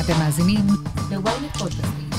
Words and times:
אתם 0.00 0.12
מאזינים 0.18 0.66
ל-ynet 1.10 1.58
פודקאסטים. 1.58 2.10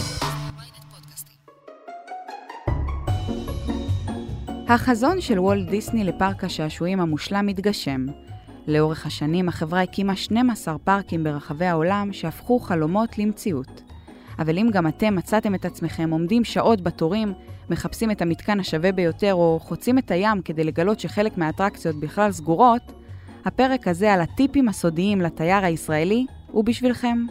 החזון 4.68 5.22
של 5.22 5.40
וולט 5.40 5.70
דיסני 5.70 6.04
לפארק 6.04 6.44
השעשועים 6.44 7.00
המושלם 7.00 7.46
מתגשם. 7.46 8.06
לאורך 8.68 9.06
השנים 9.06 9.50
החברה 9.50 9.82
הקימה 9.82 10.16
12 10.16 10.78
פארקים 10.78 11.24
ברחבי 11.24 11.66
העולם 11.66 12.14
שהפכו 12.14 12.60
חלומות 12.60 13.18
למציאות. 13.18 13.82
אבל 14.40 14.58
אם 14.58 14.70
גם 14.74 14.88
אתם 14.88 15.16
מצאתם 15.16 15.56
את 15.56 15.66
עצמכם 15.66 16.10
עומדים 16.10 16.44
שעות 16.44 16.82
בתורים, 16.82 17.34
מחפשים 17.70 18.12
את 18.12 18.22
המתקן 18.22 18.60
השווה 18.60 18.92
ביותר 18.92 19.34
או 19.34 19.60
חוצים 19.62 19.98
את 19.98 20.12
הים 20.12 20.42
כדי 20.42 20.64
לגלות 20.64 21.00
שחלק 21.00 21.38
מהאטרקציות 21.38 21.96
בכלל 21.96 22.32
סגורות, 22.32 22.92
הפרק 23.46 23.88
הזה 23.88 24.14
על 24.14 24.22
הטיפים 24.22 24.70
הסודיים 24.70 25.22
לתייר 25.22 25.66
הישראלי 25.66 26.26
הוא 26.52 26.64
בשבילכם. 26.64 27.26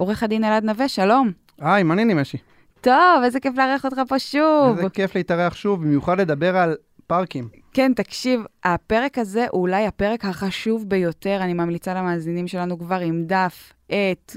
עורך 0.00 0.22
הדין 0.22 0.44
אלעד 0.44 0.64
נווה, 0.64 0.88
שלום. 0.88 1.32
היי, 1.60 1.82
מה 1.82 1.94
העניינים, 1.94 2.16
משי? 2.16 2.38
טוב, 2.80 3.22
איזה 3.24 3.40
כיף 3.40 3.54
לארח 3.56 3.84
אותך 3.84 4.00
פה 4.08 4.18
שוב. 4.18 4.76
איזה 4.76 4.88
כיף 4.90 5.14
להתארח 5.14 5.54
שוב, 5.54 5.82
במיוחד 5.82 6.20
לדבר 6.20 6.56
על 6.56 6.76
פארקים. 7.06 7.48
כן, 7.72 7.92
תקשיב, 7.94 8.40
הפרק 8.64 9.18
הזה 9.18 9.46
הוא 9.50 9.60
אולי 9.60 9.86
הפרק 9.86 10.24
החשוב 10.24 10.84
ביותר, 10.88 11.38
אני 11.40 11.52
ממליצה 11.52 11.94
למאזינים 11.94 12.48
שלנו 12.48 12.78
כבר 12.78 13.00
עם 13.00 13.24
דף, 13.26 13.72
עט, 13.88 14.36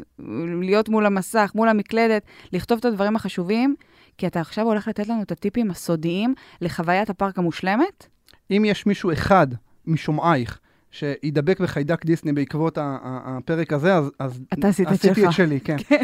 להיות 0.61 0.89
מול 0.89 1.05
המסך, 1.05 1.51
מול 1.55 1.69
המקלדת, 1.69 2.23
לכתוב 2.53 2.77
את 2.77 2.85
הדברים 2.85 3.15
החשובים, 3.15 3.75
כי 4.17 4.27
אתה 4.27 4.39
עכשיו 4.39 4.65
הולך 4.65 4.87
לתת 4.87 5.07
לנו 5.07 5.21
את 5.21 5.31
הטיפים 5.31 5.71
הסודיים 5.71 6.33
לחוויית 6.61 7.09
הפארק 7.09 7.37
המושלמת. 7.37 8.07
אם 8.51 8.63
יש 8.65 8.85
מישהו 8.85 9.11
אחד 9.11 9.47
משומעייך 9.85 10.59
שידבק 10.93 11.59
בחיידק 11.59 12.05
דיסני 12.05 12.33
בעקבות 12.33 12.77
הפרק 12.81 13.73
הזה, 13.73 13.95
אז, 13.95 14.11
אז 14.19 14.41
אתה 14.53 14.67
עשית 14.67 14.87
את 14.87 14.91
עשיתי 14.91 15.21
שלך. 15.21 15.29
את 15.29 15.33
שלי, 15.33 15.59
כן. 15.59 15.77
כן. 15.87 16.03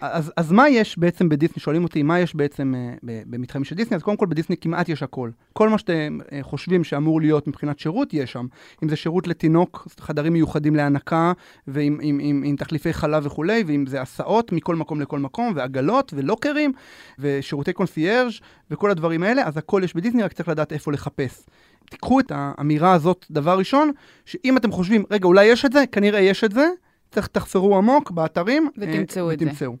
אז, 0.00 0.32
אז 0.36 0.52
מה 0.52 0.68
יש 0.68 0.98
בעצם 0.98 1.28
בדיסני? 1.28 1.60
שואלים 1.60 1.84
אותי, 1.84 2.02
מה 2.02 2.20
יש 2.20 2.36
בעצם 2.36 2.74
uh, 2.74 3.04
במתחמים 3.26 3.64
של 3.64 3.76
דיסני? 3.76 3.96
אז 3.96 4.02
קודם 4.02 4.16
כל 4.16 4.26
בדיסני 4.26 4.56
כמעט 4.56 4.88
יש 4.88 5.02
הכל. 5.02 5.30
כל 5.52 5.68
מה 5.68 5.78
שאתם 5.78 6.18
uh, 6.20 6.32
חושבים 6.42 6.84
שאמור 6.84 7.20
להיות 7.20 7.48
מבחינת 7.48 7.78
שירות, 7.78 8.14
יש 8.14 8.32
שם. 8.32 8.46
אם 8.82 8.88
זה 8.88 8.96
שירות 8.96 9.26
לתינוק, 9.26 9.88
חדרים 10.00 10.32
מיוחדים 10.32 10.76
להנקה, 10.76 11.32
ועם 11.66 11.98
עם, 12.02 12.18
עם, 12.22 12.42
עם 12.46 12.56
תחליפי 12.56 12.92
חלב 12.92 13.26
וכולי, 13.26 13.64
ואם 13.66 13.86
זה 13.86 14.02
הסעות 14.02 14.52
מכל 14.52 14.76
מקום 14.76 15.00
לכל 15.00 15.18
מקום, 15.18 15.52
ועגלות, 15.56 16.14
ולוקרים, 16.16 16.72
ושירותי 17.18 17.72
קונסיירג', 17.72 18.32
וכל 18.70 18.90
הדברים 18.90 19.22
האלה, 19.22 19.46
אז 19.46 19.56
הכל 19.56 19.80
יש 19.84 19.96
בדיסני, 19.96 20.22
רק 20.22 20.32
צריך 20.32 20.48
לדעת 20.48 20.72
איפה 20.72 20.92
לחפש. 20.92 21.46
תיקחו 21.92 22.20
את 22.20 22.32
האמירה 22.34 22.92
הזאת, 22.92 23.26
דבר 23.30 23.58
ראשון, 23.58 23.90
שאם 24.26 24.56
אתם 24.56 24.72
חושבים, 24.72 25.04
רגע, 25.10 25.26
אולי 25.26 25.44
יש 25.44 25.64
את 25.64 25.72
זה, 25.72 25.84
כנראה 25.92 26.20
יש 26.20 26.44
את 26.44 26.52
זה, 26.52 26.68
צריך 27.10 27.26
תחפרו 27.26 27.76
עמוק 27.76 28.10
באתרים. 28.10 28.68
ותמצאו 28.78 29.28
אה, 29.28 29.34
את 29.34 29.38
זה. 29.38 29.46
ותמצאו. 29.46 29.76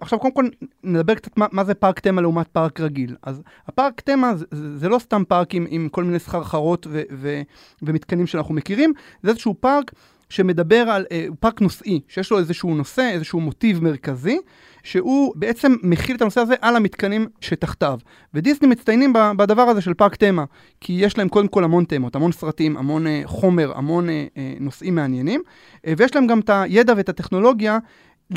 עכשיו, 0.00 0.18
קודם 0.18 0.34
כל, 0.34 0.48
נדבר 0.84 1.14
קצת 1.14 1.36
מה, 1.36 1.46
מה 1.52 1.64
זה 1.64 1.74
פארק 1.74 2.00
תמה 2.00 2.20
לעומת 2.20 2.48
פארק 2.48 2.80
רגיל. 2.80 3.16
אז 3.22 3.42
הפארק 3.66 4.00
תמה 4.00 4.36
זה, 4.36 4.44
זה, 4.50 4.78
זה 4.78 4.88
לא 4.88 4.98
סתם 4.98 5.22
פארק 5.28 5.54
עם, 5.54 5.66
עם 5.68 5.88
כל 5.88 6.04
מיני 6.04 6.18
סחרחרות 6.18 6.86
ו, 6.90 7.02
ו, 7.12 7.42
ומתקנים 7.82 8.26
שאנחנו 8.26 8.54
מכירים, 8.54 8.92
זה 9.22 9.30
איזשהו 9.30 9.54
פארק 9.60 9.92
שמדבר 10.28 10.90
על, 10.90 11.06
אה, 11.12 11.26
פארק 11.40 11.60
נושאי, 11.60 12.00
שיש 12.08 12.30
לו 12.30 12.38
איזשהו 12.38 12.74
נושא, 12.74 13.10
איזשהו 13.12 13.40
מוטיב 13.40 13.82
מרכזי, 13.82 14.38
שהוא 14.82 15.32
בעצם 15.36 15.74
מכיל 15.82 16.16
את 16.16 16.22
הנושא 16.22 16.40
הזה 16.40 16.54
על 16.60 16.76
המתקנים 16.76 17.26
שתחתיו. 17.40 17.98
ודיסני 18.34 18.68
מצטיינים 18.68 19.12
בדבר 19.36 19.62
הזה 19.62 19.80
של 19.80 19.94
פארק 19.94 20.16
תמה, 20.16 20.44
כי 20.80 20.92
יש 20.92 21.18
להם 21.18 21.28
קודם 21.28 21.48
כל 21.48 21.64
המון 21.64 21.84
תמות, 21.84 22.16
המון 22.16 22.32
סרטים, 22.32 22.76
המון 22.76 23.06
אה, 23.06 23.22
חומר, 23.24 23.72
המון 23.74 24.08
אה, 24.08 24.26
אה, 24.36 24.54
נושאים 24.60 24.94
מעניינים, 24.94 25.42
אה, 25.86 25.92
ויש 25.96 26.14
להם 26.16 26.26
גם 26.26 26.40
את 26.40 26.50
הידע 26.52 26.94
ואת 26.96 27.08
הטכנולוגיה 27.08 27.78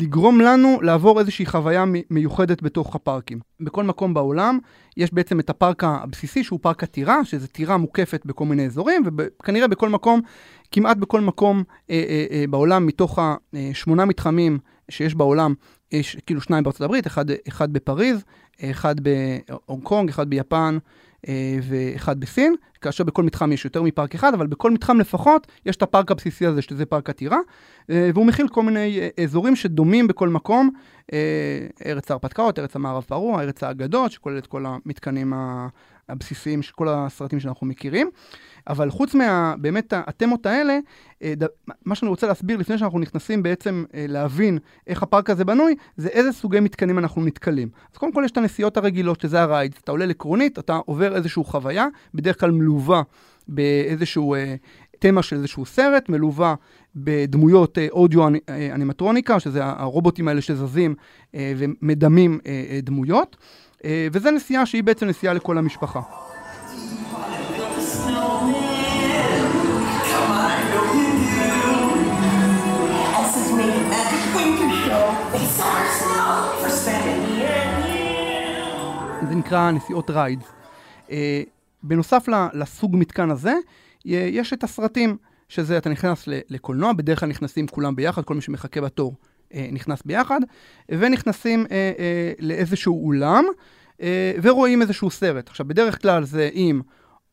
לגרום 0.02 0.40
לנו 0.40 0.78
לעבור 0.82 1.20
איזושהי 1.20 1.46
חוויה 1.46 1.84
מיוחדת 2.10 2.62
בתוך 2.62 2.94
הפארקים. 2.94 3.38
בכל 3.60 3.84
מקום 3.84 4.14
בעולם 4.14 4.58
יש 4.96 5.14
בעצם 5.14 5.40
את 5.40 5.50
הפארק 5.50 5.84
הבסיסי 5.84 6.44
שהוא 6.44 6.58
פארק 6.62 6.82
הטירה, 6.82 7.24
שזה 7.24 7.48
טירה 7.48 7.76
מוקפת 7.76 8.22
בכל 8.26 8.44
מיני 8.44 8.66
אזורים, 8.66 9.02
וכנראה 9.18 9.68
בכל 9.68 9.88
מקום, 9.88 10.20
כמעט 10.70 10.96
בכל 10.96 11.20
מקום 11.20 11.62
אה, 11.90 12.04
אה, 12.08 12.26
אה, 12.30 12.44
בעולם, 12.50 12.86
מתוך 12.86 13.18
השמונה 13.52 14.04
מתחמים 14.04 14.58
שיש 14.90 15.14
בעולם, 15.14 15.54
יש 15.92 16.16
כאילו 16.26 16.40
שניים 16.40 16.64
בארצות 16.64 16.80
הברית, 16.80 17.06
אחד, 17.06 17.24
אחד 17.48 17.72
בפריז, 17.72 18.24
אחד 18.62 18.94
בהונג 19.00 19.82
קונג, 19.82 20.08
אחד 20.08 20.30
ביפן 20.30 20.78
אה, 21.28 21.58
ואחד 21.62 22.20
בסין, 22.20 22.54
כאשר 22.80 23.04
בכל 23.04 23.22
מתחם 23.22 23.52
יש 23.52 23.64
יותר 23.64 23.82
מפארק 23.82 24.14
אחד, 24.14 24.34
אבל 24.34 24.46
בכל 24.46 24.70
מתחם 24.70 25.00
לפחות 25.00 25.46
יש 25.66 25.76
את 25.76 25.82
הפארק 25.82 26.10
הבסיסי 26.10 26.46
הזה, 26.46 26.62
שזה 26.62 26.86
פארק 26.86 27.10
הטירה, 27.10 27.38
אה, 27.90 28.10
והוא 28.14 28.26
מכיל 28.26 28.48
כל 28.48 28.62
מיני 28.62 29.00
אה, 29.00 29.24
אזורים 29.24 29.56
שדומים 29.56 30.06
בכל 30.06 30.28
מקום, 30.28 30.70
ארץ 31.86 32.10
ההרפתקאות, 32.10 32.58
ארץ 32.58 32.76
המערב 32.76 33.02
פרוע, 33.02 33.42
ארץ 33.42 33.62
האגדות, 33.62 34.12
שכולל 34.12 34.38
את 34.38 34.46
כל 34.46 34.64
המתקנים 34.66 35.32
הבסיסיים 36.08 36.60
כל 36.74 36.88
הסרטים 36.88 37.40
שאנחנו 37.40 37.66
מכירים. 37.66 38.10
אבל 38.68 38.90
חוץ 38.90 39.14
מה... 39.14 39.54
באמת 39.58 39.92
התמות 39.96 40.46
האלה, 40.46 40.78
אה, 41.22 41.34
מה 41.84 41.94
שאני 41.94 42.08
רוצה 42.08 42.26
להסביר 42.26 42.56
לפני 42.56 42.78
שאנחנו 42.78 42.98
נכנסים 42.98 43.42
בעצם 43.42 43.84
אה, 43.94 44.04
להבין 44.08 44.58
איך 44.86 45.02
הפארק 45.02 45.30
הזה 45.30 45.44
בנוי, 45.44 45.74
זה 45.96 46.08
איזה 46.08 46.32
סוגי 46.32 46.60
מתקנים 46.60 46.98
אנחנו 46.98 47.24
נתקלים. 47.24 47.68
אז 47.92 47.98
קודם 47.98 48.12
כל 48.12 48.22
יש 48.24 48.30
את 48.30 48.36
הנסיעות 48.36 48.76
הרגילות, 48.76 49.20
שזה 49.20 49.42
הרייד. 49.42 49.74
אתה 49.84 49.92
עולה 49.92 50.06
לקרונית, 50.06 50.58
אתה 50.58 50.76
עובר 50.86 51.16
איזושהי 51.16 51.44
חוויה, 51.44 51.86
בדרך 52.14 52.40
כלל 52.40 52.50
מלווה 52.50 53.02
באיזשהו 53.48 54.34
אה, 54.34 54.54
תמה 54.98 55.22
של 55.22 55.36
איזשהו 55.36 55.66
סרט, 55.66 56.08
מלווה 56.08 56.54
בדמויות 56.96 57.78
אה, 57.78 57.86
אודיו 57.90 58.26
אנ- 58.28 58.36
אה, 58.48 58.74
אנימטרוניקה, 58.74 59.40
שזה 59.40 59.60
הרובוטים 59.64 60.28
האלה 60.28 60.40
שזזים 60.40 60.94
אה, 61.34 61.52
ומדמים 61.56 62.38
אה, 62.46 62.64
אה, 62.70 62.80
דמויות. 62.82 63.36
אה, 63.84 64.08
וזה 64.12 64.30
נסיעה 64.30 64.66
שהיא 64.66 64.84
בעצם 64.84 65.06
נסיעה 65.06 65.34
לכל 65.34 65.58
המשפחה. 65.58 66.00
נקרא 79.36 79.70
נסיעות 79.70 80.10
רייד. 80.10 80.40
אה, 81.10 81.42
בנוסף 81.82 82.28
לסוג 82.54 82.96
מתקן 82.96 83.30
הזה, 83.30 83.54
יש 84.04 84.52
את 84.52 84.64
הסרטים, 84.64 85.16
שזה 85.48 85.78
אתה 85.78 85.90
נכנס 85.90 86.24
לקולנוע, 86.26 86.92
בדרך 86.92 87.20
כלל 87.20 87.28
נכנסים 87.28 87.66
כולם 87.66 87.96
ביחד, 87.96 88.24
כל 88.24 88.34
מי 88.34 88.40
שמחכה 88.40 88.80
בתור 88.80 89.14
אה, 89.54 89.68
נכנס 89.72 90.02
ביחד, 90.02 90.40
ונכנסים 90.88 91.66
אה, 91.70 91.92
לאיזשהו 92.38 93.06
אולם, 93.06 93.44
ורואים 94.42 94.82
איזשהו 94.82 95.10
סרט. 95.10 95.48
עכשיו, 95.48 95.68
בדרך 95.68 96.02
כלל 96.02 96.24
זה 96.24 96.50
עם 96.52 96.80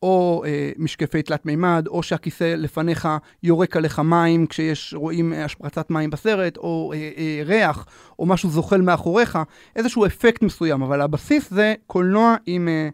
או 0.04 0.42
אה, 0.46 0.70
משקפי 0.78 1.22
תלת 1.22 1.46
מימד, 1.46 1.86
או 1.86 2.02
שהכיסא 2.02 2.54
לפניך 2.56 3.08
יורק 3.42 3.76
עליך 3.76 3.98
מים 3.98 4.46
כשיש, 4.46 4.94
רואים 4.94 5.32
אה, 5.32 5.44
השפרצת 5.44 5.90
מים 5.90 6.10
בסרט, 6.10 6.56
או 6.56 6.92
אה, 6.94 7.10
אה, 7.16 7.42
ריח, 7.44 7.86
או 8.18 8.26
משהו 8.26 8.50
זוחל 8.50 8.80
מאחוריך, 8.80 9.38
איזשהו 9.76 10.06
אפקט 10.06 10.42
מסוים, 10.42 10.82
אבל 10.82 11.00
הבסיס 11.00 11.50
זה 11.50 11.74
קולנוע 11.86 12.36
עם, 12.46 12.68
אה, 12.68 12.88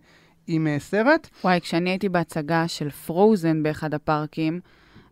עם 0.46 0.66
אה, 0.66 0.76
סרט. 0.78 1.28
וואי, 1.44 1.60
כשאני 1.60 1.90
הייתי 1.90 2.08
בהצגה 2.08 2.68
של 2.68 2.90
פרוזן 2.90 3.62
באחד 3.62 3.94
הפארקים, 3.94 4.60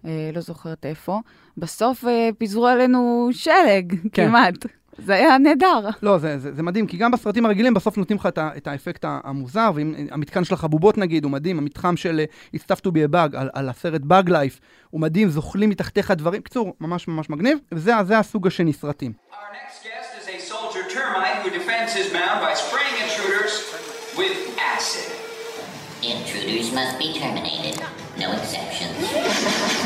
אה, 0.05 0.31
לא 0.35 0.41
זוכרת 0.41 0.87
איפה, 0.87 1.21
בסוף 1.57 2.05
אה, 2.05 2.31
פיזרו 2.39 2.67
עלינו 2.67 3.29
שלג, 3.33 3.95
כן. 4.13 4.29
כמעט. 4.29 4.55
זה 4.99 5.15
היה 5.15 5.39
נהדר. 5.39 5.81
לא, 6.03 6.19
זה, 6.19 6.39
זה, 6.39 6.55
זה 6.55 6.63
מדהים, 6.63 6.87
כי 6.87 6.97
גם 6.97 7.11
בסרטים 7.11 7.47
הרגילים 7.47 7.75
בסוף 7.75 7.97
נותנים 7.99 8.19
לך 8.19 8.27
את, 8.27 8.39
ה- 8.39 8.51
את 8.57 8.67
האפקט 8.67 9.05
המוזר, 9.25 9.71
ואם 9.75 9.95
המתקן 10.11 10.45
של 10.45 10.55
החבובות 10.55 10.99
נגיד, 10.99 11.25
הוא 11.25 11.33
מדהים, 11.33 11.59
המתחם 11.59 11.97
של 11.97 12.21
אה, 12.21 12.25
It's 12.57 12.65
tough 12.73 12.81
to 12.81 12.91
be 12.91 13.11
a 13.11 13.15
bug, 13.15 13.37
על, 13.37 13.51
על 13.53 13.69
הסרט 13.69 14.01
Bug 14.03 14.29
Life, 14.29 14.59
הוא 14.91 15.01
מדהים, 15.01 15.29
זוחלים 15.31 15.71
מתחתיך 15.71 16.11
דברים, 16.11 16.43
קצור, 16.43 16.75
ממש 16.81 17.09
ממש 17.09 17.31
מגניב, 17.31 17.59
וזה 17.73 17.93
זה 18.07 18.19
הסוג 18.19 18.47
השני 18.47 18.73
סרטים. 18.73 19.13
Our 19.31 19.35
next 19.35 19.85
guest 19.85 20.23
is 20.23 20.29
a 20.29 20.53
soldier 20.53 20.85
termite 20.95 21.39
who 21.45 21.51
defends 21.59 21.93
his 21.93 22.13
mound 22.13 22.41
by 22.47 22.55
spraying 22.55 22.97
intruders 23.07 23.53
with 24.19 24.37
acid. 24.77 25.09
Intruders 26.03 26.73
must 26.79 26.95
be 27.03 27.09
terminated. 27.21 27.77
No 28.19 28.29
exceptions. 28.39 29.78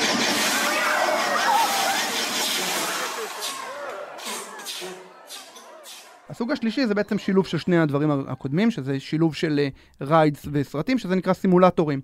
הסוג 6.32 6.50
השלישי 6.50 6.86
זה 6.86 6.94
בעצם 6.94 7.18
שילוב 7.18 7.46
של 7.46 7.58
שני 7.58 7.78
הדברים 7.78 8.10
הקודמים, 8.10 8.70
שזה 8.70 9.00
שילוב 9.00 9.34
של 9.34 9.60
rides 10.00 10.46
וסרטים, 10.52 10.98
שזה 10.98 11.14
נקרא 11.14 11.32
סימולטורים. 11.32 12.00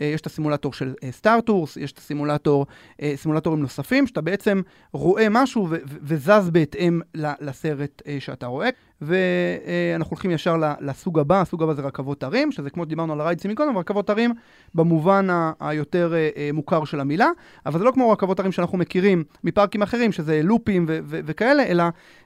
אה, 0.00 0.06
יש 0.06 0.20
את 0.20 0.26
הסימולטור 0.26 0.72
של 0.72 0.94
Star 1.10 1.36
Tours, 1.36 1.76
יש 1.76 1.92
את 1.92 1.98
הסימולטור, 1.98 2.66
אה, 3.02 3.12
סימולטורים 3.16 3.60
נוספים, 3.60 4.06
שאתה 4.06 4.20
בעצם 4.20 4.60
רואה 4.92 5.26
משהו 5.30 5.68
וזז 6.02 6.50
בהתאם 6.50 7.00
לסרט 7.14 8.02
אה, 8.06 8.16
שאתה 8.20 8.46
רואה. 8.46 8.68
ואנחנו 9.00 10.10
הולכים 10.10 10.30
ישר 10.30 10.56
לסוג 10.80 11.18
הבא, 11.18 11.40
הסוג 11.40 11.62
הבא 11.62 11.74
זה 11.74 11.82
רכבות 11.82 12.22
הרים, 12.22 12.52
שזה 12.52 12.70
כמו 12.70 12.84
שדיברנו 12.84 13.12
על 13.12 13.20
הריידסים 13.20 13.50
מקודם, 13.50 13.78
רכבות 13.78 14.10
הרים 14.10 14.34
במובן 14.74 15.26
היותר 15.60 16.14
אה, 16.14 16.28
אה, 16.36 16.50
מוכר 16.52 16.84
של 16.84 17.00
המילה, 17.00 17.28
אבל 17.66 17.78
זה 17.78 17.84
לא 17.84 17.90
כמו 17.90 18.10
רכבות 18.10 18.40
הרים 18.40 18.52
שאנחנו 18.52 18.78
מכירים 18.78 19.24
מפארקים 19.44 19.82
אחרים, 19.82 20.12
שזה 20.12 20.40
לופים 20.42 20.86
וכאלה, 21.08 21.62
אלא 21.66 21.84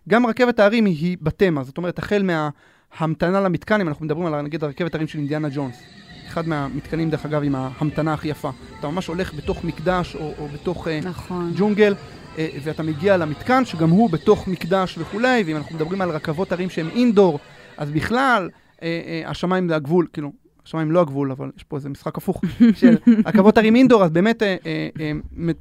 גם 0.09 0.27
רכבת 0.27 0.59
ההרים 0.59 0.85
היא, 0.85 1.17
בתמה, 1.23 1.65
זאת 1.65 1.79
אומרת, 1.79 1.99
החל 1.99 2.23
מההמתנה 2.23 3.41
למתקן, 3.41 3.81
אם 3.81 3.89
אנחנו 3.89 4.05
מדברים 4.05 4.27
על 4.27 4.43
נגיד 4.43 4.65
הרכבת 4.65 4.95
הרים 4.95 5.07
של 5.07 5.19
אינדיאנה 5.19 5.49
ג'ונס. 5.55 6.00
אחד 6.31 6.49
מהמתקנים, 6.49 7.11
דרך 7.11 7.27
אגב, 7.27 7.43
עם 7.43 7.55
ההמתנה 7.55 8.13
הכי 8.13 8.29
יפה. 8.29 8.51
אתה 8.81 8.89
ממש 8.89 9.07
הולך 9.07 9.35
בתוך 9.35 9.65
מקדש 9.65 10.17
או, 10.17 10.33
או 10.39 10.49
בתוך 10.49 10.89
אה, 10.89 11.01
נכון. 11.05 11.53
ג'ונגל, 11.57 11.95
אה, 12.39 12.49
ואתה 12.63 12.83
מגיע 12.83 13.17
למתקן, 13.17 13.65
שגם 13.65 13.91
הוא 13.91 14.11
בתוך 14.11 14.49
מקדש 14.49 14.99
וכולי, 14.99 15.43
ואם 15.47 15.57
אנחנו 15.57 15.77
מדברים 15.77 16.01
על 16.01 16.11
רכבות 16.11 16.53
הרים 16.53 16.71
שהן 16.71 16.89
אינדור, 16.89 17.39
אז 17.77 17.91
בכלל, 17.91 18.51
אה, 18.83 19.23
השמיים 19.27 19.69
זה 19.69 19.77
הגבול, 19.77 20.07
כאילו, 20.13 20.33
השמיים 20.71 20.91
לא 20.91 21.01
הגבול, 21.01 21.31
אבל 21.31 21.51
יש 21.57 21.63
פה 21.63 21.77
איזה 21.77 21.89
משחק 21.89 22.19
הפוך, 22.19 22.43
של 22.81 22.97
רכבות 23.27 23.59
הרים 23.59 23.77
אינדור, 23.77 24.05
אז 24.05 24.11
באמת 24.11 24.43
אה, 24.43 24.57
אה, 24.67 24.89
אה, 25.01 25.13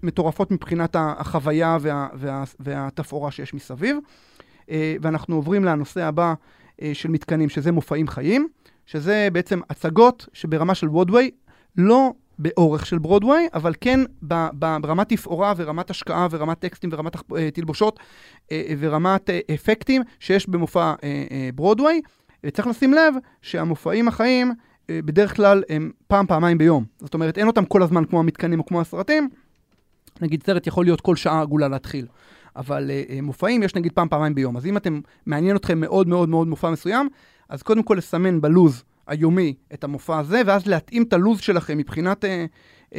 מטורפות 0.04 0.52
מבחינת 0.52 0.96
החוויה 1.00 1.78
וה, 1.82 2.08
וה, 2.14 2.44
והתפאורה 2.60 3.32
שיש 3.32 3.54
מסביב. 3.54 3.98
ואנחנו 5.02 5.36
עוברים 5.36 5.66
לנושא 5.66 6.04
הבא 6.04 6.34
של 6.94 7.10
מתקנים, 7.10 7.50
שזה 7.50 7.72
מופעים 7.72 8.08
חיים, 8.08 8.48
שזה 8.92 9.28
בעצם 9.34 9.60
הצגות 9.70 10.28
שברמה 10.34 10.76
של 10.76 10.88
וודווי, 10.88 11.32
לא 11.78 12.14
באורך 12.40 12.86
של 12.86 12.98
ברודווי, 12.98 13.48
אבל 13.54 13.74
כן 13.82 14.00
ברמת 14.52 15.10
תפאורה 15.10 15.54
ורמת 15.58 15.90
השקעה 15.90 16.28
ורמת 16.32 16.60
טקסטים 16.60 16.90
ורמת 16.94 17.16
אה, 17.16 17.52
תלבושות 17.52 18.00
אה, 18.52 18.64
אה, 18.70 18.74
ורמת 18.80 19.30
אפקטים 19.54 20.02
שיש 20.20 20.50
במופע 20.50 20.94
אה, 21.04 21.26
אה, 21.32 21.50
ברודווי. 21.56 22.02
וצריך 22.44 22.68
לשים 22.68 22.94
לב 22.94 23.14
שהמופעים 23.42 24.08
החיים 24.08 24.54
בדרך 24.92 25.36
כלל 25.36 25.64
הם 25.70 25.92
פעם, 26.08 26.28
פעמיים 26.28 26.58
ביום. 26.58 26.86
זאת 27.00 27.14
אומרת, 27.14 27.38
אין 27.38 27.48
אותם 27.48 27.66
כל 27.66 27.84
הזמן 27.84 28.06
כמו 28.06 28.20
המתקנים 28.20 28.60
או 28.60 28.66
כמו 28.66 28.82
הסרטים. 28.82 29.30
נגיד 30.22 30.44
סרט 30.44 30.68
יכול 30.68 30.86
להיות 30.86 31.02
כל 31.02 31.16
שעה 31.16 31.42
עגולה 31.42 31.68
להתחיל. 31.68 32.06
אבל 32.56 32.90
uh, 32.90 33.22
מופעים 33.22 33.64
יש 33.64 33.76
נגיד 33.76 33.92
פעם, 33.92 34.10
פעמיים 34.10 34.36
ביום. 34.36 34.58
אז 34.58 34.66
אם 34.66 34.78
אתם, 34.78 35.00
מעניין 35.26 35.56
אתכם 35.56 35.80
מאוד 35.80 36.08
מאוד 36.08 36.30
מאוד 36.30 36.48
מופע 36.48 36.70
מסוים, 36.72 37.10
אז 37.50 37.64
קודם 37.64 37.84
כל 37.84 37.96
לסמן 37.96 38.42
בלוז 38.42 38.84
היומי 39.08 39.54
את 39.74 39.84
המופע 39.84 40.20
הזה, 40.20 40.42
ואז 40.46 40.68
להתאים 40.68 41.04
את 41.04 41.14
הלוז 41.14 41.40
שלכם 41.40 41.78
מבחינת 41.78 42.24
uh, 42.24 42.28
uh, 42.28 42.92
uh, 42.94 42.96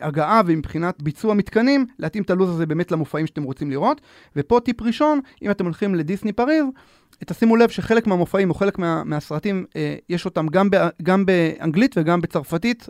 הגעה 0.00 0.42
ומבחינת 0.46 1.02
ביצוע 1.02 1.34
מתקנים, 1.34 1.86
להתאים 1.98 2.22
את 2.22 2.30
הלוז 2.30 2.50
הזה 2.50 2.66
באמת 2.66 2.92
למופעים 2.92 3.26
שאתם 3.26 3.42
רוצים 3.42 3.70
לראות. 3.70 4.00
ופה 4.36 4.60
טיפ 4.64 4.82
ראשון, 4.82 5.20
אם 5.42 5.50
אתם 5.50 5.64
הולכים 5.64 5.94
לדיסני 5.94 6.32
פריז, 6.32 6.64
תשימו 7.26 7.56
לב 7.56 7.68
שחלק 7.68 8.06
מהמופעים 8.06 8.50
או 8.50 8.54
חלק 8.54 8.78
מה, 8.78 9.04
מהסרטים, 9.04 9.64
אה, 9.76 9.94
יש 10.08 10.24
אותם 10.24 10.46
גם, 10.46 10.70
ב, 10.70 10.76
גם 11.02 11.26
באנגלית 11.26 11.94
וגם 11.98 12.20
בצרפתית 12.20 12.88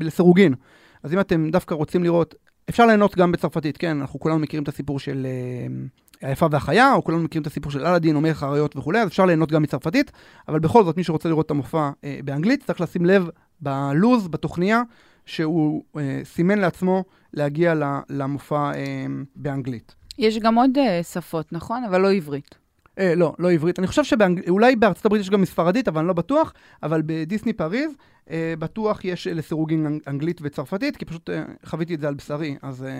לסירוגין. 0.00 0.54
אז 1.02 1.14
אם 1.14 1.20
אתם 1.20 1.50
דווקא 1.50 1.74
רוצים 1.74 2.04
לראות, 2.04 2.34
אפשר 2.70 2.86
ליהנות 2.86 3.16
גם 3.16 3.32
בצרפתית, 3.32 3.76
כן, 3.76 4.00
אנחנו 4.00 4.20
כולנו 4.20 4.38
מכירים 4.38 4.62
את 4.62 4.68
הסיפור 4.68 4.98
של 4.98 5.26
אה, 5.26 5.66
היפה 6.22 6.46
והחיה, 6.50 6.94
או 6.94 7.04
כולנו 7.04 7.22
מכירים 7.22 7.42
את 7.42 7.46
הסיפור 7.46 7.72
של 7.72 7.86
אלאדין 7.86 8.16
או 8.16 8.20
מלך 8.20 8.42
האריות 8.42 8.76
וכולי, 8.76 8.98
אז 9.00 9.08
אפשר 9.08 9.26
ליהנות 9.26 9.52
גם 9.52 9.62
מצרפתית, 9.62 10.12
אבל 10.48 10.58
בכל 10.58 10.84
זאת, 10.84 10.96
מי 10.96 11.04
שרוצה 11.04 11.28
לראות 11.28 11.46
את 11.46 11.50
המופע 11.50 11.90
אה, 12.04 12.20
באנגלית, 12.24 12.64
צריך 12.66 12.80
לשים 12.80 13.06
לב 13.06 13.28
בלוז, 13.60 14.28
בתוכניה, 14.28 14.82
שהוא 15.26 15.84
אה, 15.98 16.20
סימן 16.24 16.58
לעצמו 16.58 17.04
להגיע 17.34 17.74
ל, 17.74 17.82
למופע 18.08 18.72
אה, 18.74 19.06
באנגלית. 19.36 19.94
יש 20.18 20.38
גם 20.38 20.54
עוד 20.54 20.78
אה, 20.78 21.02
שפות, 21.02 21.52
נכון? 21.52 21.84
אבל 21.84 22.00
לא 22.00 22.12
עברית. 22.12 22.54
אה, 22.98 23.14
לא, 23.14 23.34
לא 23.38 23.50
עברית. 23.50 23.78
אני 23.78 23.86
חושב 23.86 24.04
שאולי 24.04 24.76
בארצות 24.76 25.06
הברית 25.06 25.22
יש 25.22 25.30
גם 25.30 25.40
מספרדית, 25.40 25.88
אבל 25.88 25.98
אני 25.98 26.08
לא 26.08 26.12
בטוח, 26.12 26.52
אבל 26.82 27.02
בדיסני 27.06 27.52
פריז 27.52 27.92
בטוח 28.58 29.04
יש 29.04 29.26
אה, 29.26 29.32
לסירוגין 29.34 29.86
אנג- 29.86 30.00
אנגלית 30.08 30.40
וצרפתית, 30.42 30.96
כי 30.96 31.04
פשוט 31.04 31.30
אה, 31.30 31.42
חוויתי 31.66 31.94
את 31.94 32.00
זה 32.00 32.08
על 32.08 32.14
בשרי. 32.14 32.56
אז 32.62 32.84
אה, 32.84 32.90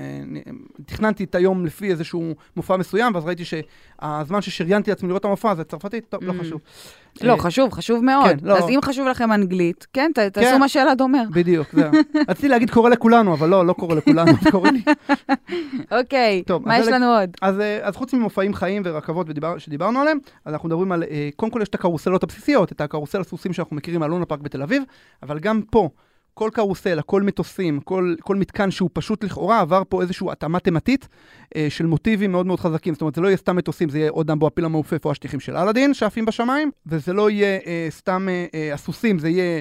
תכננתי 0.87 1.25
את 1.25 1.35
היום 1.35 1.67
לפי 1.67 1.91
איזשהו 1.91 2.25
מופע 2.57 2.77
מסוים, 2.77 3.15
ואז 3.15 3.25
ראיתי 3.27 3.45
שהזמן 3.45 4.41
ששריינתי 4.43 4.91
לעצמי 4.91 5.09
לראות 5.09 5.21
את 5.21 5.25
המופע 5.25 5.55
זה 5.55 5.65
צרפתית, 5.65 6.05
טוב, 6.09 6.25
לא 6.25 6.33
Mm. 6.33 6.41
חשוב. 6.41 6.61
לא, 7.23 7.33
אה, 7.33 7.39
חשוב, 7.39 7.73
חשוב 7.73 8.05
מאוד. 8.05 8.25
כן, 8.27 8.37
לא. 8.43 8.59
אז 8.59 8.65
אם 8.69 8.79
חשוב 8.85 9.09
לכם 9.09 9.33
אנגלית, 9.33 9.87
כן, 9.93 10.11
ת- 10.15 10.19
תעשו 10.19 10.47
כן. 10.51 10.61
מה 10.61 10.69
שאלעד 10.69 11.01
אומר. 11.01 11.23
בדיוק, 11.33 11.69
זהו. 11.73 11.91
רציתי 12.29 12.49
להגיד 12.49 12.71
קורא 12.71 12.91
לכולנו, 12.91 13.35
אבל 13.35 13.49
לא, 13.49 13.67
לא 13.67 13.73
קורא 13.73 13.95
לכולנו, 13.95 14.33
קורא 14.53 14.71
לי. 14.71 14.83
אוקיי, 15.93 16.43
טוב, 16.47 16.69
מה 16.69 16.79
יש 16.79 16.87
לנו 16.89 17.07
עוד? 17.07 17.31
אז, 17.43 17.61
אה, 17.61 17.79
אז 17.83 17.97
חוץ 17.97 18.15
ממופעים 18.15 18.55
חיים 18.55 18.83
ורכבות 18.85 19.27
שדיברנו 19.59 20.01
עליהם, 20.01 20.19
אנחנו 20.47 20.69
מדברים 20.69 20.93
על, 20.93 21.03
אה, 21.11 21.29
קודם 21.37 21.53
כל 21.53 21.61
יש 21.63 21.69
את 21.69 21.75
הקרוסלות 21.75 22.23
הבסיסיות, 22.23 22.73
את 22.73 22.81
הקרוסל 22.81 23.21
הסוסים 23.21 23.53
שאנחנו 23.53 23.77
מכירים 23.77 24.01
מהלונה 24.01 24.25
פארק 24.27 24.41
בתל 24.41 24.63
אביב, 24.63 24.83
אבל 25.23 25.39
גם 25.39 25.63
פה, 25.71 25.89
כל 26.35 26.51
קרוסל, 26.53 26.99
הכל 26.99 27.23
מטוסים, 27.23 27.81
כל, 27.81 28.15
כל 28.21 28.37
מתקן 28.37 28.71
שהוא 28.71 28.91
פשוט 28.93 29.25
לכאורה 29.25 29.61
עבר 29.61 29.83
פה 29.89 30.03
איזושהי 30.03 30.27
התאמה 30.31 30.61
תמתית 30.61 31.09
אה, 31.57 31.67
של 31.71 31.87
מוטיבים 31.87 32.33
מאוד 32.33 32.47
מאוד 32.47 32.61
חזקים. 32.61 32.95
זאת 32.95 33.01
אומרת, 33.01 33.15
זה 33.15 33.21
לא 33.21 33.27
יהיה 33.27 33.37
סתם 33.37 33.57
מטוסים, 33.57 33.89
זה 33.89 33.99
יהיה 33.99 34.11
עוד 34.11 34.27
דמבו 34.27 34.47
הפיל 34.47 34.65
המעופף 34.65 35.05
או 35.05 35.11
השטיחים 35.11 35.41
של 35.41 35.57
אלאדין 35.57 35.95
שעפים 35.95 36.25
בשמיים, 36.25 36.71
וזה 36.87 37.13
לא 37.13 37.31
יהיה 37.31 37.59
אה, 37.67 37.87
סתם 37.91 38.27
אה, 38.29 38.47
אה, 38.55 38.75
הסוסים, 38.75 39.19
זה 39.19 39.29
יהיה 39.29 39.61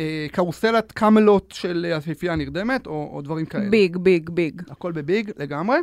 אה, 0.00 0.26
קרוסלת 0.32 0.92
קמלות 0.92 1.54
של 1.56 1.94
היפייה 2.06 2.32
הנרדמת, 2.32 2.86
או, 2.86 3.10
או 3.12 3.22
דברים 3.22 3.46
כאלה. 3.46 3.70
ביג, 3.70 3.96
ביג, 3.96 4.30
ביג. 4.30 4.62
הכל 4.70 4.92
בביג 4.92 5.30
לגמרי. 5.36 5.78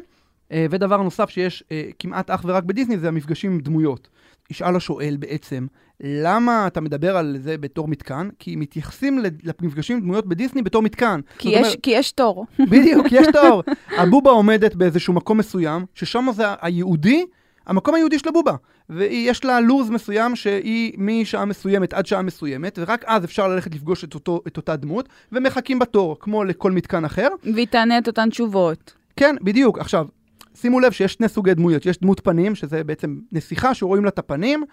אה, 0.52 0.66
ודבר 0.70 1.02
נוסף 1.02 1.30
שיש 1.30 1.64
אה, 1.72 1.90
כמעט 2.00 2.30
אך 2.30 2.42
ורק 2.46 2.64
בדיסני 2.64 2.98
זה 2.98 3.08
המפגשים 3.08 3.52
עם 3.52 3.60
דמויות. 3.60 4.08
ישאל 4.50 4.76
השואל 4.76 5.18
בעצם, 5.20 5.68
למה 6.04 6.68
אתה 6.68 6.82
מדבר 6.82 7.18
על 7.18 7.36
זה 7.40 7.58
בתור 7.58 7.88
מתקן? 7.88 8.30
כי 8.40 8.56
מתייחסים 8.56 9.20
למפגשים 9.44 10.02
דמויות 10.02 10.26
בדיסני 10.28 10.62
בתור 10.62 10.82
מתקן. 10.82 11.20
כי 11.38 11.50
יש- 11.50 11.76
כי 11.84 11.92
יש 11.92 12.12
תור. 12.12 12.46
בדיוק, 12.60 13.06
יש 13.12 13.28
תור. 13.34 13.64
הבובה 14.00 14.32
עומדת 14.32 14.76
באיזשהו 14.76 15.14
מקום 15.14 15.38
מסוים, 15.38 15.86
ששם 15.94 16.28
זה 16.34 16.44
היהודי, 16.62 17.26
המקום 17.68 17.96
היהודי 17.96 18.20
של 18.20 18.30
הבובה. 18.30 18.54
ויש 18.90 19.46
לה 19.46 19.60
לו"ז 19.60 19.90
מסוים 19.90 20.36
שהיא 20.36 20.94
משעה 20.98 21.46
מסוימת 21.46 21.94
עד 21.94 22.06
שעה 22.06 22.22
מסוימת, 22.22 22.80
ורק 22.82 23.04
אז 23.08 23.24
אפשר 23.26 23.48
ללכת 23.48 23.76
לפגוש 23.76 24.04
את, 24.04 24.14
אותו, 24.14 24.42
את 24.48 24.58
אותה 24.58 24.76
דמות, 24.76 25.10
ומחכים 25.32 25.80
בתור, 25.80 26.18
כמו 26.20 26.44
לכל 26.44 26.72
מתקן 26.72 27.06
אחר. 27.06 27.28
והיא 27.54 27.68
תענה 27.68 27.98
את 27.98 28.08
אותן 28.08 28.30
תשובות. 28.30 28.94
כן, 29.16 29.36
בדיוק. 29.42 29.80
עכשיו, 29.80 30.08
שימו 30.56 30.80
לב 30.80 30.92
שיש 30.92 31.14
שני 31.14 31.28
סוגי 31.28 31.54
דמויות. 31.54 31.86
יש 31.86 32.00
דמות 32.00 32.20
פנים, 32.20 32.56
שזה 32.56 32.84
בעצם 32.84 33.20
נסיכה 33.32 33.74
שרואים 33.74 34.04
לה 34.04 34.10
את 34.10 34.20
הפנים, 34.20 34.64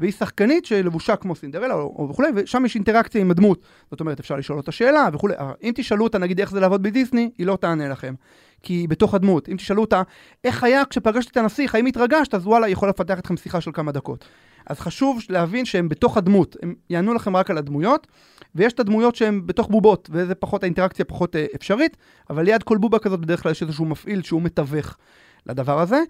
והיא 0.00 0.12
שחקנית 0.12 0.64
שלבושה 0.64 1.16
כמו 1.16 1.34
סינדרלה 1.34 1.74
או, 1.74 1.80
או 1.80 2.08
וכולי, 2.08 2.28
ושם 2.34 2.64
יש 2.66 2.74
אינטראקציה 2.74 3.20
עם 3.20 3.30
הדמות. 3.30 3.60
זאת 3.90 4.00
אומרת, 4.00 4.20
אפשר 4.20 4.36
לשאול 4.36 4.58
אותה 4.58 4.72
שאלה 4.72 5.08
וכולי. 5.12 5.34
אבל 5.38 5.52
אם 5.62 5.72
תשאלו 5.74 6.04
אותה, 6.04 6.18
נגיד, 6.18 6.40
איך 6.40 6.50
זה 6.50 6.60
לעבוד 6.60 6.82
בדיסני, 6.82 7.30
היא 7.38 7.46
לא 7.46 7.56
תענה 7.56 7.88
לכם. 7.88 8.14
כי 8.62 8.72
היא 8.72 8.88
בתוך 8.88 9.14
הדמות. 9.14 9.48
אם 9.48 9.56
תשאלו 9.56 9.80
אותה, 9.80 10.02
איך 10.44 10.64
היה 10.64 10.84
כשפגשת 10.84 11.30
את 11.30 11.36
הנסיך, 11.36 11.74
האם 11.74 11.86
התרגשת, 11.86 12.34
אז 12.34 12.46
וואלה, 12.46 12.66
היא 12.66 12.72
יכולה 12.72 12.90
לפתח 12.90 13.16
איתכם 13.16 13.36
שיחה 13.36 13.60
של 13.60 13.70
כמה 13.72 13.92
דקות. 13.92 14.24
אז 14.66 14.80
חשוב 14.80 15.20
להבין 15.28 15.64
שהם 15.64 15.88
בתוך 15.88 16.16
הדמות, 16.16 16.56
הם 16.62 16.74
יענו 16.90 17.14
לכם 17.14 17.36
רק 17.36 17.50
על 17.50 17.58
הדמויות, 17.58 18.06
ויש 18.54 18.72
את 18.72 18.80
הדמויות 18.80 19.16
שהן 19.16 19.46
בתוך 19.46 19.68
בובות, 19.68 20.10
וזה 20.12 20.34
פחות, 20.34 20.62
האינטראקציה 20.62 21.04
פחות 21.04 21.36
אה, 21.36 21.46
אפשרית, 21.54 21.96
אבל 22.30 22.44
ליד 22.44 22.62
כל 22.62 22.78
בובה 22.78 22.98
כזאת 22.98 23.20
בדרך 23.20 23.42
כלל 23.42 23.52
יש 23.52 23.62
איזשהו 23.62 23.84
מפעיל 23.84 24.22
שהוא 24.22 24.42
מתווך 24.42 24.96
לדבר 25.46 25.80
הזה. 25.80 26.02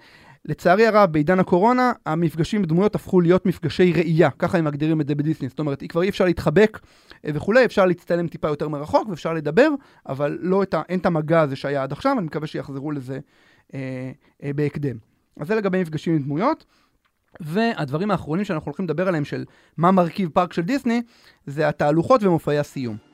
לצערי 0.45 0.87
הרב, 0.87 1.13
בעידן 1.13 1.39
הקורונה, 1.39 1.93
המפגשים 2.07 2.61
עם 2.61 2.67
דמויות 2.67 2.95
הפכו 2.95 3.21
להיות 3.21 3.47
מפגשי 3.47 3.93
ראייה, 3.93 4.31
ככה 4.31 4.59
הם 4.59 4.65
מגדירים 4.65 5.01
את 5.01 5.09
זה 5.09 5.15
בדיסני. 5.15 5.49
זאת 5.49 5.59
אומרת, 5.59 5.83
כבר 5.89 6.03
אי 6.03 6.09
אפשר 6.09 6.25
להתחבק 6.25 6.81
אה, 7.25 7.31
וכולי, 7.35 7.65
אפשר 7.65 7.87
להצטלם 7.87 8.29
טיפה 8.29 8.49
יותר 8.49 8.69
מרחוק 8.69 9.09
ואפשר 9.09 9.33
לדבר, 9.33 9.69
אבל 10.09 10.39
לא 10.41 10.63
את 10.63 10.75
ה, 10.75 10.83
אין 10.89 10.99
את 10.99 11.07
המגע 11.07 11.41
הזה 11.41 11.57
שהיה 11.57 11.83
עד 11.83 11.93
עכשיו, 11.93 12.13
אני 12.19 12.27
מקווה 12.27 12.47
שיחזרו 12.47 12.93
לזה 12.93 13.19
אה, 13.75 14.11
אה, 14.43 14.53
בהקדם. 14.53 14.97
אז 15.41 15.49
זה 15.49 15.55
לגבי 15.55 15.83
מפגשים 15.83 16.15
עם 16.15 16.23
דמויות. 16.23 16.65
והדברים 17.41 18.11
האחרונים 18.11 18.45
שאנחנו 18.45 18.67
הולכים 18.67 18.85
לדבר 18.85 19.09
עליהם 19.09 19.25
של 19.25 19.45
מה 19.77 19.91
מרכיב 19.91 20.29
פארק 20.29 20.53
של 20.53 20.63
דיסני, 20.63 21.03
זה 21.47 21.69
התהלוכות 21.69 22.23
ומופעי 22.23 22.59
הסיום. 22.59 23.12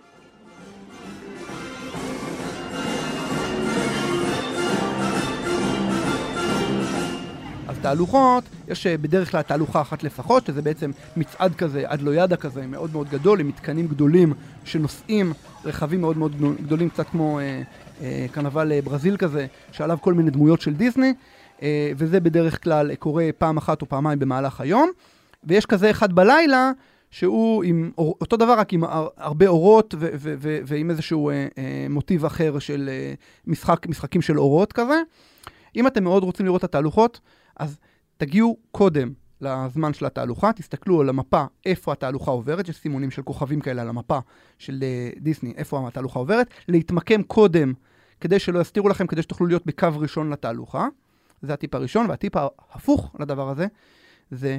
תהלוכות, 7.83 8.45
יש 8.69 8.87
אה, 8.87 8.99
בדרך 8.99 9.31
כלל 9.31 9.43
תהלוכה 9.43 9.81
אחת 9.81 10.03
לפחות, 10.03 10.47
שזה 10.47 10.63
בעצם 10.63 10.91
מצעד 11.17 11.55
כזה, 11.55 11.83
עד 11.87 12.03
לא 12.03 12.15
ידה 12.15 12.37
כזה, 12.37 12.67
מאוד 12.67 12.93
מאוד 12.93 13.09
גדול, 13.09 13.41
עם 13.41 13.49
מתקנים 13.49 13.87
גדולים 13.87 14.33
שנושאים 14.65 15.33
רכבים 15.65 16.01
מאוד 16.01 16.19
מאוד 16.19 16.37
גדולים, 16.63 16.89
קצת 16.89 17.07
כמו 17.09 17.39
אה, 17.41 17.63
אה, 18.03 18.27
קרנבל 18.33 18.73
אה, 18.73 18.83
ברזיל 18.83 19.17
כזה, 19.17 19.47
שעליו 19.73 19.99
כל 20.01 20.15
מיני 20.15 20.31
דמויות 20.31 20.61
של 20.61 20.75
דיסני, 20.75 21.15
אה, 21.63 21.93
וזה 21.97 22.21
בדרך 22.21 22.65
כלל 22.65 22.95
קורה 22.95 23.29
פעם 23.39 23.57
אחת 23.57 23.83
או 23.83 23.89
פעמיים 23.89 24.19
במהלך 24.19 24.61
היום. 24.61 24.91
ויש 25.45 25.67
כזה 25.67 25.91
אחד 25.91 26.13
בלילה, 26.13 26.73
שהוא 27.11 27.65
עם 27.65 27.91
אותו 27.97 28.37
דבר, 28.37 28.59
רק 28.59 28.73
עם 28.73 28.85
הר, 28.85 29.09
הרבה 29.17 29.47
אורות 29.47 29.95
ו- 29.99 30.09
ו- 30.15 30.35
ו- 30.39 30.59
ועם 30.65 30.91
איזשהו 30.91 31.31
אה, 31.31 31.47
אה, 31.59 31.87
מוטיב 31.91 32.25
אחר 32.25 32.59
של 32.59 32.89
אה, 32.93 33.15
משחק, 33.47 33.87
משחקים 33.87 34.23
של 34.23 34.39
אורות 34.39 34.73
כזה. 34.73 35.03
אם 35.77 35.87
אתם 35.87 36.05
מאוד 36.05 36.23
רוצים 36.23 36.47
לראות 36.47 36.59
את 36.59 36.65
התהלוכות, 36.65 37.21
אז 37.59 37.79
תגיעו 38.17 38.57
קודם 38.73 39.13
לזמן 39.41 39.95
של 39.95 40.07
התהלוכה, 40.07 40.53
תסתכלו 40.53 41.01
על 41.01 41.09
המפה 41.09 41.45
איפה 41.67 41.93
התהלוכה 41.93 42.31
עוברת, 42.31 42.69
יש 42.69 42.77
סימונים 42.77 43.11
של 43.11 43.23
כוכבים 43.23 43.61
כאלה 43.61 43.83
על 43.83 43.89
המפה 43.89 44.19
של 44.59 44.79
אה, 44.83 45.11
דיסני, 45.21 45.55
איפה 45.57 45.89
התהלוכה 45.89 46.19
עוברת, 46.19 46.51
להתמקם 46.69 47.23
קודם, 47.23 47.73
כדי 48.21 48.39
שלא 48.39 48.61
יסתירו 48.61 48.89
לכם, 48.89 49.07
כדי 49.07 49.23
שתוכלו 49.23 49.47
להיות 49.47 49.67
בקו 49.67 49.89
ראשון 49.97 50.31
לתהלוכה. 50.31 50.89
זה 51.43 51.53
הטיפ 51.53 51.75
הראשון, 51.75 52.11
והטיפ 52.11 52.33
ההפוך 52.37 53.17
לדבר 53.21 53.49
הזה, 53.51 53.67
זה 54.31 54.59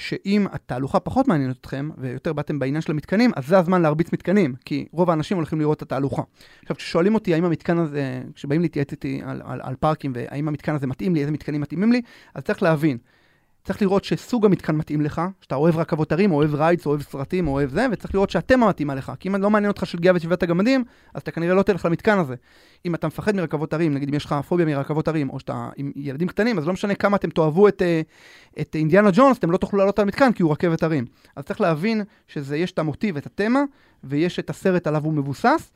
שאם 0.00 0.46
התהלוכה 0.52 1.00
פחות 1.00 1.28
מעניינת 1.28 1.56
אתכם, 1.60 1.90
ויותר 1.98 2.32
באתם 2.32 2.58
בעניין 2.58 2.82
של 2.82 2.92
המתקנים, 2.92 3.30
אז 3.36 3.46
זה 3.46 3.58
הזמן 3.58 3.82
להרביץ 3.82 4.12
מתקנים, 4.12 4.54
כי 4.64 4.86
רוב 4.92 5.10
האנשים 5.10 5.36
הולכים 5.36 5.60
לראות 5.60 5.76
את 5.76 5.82
התהלוכה. 5.82 6.22
עכשיו, 6.62 6.76
כששואלים 6.76 7.14
אותי 7.14 7.34
האם 7.34 7.44
המתקן 7.44 7.78
הזה, 7.78 8.22
כשבאים 8.34 8.60
להתייעץ 8.60 8.92
איתי 8.92 9.20
על, 9.24 9.42
על, 9.44 9.60
על 9.62 9.74
פארקים, 9.80 10.12
והאם 10.14 10.48
המתקן 10.48 10.74
הזה 10.74 10.86
מתאים 10.86 11.14
לי, 11.14 11.20
איזה 11.20 11.32
מתקנים 11.32 11.60
מתאימים 11.60 11.92
לי, 11.92 12.02
אז 12.34 12.42
צריך 12.42 12.62
להבין. 12.62 12.98
צריך 13.64 13.82
לראות 13.82 14.04
שסוג 14.04 14.46
המתקן 14.46 14.76
מתאים 14.76 15.00
לך, 15.00 15.22
שאתה 15.40 15.54
אוהב 15.54 15.76
רכבות 15.76 16.12
הרים, 16.12 16.32
אוהב 16.32 16.54
rides, 16.54 16.86
אוהב 16.86 17.02
סרטים, 17.02 17.48
אוהב 17.48 17.70
זה, 17.70 17.86
וצריך 17.92 18.14
לראות 18.14 18.30
שהתמה 18.30 18.68
מתאימה 18.68 18.94
לך. 18.94 19.12
כי 19.20 19.28
אם 19.28 19.36
לא 19.36 19.50
מעניין 19.50 19.70
אותך 19.70 19.86
שלגיה 19.86 20.12
ושבעת 20.14 20.42
הגמדים, 20.42 20.84
אז 21.14 21.22
אתה 21.22 21.30
כנראה 21.30 21.54
לא 21.54 21.62
תלך 21.62 21.84
למתקן 21.84 22.18
הזה. 22.18 22.34
אם 22.86 22.94
אתה 22.94 23.06
מפחד 23.06 23.36
מרכבות 23.36 23.72
הרים, 23.72 23.94
נגיד 23.94 24.08
אם 24.08 24.14
יש 24.14 24.24
לך 24.24 24.34
פוביה 24.48 24.66
מרכבות 24.66 25.08
הרים, 25.08 25.30
או 25.30 25.40
שאתה 25.40 25.68
עם 25.76 25.92
ילדים 25.96 26.28
קטנים, 26.28 26.58
אז 26.58 26.66
לא 26.66 26.72
משנה 26.72 26.94
כמה 26.94 27.16
אתם 27.16 27.30
תאהבו 27.30 27.68
את, 27.68 27.82
אה, 27.82 28.00
את 28.60 28.74
אינדיאנה 28.74 29.10
ג'ונס, 29.12 29.38
אתם 29.38 29.50
לא 29.50 29.56
תוכלו 29.56 29.78
לעלות 29.78 29.98
על 29.98 30.02
המתקן 30.02 30.32
כי 30.32 30.42
הוא 30.42 30.52
רכבת 30.52 30.82
הרים. 30.82 31.04
אז 31.36 31.44
צריך 31.44 31.60
להבין 31.60 32.02
שיש 32.28 32.72
את 32.72 32.78
המוטיב, 32.78 33.16
את 33.16 33.26
התמה, 33.26 33.62
ויש 34.04 34.38
את 34.38 34.50
הסרט 34.50 34.86
עליו 34.86 35.04
הוא 35.04 35.12
מבוסס, 35.12 35.72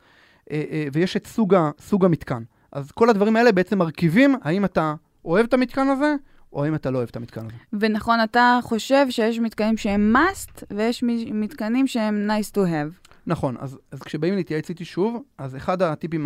אה, 0.51 0.63
אה, 0.71 0.87
ויש 0.93 1.17
את 1.17 1.27
סוג, 1.27 1.55
סוג 1.79 2.05
המתקן. 2.05 2.43
אז 2.71 2.91
כל 2.91 3.09
הדברים 3.09 3.35
האלה 3.35 3.51
בעצם 3.51 3.77
מרכיבים 3.77 4.35
האם 4.41 4.65
אתה 4.65 4.93
אוהב 5.25 5.45
את 5.45 5.53
המתקן 5.53 5.87
הזה, 5.87 6.15
או 6.55 6.67
אם 6.67 6.75
אתה 6.75 6.91
לא 6.91 6.97
אוהב 6.97 7.09
את 7.09 7.15
המתקן 7.15 7.45
הזה. 7.45 7.55
ונכון, 7.73 8.19
אתה 8.23 8.59
חושב 8.63 9.05
שיש 9.09 9.39
מתקנים 9.39 9.77
שהם 9.77 10.15
must, 10.15 10.63
ויש 10.71 11.03
מתקנים 11.31 11.87
שהם 11.87 12.29
nice 12.29 12.55
to 12.55 12.57
have. 12.57 13.11
נכון, 13.27 13.55
אז, 13.59 13.77
אז 13.91 13.99
כשבאים 13.99 14.35
להתייעץ 14.35 14.69
איתי 14.69 14.85
שוב, 14.85 15.23
אז 15.37 15.55
אחד 15.55 15.81
הטיפים 15.81 16.25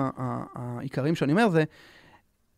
העיקריים 0.56 1.16
שאני 1.16 1.32
אומר 1.32 1.50
זה, 1.50 1.64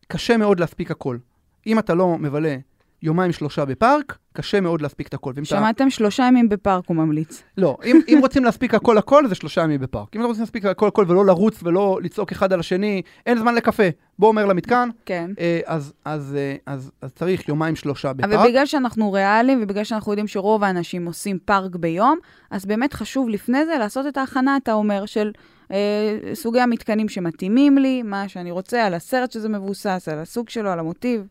קשה 0.08 0.36
מאוד 0.36 0.60
להספיק 0.60 0.90
הכל. 0.90 1.18
אם 1.66 1.78
אתה 1.78 1.94
לא 1.94 2.18
מבלה 2.18 2.56
יומיים 3.02 3.32
שלושה 3.32 3.64
בפארק, 3.64 4.18
קשה 4.32 4.60
מאוד 4.60 4.82
להספיק 4.82 5.08
את 5.08 5.14
הכל. 5.14 5.32
שמעתם 5.42 5.90
שלושה 5.90 6.22
ימים 6.22 6.48
בפארק, 6.48 6.84
הוא 6.86 6.96
ממליץ. 6.96 7.42
לא, 7.58 7.76
אם, 7.84 8.00
אם 8.08 8.18
רוצים 8.20 8.44
להספיק 8.44 8.74
הכל 8.74 8.98
הכל, 8.98 9.28
זה 9.28 9.34
שלושה 9.34 9.60
ימים 9.60 9.80
בפארק. 9.80 10.16
אם 10.16 10.20
לא 10.20 10.26
רוצים 10.26 10.42
להספיק 10.42 10.64
הכל 10.64 10.88
הכל 10.88 11.04
ולא 11.08 11.26
לרוץ 11.26 11.60
ולא 11.62 11.98
לצעוק 12.02 12.32
אחד 12.32 12.52
על 12.52 12.60
השני, 12.60 13.02
אין 13.26 13.38
זמן 13.38 13.54
לקפה, 13.54 13.82
בוא 14.18 14.28
אומר 14.28 14.46
למתקן, 14.46 14.88
כן. 15.06 15.30
אה, 15.38 15.60
אז, 15.66 15.92
אז, 16.04 16.36
אה, 16.38 16.56
אז, 16.66 16.90
אז 17.02 17.12
צריך 17.12 17.48
יומיים 17.48 17.76
שלושה 17.76 18.12
בפארק. 18.12 18.32
אבל 18.32 18.48
בגלל 18.48 18.66
שאנחנו 18.66 19.12
ריאליים, 19.12 19.60
ובגלל 19.62 19.84
שאנחנו 19.84 20.12
יודעים 20.12 20.28
שרוב 20.28 20.64
האנשים 20.64 21.06
עושים 21.06 21.38
פארק 21.44 21.76
ביום, 21.76 22.18
אז 22.50 22.66
באמת 22.66 22.92
חשוב 22.92 23.28
לפני 23.28 23.66
זה 23.66 23.76
לעשות 23.78 24.06
את 24.06 24.16
ההכנה, 24.16 24.56
אתה 24.56 24.72
אומר, 24.72 25.06
של 25.06 25.32
אה, 25.70 26.18
סוגי 26.34 26.60
המתקנים 26.60 27.08
שמתאימים 27.08 27.78
לי, 27.78 28.02
מה 28.02 28.28
שאני 28.28 28.50
רוצה, 28.50 28.86
על 28.86 28.94
הסרט 28.94 29.32
שזה 29.32 29.48
מבוסס, 29.48 30.08
על 30.12 30.18
הסוג 30.18 30.48
שלו, 30.48 30.70
על 30.70 30.78
המוטיב. 30.78 31.26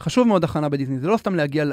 חשוב 0.00 0.28
מאוד 0.28 0.44
הכנה 0.44 0.68
בדיסני, 0.68 0.98
זה 0.98 1.06
לא 1.08 1.16
סתם 1.16 1.34
להגיע 1.34 1.64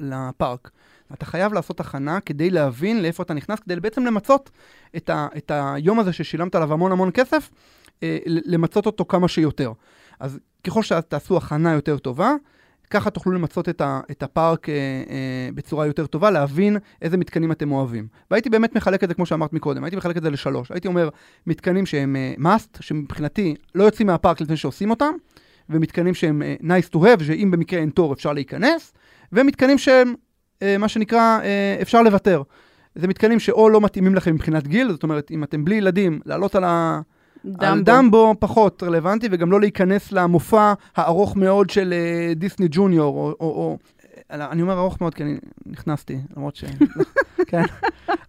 לפארק. 0.00 0.70
אתה 1.12 1.26
חייב 1.26 1.52
לעשות 1.52 1.80
הכנה 1.80 2.20
כדי 2.20 2.50
להבין 2.50 3.02
לאיפה 3.02 3.22
אתה 3.22 3.34
נכנס, 3.34 3.58
כדי 3.60 3.80
בעצם 3.80 4.06
למצות 4.06 4.50
את, 4.96 5.10
ה- 5.10 5.26
את 5.36 5.50
היום 5.54 5.98
הזה 5.98 6.12
ששילמת 6.12 6.54
עליו 6.54 6.72
המון 6.72 6.92
המון 6.92 7.10
כסף, 7.14 7.50
אה, 8.02 8.18
למצות 8.26 8.86
אותו 8.86 9.04
כמה 9.04 9.28
שיותר. 9.28 9.72
אז 10.20 10.38
ככל 10.66 10.82
שתעשו 10.82 11.36
הכנה 11.36 11.72
יותר 11.72 11.98
טובה, 11.98 12.32
ככה 12.90 13.10
תוכלו 13.10 13.32
למצות 13.32 13.68
את, 13.68 13.80
ה- 13.80 14.00
את 14.10 14.22
הפארק 14.22 14.68
אה, 14.68 14.74
אה, 14.74 15.48
בצורה 15.54 15.86
יותר 15.86 16.06
טובה, 16.06 16.30
להבין 16.30 16.76
איזה 17.02 17.16
מתקנים 17.16 17.52
אתם 17.52 17.72
אוהבים. 17.72 18.06
והייתי 18.30 18.50
באמת 18.50 18.76
מחלק 18.76 19.04
את 19.04 19.08
זה, 19.08 19.14
כמו 19.14 19.26
שאמרת 19.26 19.52
מקודם, 19.52 19.84
הייתי 19.84 19.96
מחלק 19.96 20.16
את 20.16 20.22
זה 20.22 20.30
לשלוש. 20.30 20.70
הייתי 20.70 20.88
אומר, 20.88 21.08
מתקנים 21.46 21.86
שהם 21.86 22.16
אה, 22.16 22.34
must, 22.38 22.76
שמבחינתי 22.80 23.54
לא 23.74 23.84
יוצאים 23.84 24.06
מהפארק 24.06 24.40
לפני 24.40 24.56
שעושים 24.56 24.90
אותם, 24.90 25.12
ומתקנים 25.72 26.14
שהם 26.14 26.42
אה, 26.42 26.54
nice 26.60 26.94
to 26.94 26.98
have, 26.98 27.24
שאם 27.24 27.50
במקרה 27.50 27.80
אין 27.80 27.90
תור 27.90 28.12
אפשר 28.12 28.32
להיכנס, 28.32 28.92
ומתקנים 29.32 29.78
שהם, 29.78 30.14
אה, 30.62 30.78
מה 30.78 30.88
שנקרא, 30.88 31.38
אה, 31.42 31.78
אפשר 31.82 32.02
לוותר. 32.02 32.42
זה 32.94 33.08
מתקנים 33.08 33.40
שאו 33.40 33.68
לא 33.68 33.80
מתאימים 33.80 34.14
לכם 34.14 34.34
מבחינת 34.34 34.66
גיל, 34.68 34.90
זאת 34.92 35.02
אומרת, 35.02 35.30
אם 35.30 35.44
אתם 35.44 35.64
בלי 35.64 35.74
ילדים, 35.74 36.20
לעלות 36.26 36.54
על, 36.54 36.64
ה... 36.64 37.00
על 37.58 37.82
דמבו 37.82 38.34
פחות 38.38 38.82
רלוונטי, 38.82 39.28
וגם 39.30 39.52
לא 39.52 39.60
להיכנס 39.60 40.12
למופע 40.12 40.72
הארוך 40.96 41.36
מאוד 41.36 41.70
של 41.70 41.94
דיסני 42.36 42.66
ג'וניור, 42.70 43.16
או, 43.16 43.34
או, 43.40 43.46
או... 43.46 43.78
אה, 44.32 44.50
אני 44.50 44.62
אומר 44.62 44.78
ארוך 44.78 45.00
מאוד 45.00 45.14
כי 45.14 45.22
אני 45.22 45.36
נכנסתי, 45.66 46.16
למרות 46.36 46.56
ש... 46.56 46.64
כן. 47.46 47.62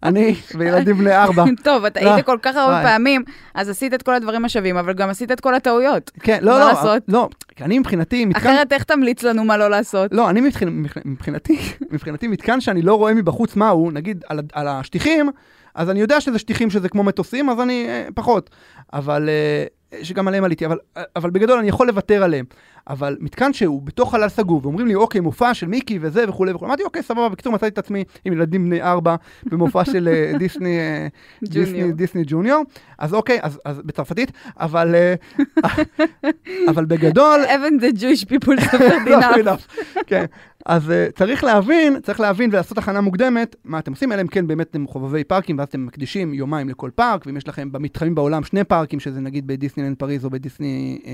אני 0.03 0.35
וילדים 0.57 0.97
בני 0.97 1.15
ארבע. 1.17 1.43
טוב, 1.63 1.85
אתה 1.85 2.01
לא, 2.01 2.13
היית 2.13 2.25
כל 2.25 2.37
כך 2.41 2.55
הרבה. 2.55 2.81
פעמים, 2.83 3.23
אז 3.53 3.69
עשית 3.69 3.93
את 3.93 4.01
כל 4.03 4.13
הדברים 4.13 4.45
השווים, 4.45 4.77
אבל 4.77 4.93
גם 4.93 5.09
עשית 5.09 5.31
את 5.31 5.39
כל 5.39 5.55
הטעויות. 5.55 6.11
כן, 6.19 6.39
לא, 6.41 6.51
מה 6.51 6.59
לא, 6.59 6.67
לעשות? 6.67 7.03
לא, 7.07 7.29
כי 7.55 7.63
אני 7.63 7.79
מבחינתי. 7.79 8.25
אחרת 8.37 8.73
איך 8.73 8.83
תמליץ 8.83 9.23
לנו 9.23 9.43
מה 9.43 9.57
לא 9.57 9.69
לעשות? 9.69 10.11
לא, 10.13 10.29
אני 10.29 10.41
מבחינ... 10.41 10.69
מבח- 10.83 10.97
מבחינתי, 11.05 11.57
מבחינתי 11.91 12.27
מתקן 12.27 12.61
שאני 12.61 12.81
לא 12.81 12.95
רואה 12.95 13.13
מבחוץ 13.13 13.55
מהו, 13.55 13.91
נגיד 13.91 14.23
על, 14.29 14.39
ה- 14.39 14.59
על 14.59 14.67
השטיחים, 14.67 15.29
אז 15.75 15.89
אני 15.89 15.99
יודע 15.99 16.21
שזה 16.21 16.39
שטיחים 16.39 16.69
שזה 16.69 16.89
כמו 16.89 17.03
מטוסים, 17.03 17.49
אז 17.49 17.59
אני 17.59 17.85
אה, 17.87 18.07
פחות. 18.15 18.49
אבל, 18.93 19.29
אה, 19.29 19.65
שגם 20.03 20.27
עליהם 20.27 20.43
עליתי, 20.43 20.65
אבל, 20.65 20.77
אה, 20.97 21.03
אבל 21.15 21.29
בגדול 21.29 21.59
אני 21.59 21.67
יכול 21.69 21.87
לוותר 21.87 22.23
עליהם. 22.23 22.45
אבל 22.87 23.17
מתקן 23.19 23.53
שהוא 23.53 23.81
בתוך 23.81 24.11
חלל 24.11 24.29
סגור, 24.29 24.59
ואומרים 24.63 24.87
לי, 24.87 24.95
אוקיי, 24.95 25.21
מופע 25.21 25.53
של 25.53 25.67
מיקי 25.67 25.99
וזה 26.01 26.29
וכולי 26.29 26.51
וכולי, 26.51 26.67
אמרתי, 26.69 26.83
אוקיי, 26.83 27.03
סבבה, 27.03 27.29
בקיצור 27.29 27.53
מצאתי 27.53 27.67
את 27.73 27.77
עצמי 27.77 28.03
עם 28.25 28.33
ילדים 28.33 28.65
בני 28.65 28.81
ארבע 28.81 29.15
במופע 29.43 29.85
של 29.91 30.07
אה, 30.07 30.37
דיסני, 30.37 30.79
אה, 30.79 31.07
דיסני. 31.43 31.91
דיסני 31.91 32.23
ג'וניור, 32.27 32.63
אז 32.97 33.13
אוקיי, 33.13 33.39
אז, 33.41 33.59
אז 33.65 33.81
בצרפתית, 33.85 34.31
אבל, 34.59 34.95
אה, 34.95 35.15
אבל 36.69 36.85
בגדול, 36.85 37.39
Even 37.45 37.81
the 37.83 37.99
Jewish 37.99 38.25
people 38.25 38.61
suffered 38.71 39.07
enough. 39.07 39.37
enough. 39.37 39.93
כן. 40.07 40.25
אז 40.65 40.89
uh, 40.89 41.11
צריך 41.17 41.43
להבין, 41.43 41.99
צריך 42.01 42.19
להבין 42.19 42.49
ולעשות 42.49 42.77
הכנה 42.77 43.01
מוקדמת, 43.01 43.55
מה 43.63 43.79
אתם 43.79 43.91
עושים, 43.91 44.11
אלא 44.11 44.21
אם 44.21 44.27
כן 44.27 44.47
באמת 44.47 44.69
אתם 44.69 44.87
חובבי 44.87 45.23
פארקים, 45.23 45.57
ואז 45.57 45.67
אתם 45.67 45.85
מקדישים 45.85 46.33
יומיים 46.33 46.69
לכל 46.69 46.89
פארק, 46.95 47.25
ואם 47.25 47.37
יש 47.37 47.47
לכם 47.47 47.71
במתחמים 47.71 48.15
בעולם 48.15 48.43
שני 48.43 48.63
פארקים, 48.63 48.99
שזה 48.99 49.19
נגיד 49.19 49.47
בדיסנילנד 49.47 49.97
פריז, 49.97 50.25
או 50.25 50.29
בדיסני 50.29 50.99
אה, 51.05 51.11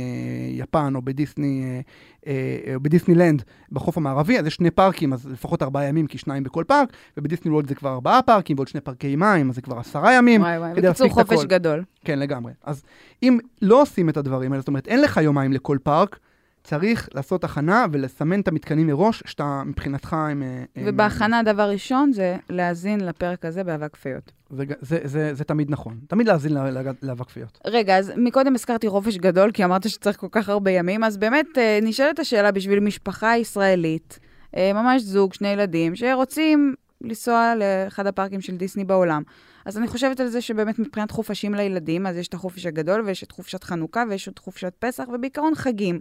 יפן, 0.52 0.96
או 0.96 1.02
בדיסני, 1.02 1.64
אה, 1.64 1.82
אה, 2.28 2.76
או 2.76 2.80
בדיסנילנד 2.80 3.44
בחוף 3.72 3.98
המערבי, 3.98 4.40
אז 4.40 4.46
יש 4.46 4.56
שני 4.56 4.72
פארקים, 4.72 5.14
אז 5.14 5.26
לפחות 5.32 5.64
ארבעה 5.64 5.86
ימים, 5.86 6.08
כי 6.08 6.18
שניים 6.18 6.44
בכל 6.44 6.64
פארק, 6.68 6.90
ובדיסני 7.18 7.52
וולד 7.52 7.68
זה 7.68 7.76
כבר 7.76 7.90
ארבעה 7.90 8.22
פארקים, 8.22 8.58
ועוד 8.58 8.68
שני 8.68 8.82
פארקי 8.82 9.16
מים, 9.16 9.50
אז 9.50 9.56
זה 9.56 9.62
כבר 9.62 9.80
עשרה 9.80 10.14
ימים. 10.14 10.42
וואי 10.42 10.58
וואי, 10.58 10.74
בקיצור 10.74 11.10
חופש. 11.10 11.46
גדול. 11.46 11.84
כן, 12.06 12.20
לגמרי. 12.20 12.54
אז 12.64 12.84
אם 13.24 13.38
לא 13.62 13.82
עושים 13.82 14.10
את 14.10 14.18
הדברים 14.18 14.52
האלה, 14.52 14.62
זאת 14.62 14.68
אומרת, 14.68 14.88
אין 14.88 15.02
לך 15.02 15.18
יומיים 15.18 15.54
לכל 15.54 15.78
פארק, 15.84 16.20
צריך 16.70 17.10
לעשות 17.14 17.44
הכנה 17.44 17.86
ולסמן 17.92 18.40
את 18.40 18.48
המתקנים 18.48 18.88
מראש, 18.88 19.24
שאתה 19.26 19.62
מבחינתך 19.66 20.14
הם... 20.14 20.44
הם- 20.44 20.84
ובהכנה 20.86 21.40
הדבר 21.40 21.70
ראשון 21.70 22.14
זה 22.14 22.38
להאזין 22.50 23.06
לפרק 23.06 23.46
הזה 23.46 23.64
באבק 23.64 23.94
כפיות. 23.94 24.32
זה, 24.50 24.64
זה, 24.82 25.00
זה, 25.04 25.34
זה 25.34 25.44
תמיד 25.44 25.72
נכון. 25.72 25.98
תמיד 26.08 26.28
להאזין 26.28 26.54
לה- 26.54 26.72
לה- 26.72 26.92
לאבק 27.04 27.26
כפיות. 27.28 27.58
רגע, 27.68 27.98
אז 27.98 28.12
מקודם 28.18 28.56
הזכרתי 28.56 28.90
חופש 28.90 29.18
גדול, 29.18 29.52
כי 29.52 29.66
אמרת 29.66 29.90
שצריך 29.90 30.18
כל 30.18 30.28
כך 30.32 30.50
הרבה 30.50 30.72
ימים, 30.72 31.04
אז 31.04 31.18
באמת 31.18 31.58
אה, 31.58 31.80
נשאלת 31.82 32.20
השאלה 32.20 32.52
בשביל 32.52 32.80
משפחה 32.80 33.38
ישראלית, 33.38 34.20
אה, 34.58 34.72
ממש 34.74 35.02
זוג, 35.02 35.34
שני 35.34 35.48
ילדים, 35.48 35.96
שרוצים 35.96 36.76
לנסוע 37.02 37.54
לאחד 37.56 38.08
הפארקים 38.08 38.42
של 38.42 38.58
דיסני 38.58 38.86
בעולם. 38.86 39.24
אז 39.66 39.78
אני 39.78 39.88
חושבת 39.88 40.20
על 40.20 40.28
זה 40.28 40.42
שבאמת 40.42 40.80
מבחינת 40.80 41.12
חופשים 41.12 41.54
לילדים, 41.56 42.08
אז 42.08 42.18
יש 42.18 42.28
את 42.28 42.34
החופש 42.34 42.66
הגדול 42.66 43.02
ויש 43.06 43.24
את 43.24 43.32
חופשת 43.32 43.64
חנוכה 43.64 44.04
ויש 44.10 44.28
את 44.30 44.38
חופשת 44.40 44.74
פסח, 44.80 45.04
ובעיקרון 45.14 45.56
חגים. 45.56 46.00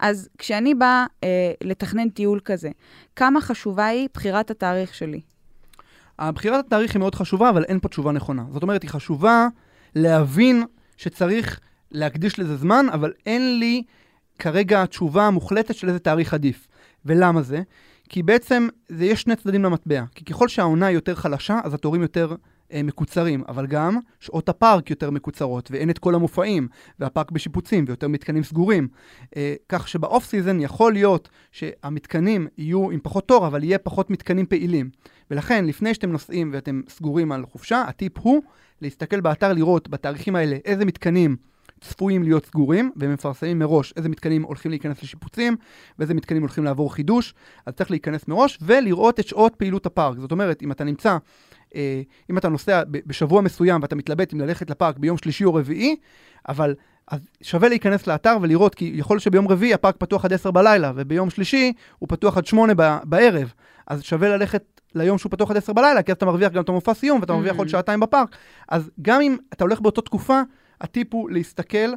אז 0.00 0.28
כשאני 0.38 0.74
באה 0.74 1.06
אה, 1.24 1.52
לתכנן 1.64 2.08
טיול 2.08 2.40
כזה, 2.44 2.70
כמה 3.16 3.40
חשובה 3.40 3.86
היא 3.86 4.08
בחירת 4.14 4.50
התאריך 4.50 4.94
שלי? 4.94 5.20
הבחירת 6.18 6.66
התאריך 6.66 6.94
היא 6.94 7.00
מאוד 7.00 7.14
חשובה, 7.14 7.50
אבל 7.50 7.64
אין 7.64 7.80
פה 7.80 7.88
תשובה 7.88 8.12
נכונה. 8.12 8.44
זאת 8.52 8.62
אומרת, 8.62 8.82
היא 8.82 8.90
חשובה 8.90 9.48
להבין 9.94 10.64
שצריך 10.96 11.60
להקדיש 11.90 12.38
לזה 12.38 12.56
זמן, 12.56 12.86
אבל 12.92 13.12
אין 13.26 13.58
לי 13.58 13.82
כרגע 14.38 14.86
תשובה 14.86 15.30
מוחלטת 15.30 15.74
של 15.74 15.88
איזה 15.88 15.98
תאריך 15.98 16.34
עדיף. 16.34 16.68
ולמה 17.04 17.42
זה? 17.42 17.62
כי 18.08 18.22
בעצם 18.22 18.68
זה 18.88 19.04
יש 19.04 19.22
שני 19.22 19.36
צדדים 19.36 19.62
למטבע. 19.62 20.04
כי 20.14 20.24
ככל 20.24 20.48
שהעונה 20.48 20.90
יותר 20.90 21.14
חלשה, 21.14 21.60
אז 21.64 21.74
התורים 21.74 22.02
יותר 22.02 22.30
אה, 22.30 22.36
מקוצרים, 22.84 23.44
אבל 23.48 23.66
גם 23.66 23.98
שעות 24.20 24.48
הפארק 24.48 24.90
יותר 24.90 25.10
מקוצרות, 25.10 25.70
ואין 25.70 25.90
את 25.90 25.98
כל 25.98 26.14
המופעים, 26.14 26.68
והפארק 27.00 27.30
בשיפוצים, 27.30 27.84
ויותר 27.88 28.08
מתקנים 28.08 28.44
סגורים. 28.44 28.88
אה, 29.36 29.54
כך 29.68 29.88
שב 29.88 30.06
off 30.06 30.24
season 30.24 30.60
יכול 30.60 30.92
להיות 30.92 31.28
שהמתקנים 31.52 32.46
יהיו 32.58 32.90
עם 32.90 33.00
פחות 33.02 33.28
תור, 33.28 33.46
אבל 33.46 33.64
יהיה 33.64 33.78
פחות 33.78 34.10
מתקנים 34.10 34.46
פעילים. 34.46 34.90
ולכן, 35.30 35.64
לפני 35.64 35.94
שאתם 35.94 36.12
נוסעים 36.12 36.50
ואתם 36.52 36.80
סגורים 36.88 37.32
על 37.32 37.46
חופשה, 37.46 37.82
הטיפ 37.88 38.18
הוא 38.18 38.42
להסתכל 38.82 39.20
באתר 39.20 39.52
לראות 39.52 39.88
בתאריכים 39.88 40.36
האלה 40.36 40.56
איזה 40.64 40.84
מתקנים 40.84 41.36
צפויים 41.80 42.22
להיות 42.22 42.46
סגורים, 42.46 42.90
והם 42.96 43.12
מפרסמים 43.12 43.58
מראש 43.58 43.92
איזה 43.96 44.08
מתקנים 44.08 44.42
הולכים 44.42 44.70
להיכנס 44.70 45.02
לשיפוצים, 45.02 45.56
ואיזה 45.98 46.14
מתקנים 46.14 46.42
הולכים 46.42 46.64
לעבור 46.64 46.94
חידוש, 46.94 47.34
אז 47.66 47.74
צריך 47.74 47.90
להיכנס 47.90 48.28
מראש 48.28 48.58
ולראות 48.62 49.20
את 49.20 49.26
שעות 49.26 49.54
פעילות 49.54 49.86
הפארק. 49.86 50.18
זאת 50.18 50.32
אומרת, 50.32 50.62
אם 50.62 50.72
אתה 50.72 50.84
נמצא, 50.84 51.10
אה, 51.10 51.18
אם 52.30 52.38
אתה 52.38 52.48
נוסע 52.48 52.82
בשבוע 52.88 53.40
מסוים 53.40 53.82
ואתה 53.82 53.96
מתלבט 53.96 54.34
אם 54.34 54.40
ללכת 54.40 54.70
לפארק 54.70 54.98
ביום 54.98 55.18
שלישי 55.18 55.44
או 55.44 55.54
רביעי, 55.54 55.96
אבל 56.48 56.74
אז 57.10 57.20
שווה 57.42 57.68
להיכנס 57.68 58.06
לאתר 58.06 58.36
ולראות, 58.42 58.74
כי 58.74 58.92
יכול 58.94 59.14
להיות 59.14 59.22
שביום 59.22 59.48
רביעי 59.48 59.74
הפארק 59.74 59.96
פתוח 59.98 60.24
עד 60.24 60.32
10 60.32 60.50
בלילה, 60.50 60.92
וביום 60.96 61.30
שלישי 61.30 61.72
הוא 61.98 62.08
פתוח 62.08 62.36
עד 62.36 62.46
8 62.46 62.72
ב- 62.76 62.98
בערב. 63.04 63.52
אז 63.86 64.02
שווה 64.02 64.28
ללכת 64.28 64.80
ליום 64.94 65.18
שהוא 65.18 65.32
פתוח 65.32 65.50
עד 65.50 65.56
10 65.56 65.72
בלילה, 65.72 66.02
כי 66.02 66.12
אז 66.12 66.16
אתה 66.16 66.26
מרוויח 66.26 66.52
גם 66.52 66.62
את 66.62 66.68
המופע 66.68 66.94
סיום, 66.94 67.20
ואתה 67.20 67.32
מרוויח. 67.32 67.56
עוד 67.56 67.68
שעתיים 67.68 68.00
בפארק. 68.00 68.36
אז 68.68 68.90
גם 69.02 69.20
אם 69.20 69.36
אתה 69.52 69.64
הולך 69.64 69.80
באותה 69.80 70.00
תקופה, 70.00 70.40
הטיפ 70.80 71.14
הוא 71.14 71.30
להסתכל 71.30 71.88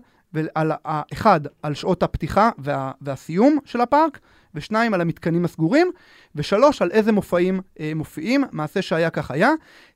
על, 0.56 0.72
ה- 0.86 1.02
אחד, 1.14 1.42
על 1.64 1.74
שעות 1.74 2.04
הפתיחה 2.04 2.50
וה, 2.58 2.92
והסיום 3.02 3.60
של 3.66 3.82
הפארק, 3.82 4.20
ושניים, 4.56 4.94
על 4.94 5.02
המתקנים 5.02 5.46
הסגורים, 5.46 5.92
ושלוש, 6.36 6.82
על 6.82 6.92
איזה 6.92 7.12
מופעים 7.12 7.62
אה, 7.80 7.92
מופיעים. 7.96 8.44
מעשה 8.52 8.82
שהיה 8.82 9.10
כך 9.10 9.32
היה. 9.32 9.50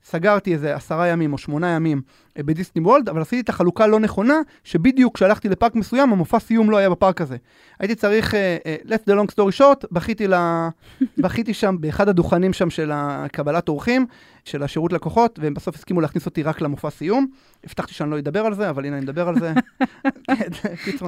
סגרתי 0.03 0.53
איזה 0.53 0.75
עשרה 0.75 1.07
ימים 1.07 1.33
או 1.33 1.37
שמונה 1.37 1.67
ימים 1.69 2.01
אה, 2.37 2.43
בדיסני 2.43 2.81
וולד, 2.81 3.09
אבל 3.09 3.21
עשיתי 3.21 3.41
את 3.41 3.49
החלוקה 3.49 3.87
לא 3.87 3.99
נכונה, 3.99 4.33
שבדיוק 4.63 5.15
כשהלכתי 5.15 5.49
לפארק 5.49 5.75
מסוים, 5.75 6.11
המופע 6.11 6.39
סיום 6.39 6.69
לא 6.69 6.77
היה 6.77 6.89
בפארק 6.89 7.21
הזה. 7.21 7.37
הייתי 7.79 7.95
צריך, 7.95 8.35
אה, 8.35 8.57
אה, 8.65 8.75
let's 8.85 9.09
the 9.09 9.13
long 9.13 9.31
story 9.31 9.59
short, 9.59 9.87
בכיתי, 9.91 10.27
ל... 10.27 10.33
בכיתי 11.23 11.53
שם 11.53 11.75
באחד 11.79 12.09
הדוכנים 12.09 12.53
שם 12.53 12.69
של 12.69 12.91
הקבלת 12.93 13.69
אורחים, 13.69 14.05
של 14.45 14.63
השירות 14.63 14.93
לקוחות, 14.93 15.39
והם 15.41 15.53
בסוף 15.53 15.75
הסכימו 15.75 16.01
להכניס 16.01 16.25
אותי 16.25 16.43
רק 16.43 16.61
למופע 16.61 16.89
סיום. 16.89 17.27
הבטחתי 17.63 17.93
שאני 17.93 18.11
לא 18.11 18.19
אדבר 18.19 18.39
על 18.39 18.53
זה, 18.53 18.69
אבל 18.69 18.85
הנה 18.85 18.97
אני 18.97 19.03
מדבר 19.03 19.27
על 19.27 19.39
זה. 19.39 19.53
כן. 20.27 20.49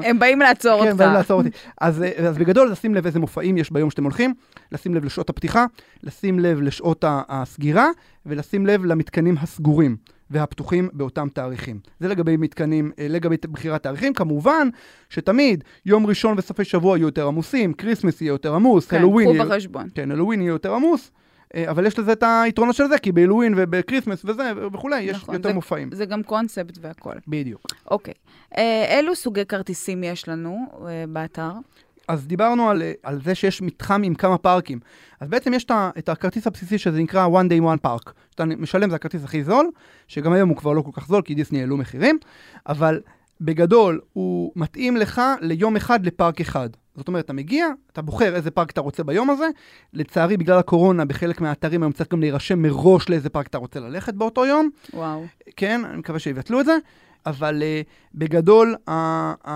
הם 0.04 0.20
באים 0.20 0.40
לעצור 0.40 0.82
כן, 0.82 0.88
אותך. 0.88 0.98
באים 0.98 1.14
לעצור 1.14 1.38
אותי. 1.38 1.50
אז, 1.82 2.04
אז 2.28 2.38
בגדול, 2.38 2.72
לשים 2.72 2.96
לב 2.96 3.06
איזה 3.06 3.20
מופעים 3.20 3.58
יש 3.58 3.72
ביום 3.72 3.90
שאתם 3.90 4.04
הולכים, 4.04 4.34
לשים 4.72 4.96
לב 4.96 5.06
לשעות 5.06 5.30
הפתיחה, 5.30 5.66
לשים 6.04 6.40
לב 6.40 6.62
לשעות 6.62 7.06
הסגירה, 7.08 7.88
ולשים 8.26 8.66
לב 8.66 8.86
למתקנים 8.86 9.36
הסגורים. 9.42 9.98
והפתוחים 10.30 10.90
באותם 10.94 11.28
תאריכים. 11.34 11.80
זה 12.00 12.08
לגבי 12.08 12.38
מתקנים, 12.38 12.92
אה, 13.00 13.08
לגבי 13.10 13.36
בחירת 13.52 13.84
תאריכים. 13.84 14.14
כמובן 14.14 14.70
שתמיד 15.10 15.64
יום 15.86 16.06
ראשון 16.06 16.36
וסופי 16.38 16.64
שבוע 16.64 16.98
יהיו 16.98 17.08
יותר 17.08 17.28
עמוסים, 17.28 17.74
כריסמס 17.74 18.22
יהיה 18.22 18.30
יותר 18.30 18.56
עמוס, 18.56 18.88
כן, 18.88 18.98
הלואוין 18.98 19.28
קחו 19.28 19.36
יהיה... 19.36 19.46
בחשבון. 19.46 19.88
כן, 19.96 20.12
הלואוין 20.12 20.42
יהיה 20.42 20.50
יותר 20.50 20.74
עמוס, 20.74 21.12
אבל 21.70 21.86
יש 21.86 22.00
לזה 22.00 22.12
את 22.12 22.24
היתרונות 22.28 22.76
של 22.76 22.88
זה, 22.88 22.98
כי 22.98 23.12
בהלואוין 23.12 23.54
ובכריסמס 23.58 24.26
וזה 24.26 24.44
וכולי, 24.74 25.02
יש 25.02 25.16
נכון, 25.18 25.36
יותר 25.36 25.50
זה- 25.50 25.56
מופעים. 25.56 25.90
זה 25.94 26.06
גם 26.06 26.24
קונספט 26.24 26.78
והכל. 26.82 27.14
בדיוק. 27.28 27.62
אוקיי. 27.92 28.14
אה, 28.58 28.98
אילו 28.98 29.16
סוגי 29.16 29.46
כרטיסים 29.46 30.04
יש 30.04 30.28
לנו 30.30 30.58
אה, 30.88 31.04
באתר? 31.10 31.52
אז 32.08 32.28
דיברנו 32.28 32.70
על, 32.70 32.82
אה, 32.82 32.92
על 33.04 33.22
זה 33.24 33.36
שיש 33.36 33.62
מתחם 33.62 34.02
עם 34.06 34.16
כמה 34.16 34.38
פארקים. 34.38 34.80
אז 35.20 35.30
בעצם 35.30 35.54
יש 35.54 35.66
את 35.98 36.10
הכרטיס 36.10 36.48
הבסיסי 36.48 36.78
שזה 36.78 37.00
נקרא 37.00 37.28
one 37.28 37.50
day 37.52 37.64
one 37.64 37.88
park. 37.88 38.12
שאתה 38.32 38.46
משלם 38.46 38.90
זה 38.90 38.96
הכרטיס 38.96 39.24
הכי 39.24 39.44
זול, 39.44 39.70
שגם 40.08 40.34
היום 40.34 40.50
הוא 40.50 40.58
כבר 40.58 40.74
לא 40.74 40.82
כל 40.82 40.92
כך 40.94 41.08
זול 41.08 41.22
כי 41.22 41.36
דיסני 41.36 41.60
העלו 41.60 41.78
מחירים, 41.78 42.18
אבל 42.68 43.02
בגדול 43.42 44.02
הוא 44.14 44.52
מתאים 44.56 44.98
לך 44.98 45.22
ליום 45.42 45.76
אחד 45.76 46.06
לפארק 46.06 46.42
אחד. 46.42 46.70
זאת 46.96 47.08
אומרת, 47.08 47.26
אתה 47.26 47.34
מגיע, 47.34 47.68
אתה 47.92 48.02
בוחר 48.02 48.36
איזה 48.36 48.52
פארק 48.52 48.72
אתה 48.72 48.82
רוצה 48.82 49.04
ביום 49.04 49.30
הזה. 49.30 49.48
לצערי, 49.94 50.38
בגלל 50.38 50.60
הקורונה, 50.60 51.06
בחלק 51.06 51.42
מהאתרים 51.42 51.84
היום 51.84 51.92
צריך 51.92 52.12
גם 52.12 52.20
להירשם 52.20 52.62
מראש 52.62 53.10
לאיזה 53.10 53.30
פארק 53.30 53.48
אתה 53.48 53.58
רוצה 53.58 53.80
ללכת 53.80 54.14
באותו 54.14 54.46
יום. 54.46 54.70
וואו. 54.94 55.26
כן, 55.56 55.82
אני 55.86 55.98
מקווה 55.98 56.20
שיבטלו 56.20 56.60
את 56.60 56.66
זה, 56.66 56.78
אבל 57.26 57.62
uh, 57.62 57.88
בגדול, 58.16 58.76
uh, 58.76 58.92
uh, 59.46 59.50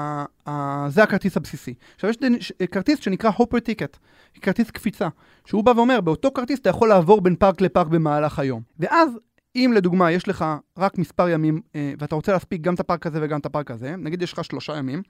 uh, 0.47 0.51
זה 0.87 1.03
הכרטיס 1.03 1.37
הבסיסי. 1.37 1.73
עכשיו, 1.95 2.09
יש 2.09 2.17
ש- 2.39 2.51
כרטיס 2.71 2.99
שנקרא 2.99 3.31
hopper 3.35 3.59
ticket, 3.59 3.97
כרטיס 4.41 4.71
קפיצה, 4.71 5.07
שהוא 5.45 5.63
בא 5.63 5.71
ואומר, 5.75 6.01
באותו 6.01 6.31
כרטיס 6.31 6.59
אתה 6.59 6.69
יכול 6.69 6.89
לעבור 6.89 7.21
בין 7.21 7.35
פארק 7.35 7.61
לפארק 7.61 7.87
במהלך 7.87 8.39
היום. 8.39 8.61
ואז, 8.79 9.19
אם 9.55 9.71
לדוגמה 9.75 10.11
יש 10.11 10.27
לך 10.27 10.45
רק 10.77 10.97
מספר 10.97 11.29
ימים, 11.29 11.61
uh, 11.67 11.75
ואתה 11.99 12.15
רוצה 12.15 12.31
להספיק 12.31 12.61
גם 12.61 12.73
את 12.73 12.79
הפארק 12.79 13.07
הזה 13.07 13.19
וגם 13.21 13.39
את 13.39 13.45
הפארק 13.45 13.71
הזה, 13.71 13.95
נגיד 13.97 14.21
יש 14.21 14.33
לך 14.33 14.43
שלושה 14.43 14.75
ימים, 14.77 15.01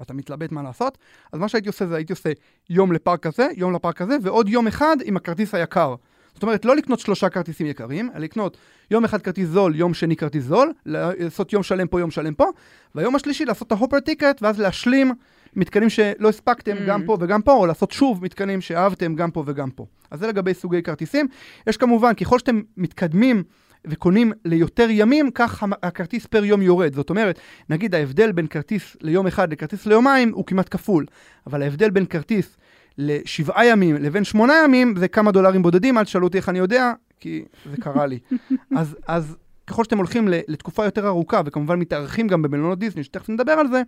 ואתה 0.00 0.14
מתלבט 0.14 0.52
מה 0.52 0.62
לעשות, 0.62 0.98
אז 1.32 1.40
מה 1.40 1.48
שהייתי 1.48 1.68
עושה 1.68 1.86
זה 1.86 1.96
הייתי 1.96 2.12
עושה 2.12 2.30
יום 2.70 2.92
לפארק 2.92 3.26
הזה, 3.26 3.48
יום 3.56 3.74
לפארק 3.74 4.02
הזה, 4.02 4.16
ועוד 4.22 4.48
יום 4.48 4.66
אחד 4.66 4.96
עם 5.04 5.16
הכרטיס 5.16 5.54
היקר. 5.54 5.94
זאת 6.34 6.42
אומרת, 6.42 6.64
לא 6.64 6.76
לקנות 6.76 7.00
שלושה 7.00 7.28
כרטיסים 7.28 7.66
יקרים, 7.66 8.10
אלא 8.14 8.20
לקנות 8.20 8.56
יום 8.90 9.04
אחד 9.04 9.22
כרטיס 9.22 9.48
זול, 9.48 9.76
יום 9.76 9.94
שני 9.94 10.16
כרטיס 10.16 10.44
זול, 10.44 10.72
לעשות 10.86 11.52
יום 11.52 11.62
שלם 11.62 11.86
פה, 11.86 12.00
יום 12.00 12.10
שלם 12.10 12.34
פה, 12.34 12.46
והיום 12.94 13.14
השלישי 13.14 13.44
לעשות 13.44 13.66
את 13.66 13.72
ההופר 13.72 14.00
טיקט, 14.00 14.42
ואז 14.42 14.60
להשלים 14.60 15.12
מתקנים 15.56 15.90
שלא 15.90 16.28
הספקתם 16.28 16.76
Mm. 16.76 16.86
גם 16.86 17.02
פה 17.06 17.16
וגם 17.20 17.42
פה, 17.42 17.52
או 17.52 17.66
לעשות 17.66 17.90
שוב 17.90 18.24
מתקנים 18.24 18.60
שאהבתם 18.60 19.14
גם 19.14 19.30
פה 19.30 19.42
וגם 19.46 19.70
פה. 19.70 19.86
אז 20.10 20.20
זה 20.20 20.26
לגבי 20.26 20.54
סוגי 20.54 20.82
כרטיסים. 20.82 21.28
יש 21.66 21.76
כמובן, 21.76 22.14
ככל 22.14 22.38
שאתם 22.38 22.60
מתקדמים 22.76 23.42
וקונים 23.86 24.32
ליותר 24.44 24.86
ימים, 24.90 25.30
כך 25.30 25.64
הכרטיס 25.82 26.26
פר 26.26 26.44
יום 26.44 26.62
יורד. 26.62 26.94
זאת 26.94 27.10
אומרת, 27.10 27.38
נגיד 27.70 27.94
ההבדל 27.94 28.32
בין 28.32 28.46
כרטיס 28.46 28.96
ליום 29.00 29.26
אחד 29.26 29.52
לכרטיס 29.52 29.86
ליומיים 29.86 30.32
הוא 30.34 30.46
כמעט 30.46 30.68
כפול, 30.70 31.06
אבל 31.46 31.62
ההבדל 31.62 31.90
בין 31.90 32.06
כרטיס 32.06 32.56
לשבעה 32.98 33.66
ימים 33.66 33.96
לבין 33.96 34.24
שמונה 34.24 34.54
ימים 34.64 34.94
זה 34.96 35.08
כמה 35.08 35.32
דולרים 35.32 35.62
בודדים, 35.62 35.98
אל 35.98 36.04
תשאלו 36.04 36.26
אותי 36.26 36.38
איך 36.38 36.48
אני 36.48 36.58
יודע, 36.58 36.92
כי 37.20 37.44
זה 37.70 37.76
קרה 37.76 38.06
לי. 38.06 38.18
אז, 38.78 38.96
אז 39.06 39.36
ככל 39.66 39.84
שאתם 39.84 39.96
הולכים 39.96 40.28
לתקופה 40.28 40.84
יותר 40.84 41.06
ארוכה, 41.06 41.40
וכמובן 41.44 41.78
מתארחים 41.78 42.28
גם 42.28 42.42
במלונות 42.42 42.78
דיסני, 42.78 43.04
שתכף 43.04 43.28
נדבר 43.28 43.52
על 43.52 43.68
זה, 43.68 43.82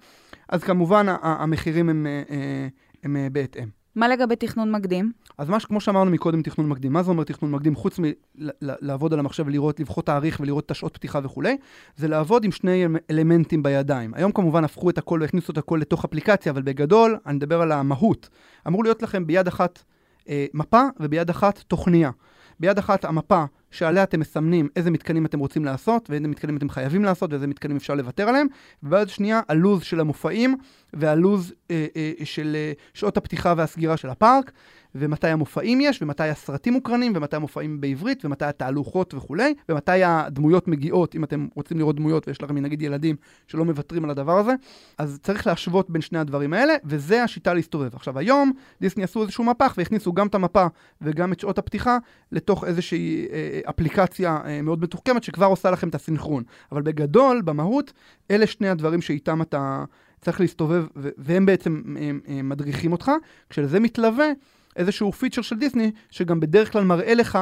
אז 0.49 0.63
כמובן 0.63 1.07
המחירים 1.23 1.89
הם, 1.89 2.07
אה, 2.07 2.23
אה, 2.31 2.69
הם 3.03 3.17
אה, 3.17 3.29
בהתאם. 3.33 3.69
מה 3.97 4.09
לגבי 4.09 4.37
תכנון 4.37 4.73
מקדים? 4.73 5.13
אז 5.39 5.49
מה 5.49 5.61
שכמו 5.61 5.81
שאמרנו 5.81 6.11
מקודם, 6.11 6.43
תכנון 6.43 6.69
מקדים. 6.69 6.93
מה 6.93 7.03
זה 7.03 7.11
אומר 7.11 7.25
תכנון 7.25 7.51
מקדים? 7.51 7.75
חוץ 7.75 7.99
מלעבוד 7.99 9.13
על 9.13 9.19
המחשב 9.19 9.45
ולראות, 9.47 9.81
לבחור 9.81 10.03
תאריך 10.03 10.41
ולראות 10.41 10.67
את 10.67 10.71
השעות 10.71 10.95
פתיחה 10.95 11.21
וכולי, 11.23 11.57
זה 11.97 12.09
לעבוד 12.09 12.45
עם 12.45 12.53
שני 12.53 12.87
אלמנטים 13.11 13.63
בידיים. 13.63 14.15
היום 14.15 14.33
כמובן 14.33 14.65
הפכו 14.65 14.91
את 14.91 14.99
הכל 14.99 15.19
והכניסו 15.23 15.53
את 15.53 15.59
הכל 15.59 15.79
לתוך 15.81 16.05
אפליקציה, 16.05 16.53
אבל 16.53 16.63
בגדול, 16.63 17.19
אני 17.27 17.37
מדבר 17.37 17.63
על 17.63 17.73
המהות. 17.73 18.29
אמור 18.67 18.85
להיות 18.85 19.03
לכם 19.03 19.27
ביד 19.27 19.47
אחת 19.47 19.83
אה, 20.29 20.47
מפה 20.55 20.83
וביד 21.01 21.31
אחת 21.31 21.59
תוכניה. 21.59 22.11
ביד 22.61 22.79
אחת 22.79 23.05
המפה 23.05 23.45
שעליה 23.71 24.03
אתם 24.03 24.21
מסמנים 24.21 24.69
איזה 24.77 24.91
מתקנים 24.91 25.27
אתם 25.27 25.39
רוצים 25.39 25.65
לעשות 25.65 26.11
ואיזה 26.11 26.29
מתקנים 26.29 26.57
אתם 26.57 26.69
חייבים 26.69 27.05
לעשות 27.05 27.31
ואיזה 27.33 27.47
מתקנים 27.47 27.77
אפשר 27.77 27.95
לוותר 27.95 28.29
עליהם, 28.29 28.47
וביד 28.83 29.09
שנייה 29.09 29.41
הלו"ז 29.49 29.83
של 29.83 30.01
המופעים 30.01 30.57
והלו"ז 30.93 31.55
אה, 31.71 31.87
אה, 31.97 32.13
של 32.25 32.57
אה, 32.57 32.73
שעות 32.95 33.17
הפתיחה 33.17 33.55
והסגירה 33.57 33.97
של 33.97 34.09
הפארק, 34.09 34.53
ומתי 34.99 35.29
המופעים 35.29 35.81
יש, 35.81 36.03
ומתי 36.03 36.23
הסרטים 36.23 36.73
מוקרנים, 36.73 37.13
ומתי 37.17 37.37
המופעים 37.37 37.81
בעברית, 37.81 38.25
ומתי 38.25 38.45
התהלוכות 38.45 39.15
וכולי, 39.15 39.55
ומתי 39.69 40.05
הדמויות 40.05 40.69
מגיעות, 40.69 41.15
אם 41.15 41.25
אתם 41.25 41.47
רוצים 41.55 41.79
לראות 41.79 41.97
דמויות 41.97 42.29
ויש 42.29 42.43
לכם 42.43 42.59
נגיד 42.59 42.83
ילדים 42.83 43.17
שלא 43.47 43.65
מוותרים 43.65 44.05
על 44.05 44.11
הדבר 44.11 44.39
הזה, 44.39 44.53
אז 44.99 45.19
צריך 45.23 45.47
להשוות 45.47 45.91
בין 45.91 46.03
שני 46.03 46.19
הדברים 46.19 46.53
האלה, 46.53 46.75
וזה 46.85 47.23
השיטה 47.23 47.55
להסתובב. 47.55 47.95
עכשיו 47.95 48.19
היום 48.19 48.53
דיסני 48.81 49.05
עשו 49.05 49.23
איזשהו 49.23 49.45
מהפך 49.45 49.75
והכניסו 49.77 50.13
גם 50.13 50.27
את 50.27 50.35
המפה 50.35 50.67
וגם 51.01 51.33
את 51.33 51.41
שעות 51.41 51.59
הפתיחה 51.59 51.99
לתוך 52.33 52.65
איזושהי 52.65 53.27
אה, 53.33 53.61
אפליקציה 53.71 54.39
אה, 54.45 54.63
מאוד 54.63 54.83
מתוחכמת 54.83 55.25
שכבר 55.25 55.47
עושה 55.47 55.71
לכם 55.71 55.89
את 55.89 55.95
הסינכרון. 55.95 56.43
אבל 56.73 56.83
בגדול, 56.83 57.43
במהות, 57.43 57.93
אלה 58.31 58.47
שני 58.47 58.69
הדברים 58.69 59.01
שאיתם 59.03 59.43
אתה 59.43 59.85
צריך 60.21 60.41
להסתובב, 60.41 60.87
והם 60.97 61.47
בעצם 61.47 61.83
הם, 62.01 62.21
הם 62.27 62.49
מדריכים 62.49 62.93
אותך, 62.93 63.11
כשלזה 63.51 63.81
מתלווה 63.81 64.27
איזשהו 64.77 65.13
פיצ'ר 65.13 65.43
של 65.43 65.57
דיסני, 65.57 65.91
שגם 66.11 66.41
בדרך 66.41 66.73
כלל 66.73 66.85
מראה 66.85 67.15
לך 67.15 67.39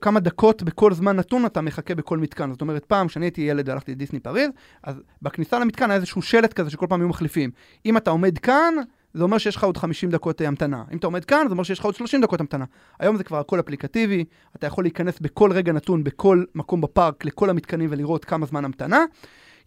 כמה 0.00 0.20
דקות 0.20 0.62
בכל 0.62 0.92
זמן 0.92 1.16
נתון 1.16 1.46
אתה 1.46 1.60
מחכה 1.60 1.94
בכל 1.94 2.18
מתקן. 2.18 2.52
זאת 2.52 2.60
אומרת, 2.60 2.84
פעם, 2.84 3.08
כשאני 3.08 3.26
הייתי 3.26 3.40
ילד 3.40 3.68
והלכתי 3.68 3.92
לדיסני 3.92 4.20
פריז, 4.20 4.50
אז 4.82 5.00
בכניסה 5.22 5.58
למתקן 5.58 5.90
היה 5.90 5.96
איזשהו 5.96 6.22
שלט 6.22 6.52
כזה 6.52 6.70
שכל 6.70 6.86
פעם 6.88 7.00
היו 7.00 7.08
מחליפים. 7.08 7.50
אם 7.86 7.96
אתה 7.96 8.10
עומד 8.10 8.38
כאן, 8.38 8.74
זה 9.14 9.22
אומר 9.22 9.38
שיש 9.38 9.56
לך 9.56 9.64
עוד 9.64 9.76
50 9.76 10.10
דקות 10.10 10.42
אה, 10.42 10.48
המתנה. 10.48 10.84
אם 10.92 10.98
אתה 10.98 11.06
עומד 11.06 11.24
כאן, 11.24 11.44
זה 11.48 11.52
אומר 11.52 11.62
שיש 11.62 11.78
לך 11.78 11.84
עוד 11.84 11.94
30 11.94 12.20
דקות 12.20 12.40
המתנה. 12.40 12.64
היום 13.00 13.16
זה 13.16 13.24
כבר 13.24 13.38
הכל 13.38 13.60
אפליקטיבי, 13.60 14.24
אתה 14.56 14.66
יכול 14.66 14.84
להיכנס 14.84 15.18
בכל 15.18 15.52
רגע 15.52 15.72
נתון, 15.72 16.04
בכל 16.04 16.44
מקום 16.54 16.80
בפארק, 16.80 17.24
לכל 17.24 17.50
המתקנים 17.50 17.88
ולראות 17.92 18.24
כמה 18.24 18.46
זמן 18.46 18.64
המתנה. 18.64 19.04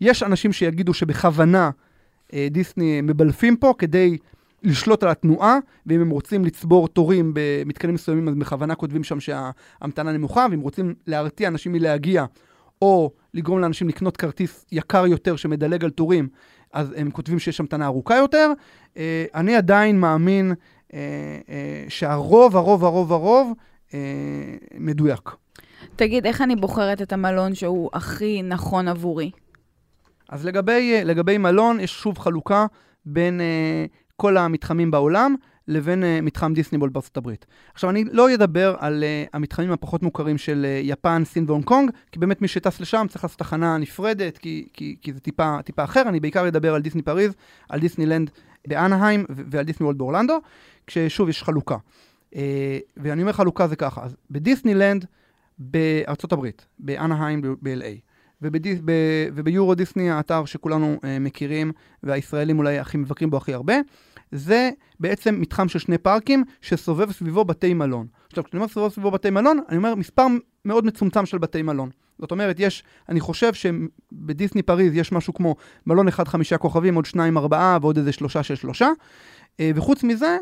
יש 0.02 0.23
אנשים 0.23 0.54
שיגידו 0.54 0.93
שבכוונה 0.93 1.69
אה, 2.34 2.47
דיסני 2.52 3.02
מבלפים 3.02 3.58
פה 3.58 3.73
כדי 3.78 4.17
לשלוט 4.63 5.04
על 5.04 5.10
התנועה, 5.10 5.58
ואם 5.86 6.02
הם 6.02 6.10
רוצים 6.10 6.45
לצבור 6.45 6.88
תורים 6.88 7.32
במתקנים 7.34 7.95
מסוימים, 7.95 8.28
אז 8.28 8.36
בכוונה 8.36 8.76
כותבים 8.76 9.04
שם 9.04 9.19
שההמתנה 9.19 10.12
נמוכה, 10.12 10.45
ואם 10.52 10.60
רוצים 10.60 10.93
להרתיע 11.08 11.47
אנשים 11.47 11.71
מלהגיע, 11.71 12.26
או 12.82 13.12
לגרום 13.34 13.60
לאנשים 13.60 13.88
לקנות 13.88 14.17
כרטיס 14.17 14.65
יקר 14.71 15.06
יותר 15.08 15.36
שמדלג 15.36 15.84
על 15.84 15.89
תורים, 15.89 16.28
אז 16.73 16.93
הם 16.97 17.12
כותבים 17.12 17.39
שיש 17.39 17.60
המתנה 17.60 17.86
ארוכה 17.86 18.15
יותר. 18.15 18.52
אה, 18.97 19.26
אני 19.36 19.56
עדיין 19.56 19.99
מאמין 19.99 20.54
אה, 20.93 20.99
אה, 21.49 21.86
שהרוב, 21.89 22.58
הרוב, 22.58 22.86
הרוב, 22.86 23.13
הרוב 23.13 23.54
מדויק. 24.78 25.30
תגיד, 25.95 26.26
איך 26.26 26.41
אני 26.41 26.56
בוחרת 26.56 27.02
את 27.02 27.13
המלון 27.13 27.56
שהוא 27.56 27.89
הכי 27.93 28.41
נכון 28.41 28.88
עבורי? 28.88 29.32
אז 30.30 30.45
לגבי, 30.45 31.02
לגבי 31.06 31.38
מלון, 31.38 31.80
יש 31.80 31.91
שוב 31.91 32.17
חלוקה 32.17 32.65
בין 33.06 33.41
אה, 33.41 33.86
כל 34.15 34.38
המתחמים 34.38 34.91
בעולם 34.91 35.36
לבין 35.67 36.04
אה, 36.04 36.19
מתחם 36.21 36.54
דיסניבולד 36.54 36.93
בארצות 36.93 37.17
הברית. 37.17 37.45
עכשיו, 37.73 37.89
אני 37.89 38.04
לא 38.12 38.34
אדבר 38.34 38.76
על 38.80 39.04
אה, 39.04 39.23
המתחמים 39.34 39.71
הפחות 39.71 40.04
מוכרים 40.04 40.38
של 40.38 40.65
אה, 40.65 40.80
יפן, 40.84 41.21
סין 41.26 41.45
והונג 41.47 41.65
קונג, 41.65 41.91
כי 42.12 42.19
באמת 42.19 42.41
מי 42.41 42.47
שטס 42.47 42.80
לשם 42.80 43.06
צריך 43.10 43.23
לעשות 43.23 43.39
תחנה 43.39 43.78
נפרדת, 43.78 44.38
כי, 44.38 44.67
כי, 44.73 44.95
כי 45.02 45.13
זה 45.13 45.19
טיפה, 45.19 45.58
טיפה 45.65 45.84
אחר. 45.84 46.02
אני 46.08 46.19
בעיקר 46.19 46.47
אדבר 46.47 46.76
על 46.76 46.82
דיסני 46.82 47.02
פריז, 47.02 47.34
על 47.69 47.80
דיסנילנד 47.80 48.30
באנהיים 48.67 49.26
ו- 49.30 49.43
ועל 49.49 49.65
דיסניוולד 49.65 49.97
באורלנדו, 49.97 50.39
כששוב 50.88 51.30
יש 51.30 51.43
חלוקה. 51.43 51.78
אה, 52.36 52.80
ואני 52.97 53.21
אומר 53.21 53.34
חלוקה 53.34 53.67
זה 53.67 53.76
ככה, 53.76 54.04
אז 54.04 54.15
בדיסנילנד 54.32 55.06
בארצות 55.60 56.34
הברית, 56.34 56.65
באנהיים 56.80 57.41
ב-LA, 57.41 58.12
וביורו 59.36 59.75
דיסני, 59.75 60.10
האתר 60.10 60.45
שכולנו 60.45 60.99
אה, 61.03 61.19
מכירים, 61.19 61.71
והישראלים 62.03 62.60
אולי 62.60 62.79
הכי 62.79 62.97
מבקרים 62.97 63.29
בו 63.29 63.38
הכי 63.38 63.53
הרבה, 63.53 63.75
זה 64.32 64.69
בעצם 64.99 65.41
מתחם 65.41 65.67
של 65.67 65.79
שני 65.79 65.97
פארקים 65.97 66.43
שסובב 66.62 67.12
סביבו 67.12 67.45
בתי 67.45 67.73
מלון. 67.73 68.08
עכשיו, 68.27 68.43
כשאני 68.43 68.58
אומר 68.58 68.67
סובב 68.67 68.89
סביבו 68.89 69.12
בתי 69.12 69.29
מלון, 69.29 69.60
אני 69.69 69.77
אומר 69.77 69.95
מספר 69.95 70.25
מאוד 70.65 70.86
מצומצם 70.86 71.25
של 71.25 71.38
בתי 71.38 71.62
מלון. 71.62 71.89
זאת 72.19 72.32
אומרת, 72.32 72.56
יש, 72.60 72.84
אני 73.10 73.19
חושב 73.19 73.53
שבדיסני 73.53 74.62
פריז 74.62 74.95
יש 74.95 75.12
משהו 75.12 75.34
כמו 75.34 75.56
מלון 75.86 76.08
אחד 76.08 76.27
חמישה 76.27 76.58
כוכבים, 76.58 76.95
עוד 76.95 77.06
שניים 77.06 77.38
ארבעה 77.38 77.77
ועוד 77.82 77.97
איזה 77.97 78.12
שלושה 78.12 78.43
של 78.43 78.56
שלושה. 78.56 78.89
אה, 79.60 79.71
וחוץ 79.75 80.03
מזה, 80.03 80.38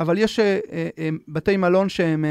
אבל 0.00 0.18
יש 0.18 0.38
אה, 0.38 0.58
אה, 0.72 1.08
בתי 1.28 1.56
מלון 1.56 1.88
שהם 1.88 2.24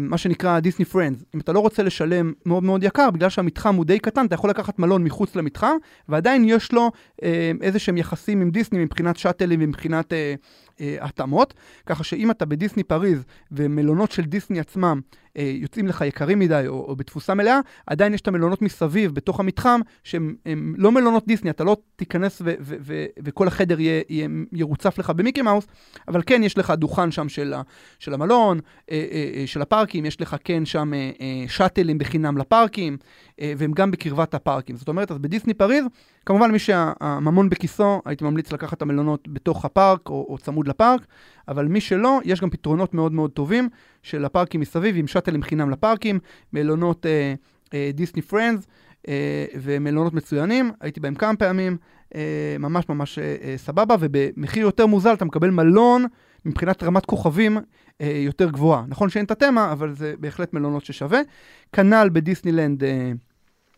מה 0.00 0.18
שנקרא 0.18 0.60
דיסני 0.60 0.84
פרנדס. 0.84 1.24
אם 1.34 1.40
אתה 1.40 1.52
לא 1.52 1.60
רוצה 1.60 1.82
לשלם 1.82 2.32
מאוד 2.46 2.62
מאוד 2.62 2.84
יקר, 2.84 3.10
בגלל 3.10 3.28
שהמתחם 3.28 3.74
הוא 3.74 3.84
די 3.84 3.98
קטן, 3.98 4.26
אתה 4.26 4.34
יכול 4.34 4.50
לקחת 4.50 4.78
מלון 4.78 5.04
מחוץ 5.04 5.36
למתחם, 5.36 5.76
ועדיין 6.08 6.44
יש 6.44 6.72
לו 6.72 6.90
אה, 7.22 7.52
איזה 7.60 7.78
שהם 7.78 7.96
יחסים 7.96 8.40
עם 8.40 8.50
דיסני 8.50 8.84
מבחינת 8.84 9.16
שאטלים 9.16 9.60
ומבחינת 9.62 10.12
אה, 10.12 10.34
אה, 10.80 10.96
התאמות. 11.00 11.54
ככה 11.86 12.04
שאם 12.04 12.30
אתה 12.30 12.44
בדיסני 12.44 12.82
פריז 12.82 13.24
ומלונות 13.52 14.12
של 14.12 14.22
דיסני 14.22 14.60
עצמם 14.60 15.00
אה, 15.31 15.31
יוצאים 15.36 15.86
לך 15.86 16.00
יקרים 16.00 16.38
מדי 16.38 16.64
או, 16.66 16.84
או 16.88 16.96
בתפוסה 16.96 17.34
מלאה, 17.34 17.60
עדיין 17.86 18.14
יש 18.14 18.20
את 18.20 18.28
המלונות 18.28 18.62
מסביב, 18.62 19.14
בתוך 19.14 19.40
המתחם, 19.40 19.80
שהם 20.04 20.34
הם 20.46 20.74
לא 20.78 20.92
מלונות 20.92 21.26
דיסני, 21.26 21.50
אתה 21.50 21.64
לא 21.64 21.76
תיכנס 21.96 22.42
ו- 22.44 22.54
ו- 22.60 22.76
ו- 22.80 23.06
וכל 23.24 23.48
החדר 23.48 23.80
יהיה, 23.80 24.02
יהיה 24.08 24.28
ירוצף 24.52 24.98
לך 24.98 25.10
במיקי 25.10 25.42
מאוס, 25.42 25.66
אבל 26.08 26.22
כן 26.26 26.42
יש 26.42 26.58
לך 26.58 26.70
דוכן 26.70 27.10
שם 27.10 27.28
של, 27.28 27.54
של 27.98 28.14
המלון, 28.14 28.60
אה, 28.90 29.06
אה, 29.12 29.30
אה, 29.40 29.46
של 29.46 29.62
הפארקים, 29.62 30.04
יש 30.06 30.20
לך 30.20 30.36
כן 30.44 30.64
שם 30.64 30.94
אה, 30.94 31.10
אה, 31.20 31.44
שאטלים 31.48 31.98
בחינם 31.98 32.38
לפארקים, 32.38 32.96
אה, 33.40 33.52
והם 33.56 33.72
גם 33.72 33.90
בקרבת 33.90 34.34
הפארקים. 34.34 34.76
זאת 34.76 34.88
אומרת, 34.88 35.10
אז 35.10 35.18
בדיסני 35.18 35.54
פריז, 35.54 35.84
כמובן 36.26 36.50
מי 36.50 36.58
שהממון 36.58 37.48
בכיסו, 37.48 38.02
הייתי 38.04 38.24
ממליץ 38.24 38.52
לקחת 38.52 38.76
את 38.76 38.82
המלונות 38.82 39.28
בתוך 39.28 39.64
הפארק 39.64 40.08
או, 40.08 40.26
או 40.28 40.38
צמוד 40.38 40.68
לפארק, 40.68 41.06
אבל 41.48 41.66
מי 41.66 41.80
שלא, 41.80 42.20
יש 42.24 42.40
גם 42.40 42.50
פתרונות 42.50 42.94
מאוד 42.94 43.12
מאוד 43.12 43.30
טובים 43.30 43.68
של 44.02 44.24
הפארקים 44.24 44.60
מסביב, 44.60 44.96
עם 44.96 45.06
שאטלים 45.06 45.42
חינם 45.42 45.70
לפארקים, 45.70 46.18
מלונות 46.52 47.06
אה, 47.06 47.34
אה, 47.74 47.90
דיסני 47.94 48.22
פרנדס 48.22 48.66
אה, 49.08 49.44
ומלונות 49.54 50.12
מצוינים, 50.12 50.72
הייתי 50.80 51.00
בהם 51.00 51.14
כמה 51.14 51.36
פעמים, 51.36 51.76
אה, 52.14 52.56
ממש 52.58 52.88
ממש 52.88 53.18
אה, 53.18 53.36
אה, 53.42 53.54
סבבה, 53.56 53.96
ובמחיר 54.00 54.62
יותר 54.62 54.86
מוזל 54.86 55.12
אתה 55.12 55.24
מקבל 55.24 55.50
מלון 55.50 56.04
מבחינת 56.44 56.82
רמת 56.82 57.06
כוכבים 57.06 57.58
אה, 58.00 58.12
יותר 58.24 58.50
גבוהה. 58.50 58.84
נכון 58.88 59.10
שאין 59.10 59.24
את 59.24 59.30
התמה, 59.30 59.72
אבל 59.72 59.94
זה 59.94 60.14
בהחלט 60.18 60.54
מלונות 60.54 60.84
ששווה. 60.84 61.20
כנ"ל 61.72 62.10
בדיסנילנד 62.12 62.84
אה, 62.84 63.12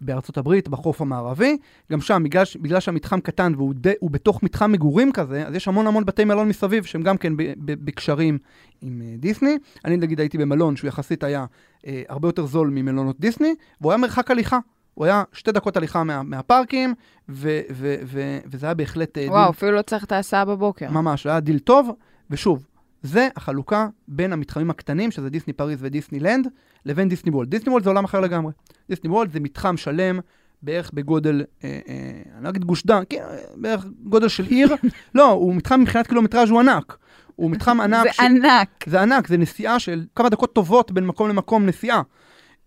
בארצות 0.01 0.39
הברית, 0.39 0.69
בחוף 0.69 1.01
המערבי. 1.01 1.57
גם 1.93 2.01
שם, 2.01 2.23
בגלל, 2.25 2.45
בגלל 2.61 2.81
שהמתחם 2.81 3.21
קטן 3.21 3.53
והוא 3.57 3.75
ד, 3.77 3.93
הוא 4.01 4.11
בתוך 4.11 4.43
מתחם 4.43 4.73
מגורים 4.73 5.13
כזה, 5.13 5.47
אז 5.47 5.55
יש 5.55 5.69
המון 5.69 5.87
המון 5.87 6.05
בתי 6.05 6.25
מלון 6.25 6.49
מסביב 6.49 6.85
שהם 6.85 7.03
גם 7.03 7.17
כן 7.17 7.37
ב, 7.37 7.43
ב, 7.43 7.85
בקשרים 7.85 8.39
עם 8.81 9.03
אה, 9.05 9.15
דיסני. 9.19 9.59
אני 9.85 9.97
נגיד 9.97 10.21
הייתי 10.21 10.39
במלון 10.39 10.77
שהוא 10.77 10.89
יחסית 10.89 11.25
היה 11.25 11.45
אה, 11.87 12.03
הרבה 12.09 12.29
יותר 12.29 12.47
זול 12.47 12.71
ממלונות 12.71 13.21
דיסני, 13.21 13.55
והוא 13.81 13.93
היה 13.93 13.99
מרחק 13.99 14.31
הליכה. 14.31 14.59
הוא 14.95 15.05
היה 15.05 15.23
שתי 15.33 15.53
דקות 15.53 15.77
הליכה 15.77 16.05
מה, 16.05 16.23
מהפארקים, 16.23 16.95
ו, 17.29 17.61
ו, 17.73 17.95
ו, 18.07 18.39
וזה 18.47 18.67
היה 18.67 18.75
בהחלט 18.75 19.19
אה, 19.19 19.27
וואו, 19.29 19.51
אפילו 19.51 19.73
לא 19.73 19.83
צריך 19.83 20.05
את 20.05 20.13
ההסעה 20.13 20.45
בבוקר. 20.45 20.91
ממש, 20.91 21.27
היה 21.27 21.41
דיל 21.41 21.59
טוב, 21.59 21.91
ושוב, 22.31 22.67
זה 23.03 23.29
החלוקה 23.37 23.89
בין 24.09 24.33
המתחמים 24.33 24.71
הקטנים, 24.71 25.11
שזה 25.11 25.31
דיסני 25.31 25.53
פריז 25.53 25.79
ודיסני 25.83 26.21
לנד, 26.21 26.49
לבין 26.87 27.09
דיסני 27.09 27.31
וולד. 27.31 27.51
דיסני 27.51 27.71
וולד 27.73 27.85
זה 27.85 27.91
עולם 27.91 28.05
אחר 28.05 28.21
לגמרי. 28.21 28.53
דיסני 28.89 29.11
וולד 29.11 29.33
זה 29.33 29.41
מתחם 29.41 29.77
שלם, 29.77 30.21
בערך 30.63 30.91
בגודל, 30.95 31.45
אה, 31.65 31.79
אה, 31.89 32.23
אני 32.37 32.45
לא 32.45 32.49
אגיד 32.49 32.65
גוש 32.65 32.87
דן, 32.87 33.03
כן, 33.11 33.25
בערך 33.57 33.87
גודל 34.05 34.29
של 34.29 34.45
עיר. 34.45 34.75
לא, 35.15 35.31
הוא 35.31 35.55
מתחם 35.55 35.81
מבחינת 35.81 36.07
קילומטראז' 36.07 36.51
הוא 36.51 36.61
ענק. 36.61 36.97
הוא 37.37 37.51
מתחם 37.51 37.81
ענק. 37.81 38.07
זה 38.17 38.25
ענק. 38.25 38.85
זה 38.87 39.03
ענק, 39.03 39.29
זה 39.29 39.37
נסיעה 39.37 39.79
של 39.79 40.05
כמה 40.17 40.29
דקות 40.29 40.55
טובות 40.55 40.93
בין 40.93 41.07
מקום 41.07 41.29
למקום 41.29 41.67
נסיעה, 41.67 42.03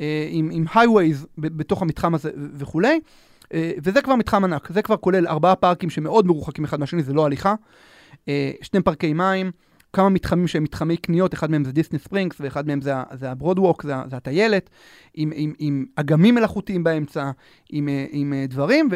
אה, 0.02 0.28
עם, 0.30 0.50
עם 0.52 0.66
highways 0.68 1.26
בתוך 1.38 1.82
המתחם 1.82 2.16
הזה 2.16 2.32
וכולי. 2.54 3.00
אה, 3.54 3.72
וזה 3.84 4.02
כבר 4.02 4.16
מתחם 4.16 4.44
ענק, 4.44 4.72
זה 4.72 4.82
כבר 4.82 4.98
כולל 4.98 5.28
ארבעה 5.28 5.56
פארקים 5.56 5.90
שמאוד 5.90 6.28
מרוחקים 6.28 6.64
אחד 6.64 6.80
מהשני, 6.80 7.04
זה 7.04 7.14
לא 7.14 7.26
הליכה. 7.26 7.56
אה, 8.28 8.52
שני 8.62 8.82
פארקי 8.82 9.14
מים, 9.14 9.52
כמה 9.94 10.10
מתחמים 10.10 10.48
שהם 10.48 10.64
מתחמי 10.64 10.98
קניות, 10.98 11.34
אחד 11.34 11.52
מהם 11.52 11.64
זה 11.64 11.72
דיסני 11.72 12.00
ספרינגס 12.00 12.38
ואחד 12.40 12.68
מהם 12.68 12.82
זה, 12.82 12.94
זה 13.14 13.32
הברודווק, 13.32 13.84
זה, 13.84 13.94
זה 14.10 14.18
הטיילת, 14.18 14.70
עם, 15.14 15.32
עם, 15.36 15.54
עם 15.60 15.86
אגמים 15.96 16.36
מלאכותיים 16.36 16.84
באמצע, 16.84 17.32
עם, 17.70 17.90
אה, 17.90 18.06
עם 18.12 18.34
אה, 18.34 18.46
דברים, 18.48 18.90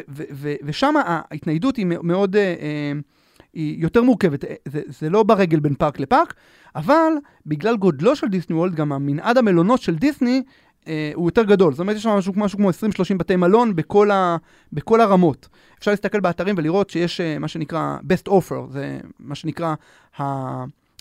ושם 0.63 0.93
ההתניידות 1.05 1.77
היא 1.77 1.85
מאוד... 1.85 2.35
אה, 2.35 2.91
היא 3.53 3.81
יותר 3.81 4.03
מורכבת, 4.03 4.45
זה, 4.67 4.81
זה 4.87 5.09
לא 5.09 5.23
ברגל 5.23 5.59
בין 5.59 5.75
פארק 5.75 5.99
לפארק, 5.99 6.33
אבל 6.75 7.11
בגלל 7.45 7.77
גודלו 7.77 8.15
של 8.15 8.27
דיסני 8.27 8.55
וולד, 8.55 8.75
גם 8.75 8.91
המנעד 8.91 9.37
המלונות 9.37 9.81
של 9.81 9.95
דיסני 9.95 10.41
אה, 10.87 11.11
הוא 11.15 11.27
יותר 11.27 11.43
גדול. 11.43 11.73
זאת 11.73 11.79
אומרת, 11.79 11.95
יש 11.95 12.03
שם 12.03 12.09
משהו, 12.09 12.33
משהו 12.35 12.57
כמו 12.57 12.69
20-30 12.69 12.73
בתי 13.17 13.35
מלון 13.35 13.75
בכל, 13.75 14.11
ה, 14.11 14.37
בכל 14.73 15.01
הרמות. 15.01 15.47
אפשר 15.79 15.91
להסתכל 15.91 16.19
באתרים 16.19 16.55
ולראות 16.57 16.89
שיש 16.89 17.21
אה, 17.21 17.39
מה 17.39 17.47
שנקרא 17.47 17.97
best 18.01 18.31
offer, 18.31 18.71
זה 18.71 18.99
מה 19.19 19.35
שנקרא, 19.35 19.73
ה... 20.19 20.23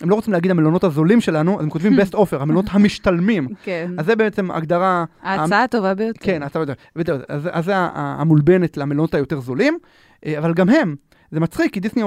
הם 0.01 0.09
לא 0.09 0.15
רוצים 0.15 0.33
להגיד 0.33 0.51
המלונות 0.51 0.83
הזולים 0.83 1.21
שלנו, 1.21 1.57
אז 1.59 1.63
הם 1.63 1.69
כותבים 1.69 1.93
best 1.99 2.13
offer, 2.13 2.35
המלונות 2.39 2.65
המשתלמים. 2.69 3.47
כן. 3.63 3.91
אז 3.97 4.05
זה 4.05 4.15
בעצם 4.15 4.51
הגדרה... 4.51 5.05
ההצעה 5.21 5.63
הטובה 5.63 5.93
ביותר. 5.93 6.19
כן, 6.23 6.45
אתה 6.45 6.59
יודע, 6.59 6.73
בדיוק, 6.95 7.21
אז, 7.27 7.65
זה 7.65 7.73
המולבנת 7.75 8.77
למלונות 8.77 9.13
היותר 9.13 9.39
זולים, 9.39 9.77
אה, 10.25 10.37
אבל 10.37 10.53
גם 10.53 10.69
הם, 10.69 10.95
זה 11.31 11.39
מצחיק, 11.39 11.73
כי 11.73 11.79
דיסני 11.79 12.03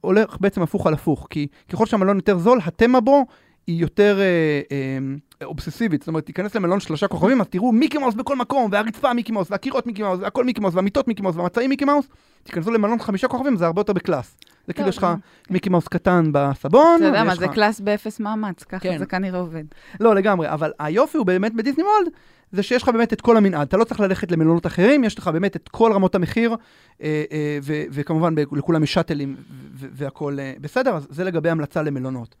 הולך 0.00 0.36
בעצם 0.40 0.62
הפוך 0.62 0.86
על 0.86 0.94
הפוך, 0.94 1.26
כי 1.30 1.46
ככל 1.72 1.86
שהמלון 1.86 2.16
יותר 2.16 2.38
זול, 2.38 2.60
ה 2.64 2.70
theme 2.70 3.00
בו 3.00 3.26
היא 3.66 3.80
יותר 3.80 4.20
אה, 4.20 4.60
אה, 4.72 5.46
אובססיבית, 5.46 6.00
זאת 6.00 6.08
אומרת, 6.08 6.26
תיכנס 6.26 6.54
למלון 6.54 6.80
שלושה 6.80 7.08
כוכבים, 7.08 7.40
אז 7.40 7.46
תראו 7.46 7.72
מיקי 7.72 7.98
מאוס 7.98 8.14
בכל 8.14 8.36
מקום, 8.36 8.68
והרצפה 8.72 9.12
מיקי 9.14 9.32
מאוס, 9.32 9.50
והקירות 9.50 9.86
מיקי 9.86 10.02
מאוס, 10.02 10.20
והכל 10.22 10.44
מיקי 10.44 10.60
מאוס, 10.60 10.74
והמיטות 10.74 11.08
מיקי 11.08 11.22
מאוס, 11.22 11.36
והמצעים 11.36 11.70
מיקי 11.70 11.84
מאוס, 11.84 12.08
תיכנסו 12.42 12.70
למלון 12.70 12.98
חמישה 12.98 13.28
כוכבים, 13.28 13.56
זה 13.56 13.66
הרבה 13.66 13.80
יותר 13.80 13.92
ב 13.92 13.98
class. 13.98 14.36
זה 14.70 14.74
כאילו 14.74 14.88
יש 14.88 14.98
לך 14.98 15.06
מיקי 15.50 15.68
מאוס 15.68 15.88
קטן 15.88 16.24
בסבון, 16.32 16.96
אתה 16.96 17.04
יודע 17.04 17.24
מה, 17.24 17.34
זה 17.34 17.48
class 17.48 17.80
באפס 17.80 18.20
מאמץ, 18.20 18.64
ככה 18.64 18.80
כן. 18.80 18.98
זה 18.98 19.06
כנראה 19.06 19.38
עובד. 19.38 19.64
לא, 20.00 20.14
לגמרי, 20.14 20.48
אבל 20.48 20.72
היופי 20.78 21.18
הוא 21.18 21.26
באמת 21.26 21.54
בדיסני 21.54 21.84
וולד, 21.84 22.12
זה 22.52 22.62
שיש 22.62 22.82
לך 22.82 22.88
באמת 22.88 23.12
את 23.12 23.20
כל 23.20 23.36
המנעד. 23.36 23.68
אתה 23.68 23.76
לא 23.76 23.84
צריך 23.84 24.00
ללכת 24.00 24.32
למלונות 24.32 24.66
אחרים, 24.66 25.04
יש 25.04 25.18
לך 25.18 25.28
באמת 25.28 25.56
את 25.56 25.68
כל 25.68 25.92
רמות 25.92 26.14
המחיר, 26.14 26.56
אה, 27.02 27.24
אה, 27.32 27.58
וכמובן 27.92 28.34
לכולם 28.52 28.82
יש 28.82 28.94
שאטלים 28.94 29.36
והכול 29.74 30.40
אה, 30.40 30.52
בסדר, 30.60 30.96
אז 30.96 31.06
זה 31.10 31.24
לגבי 31.24 31.50
המלצה 31.50 31.82
למלונות. 31.82 32.34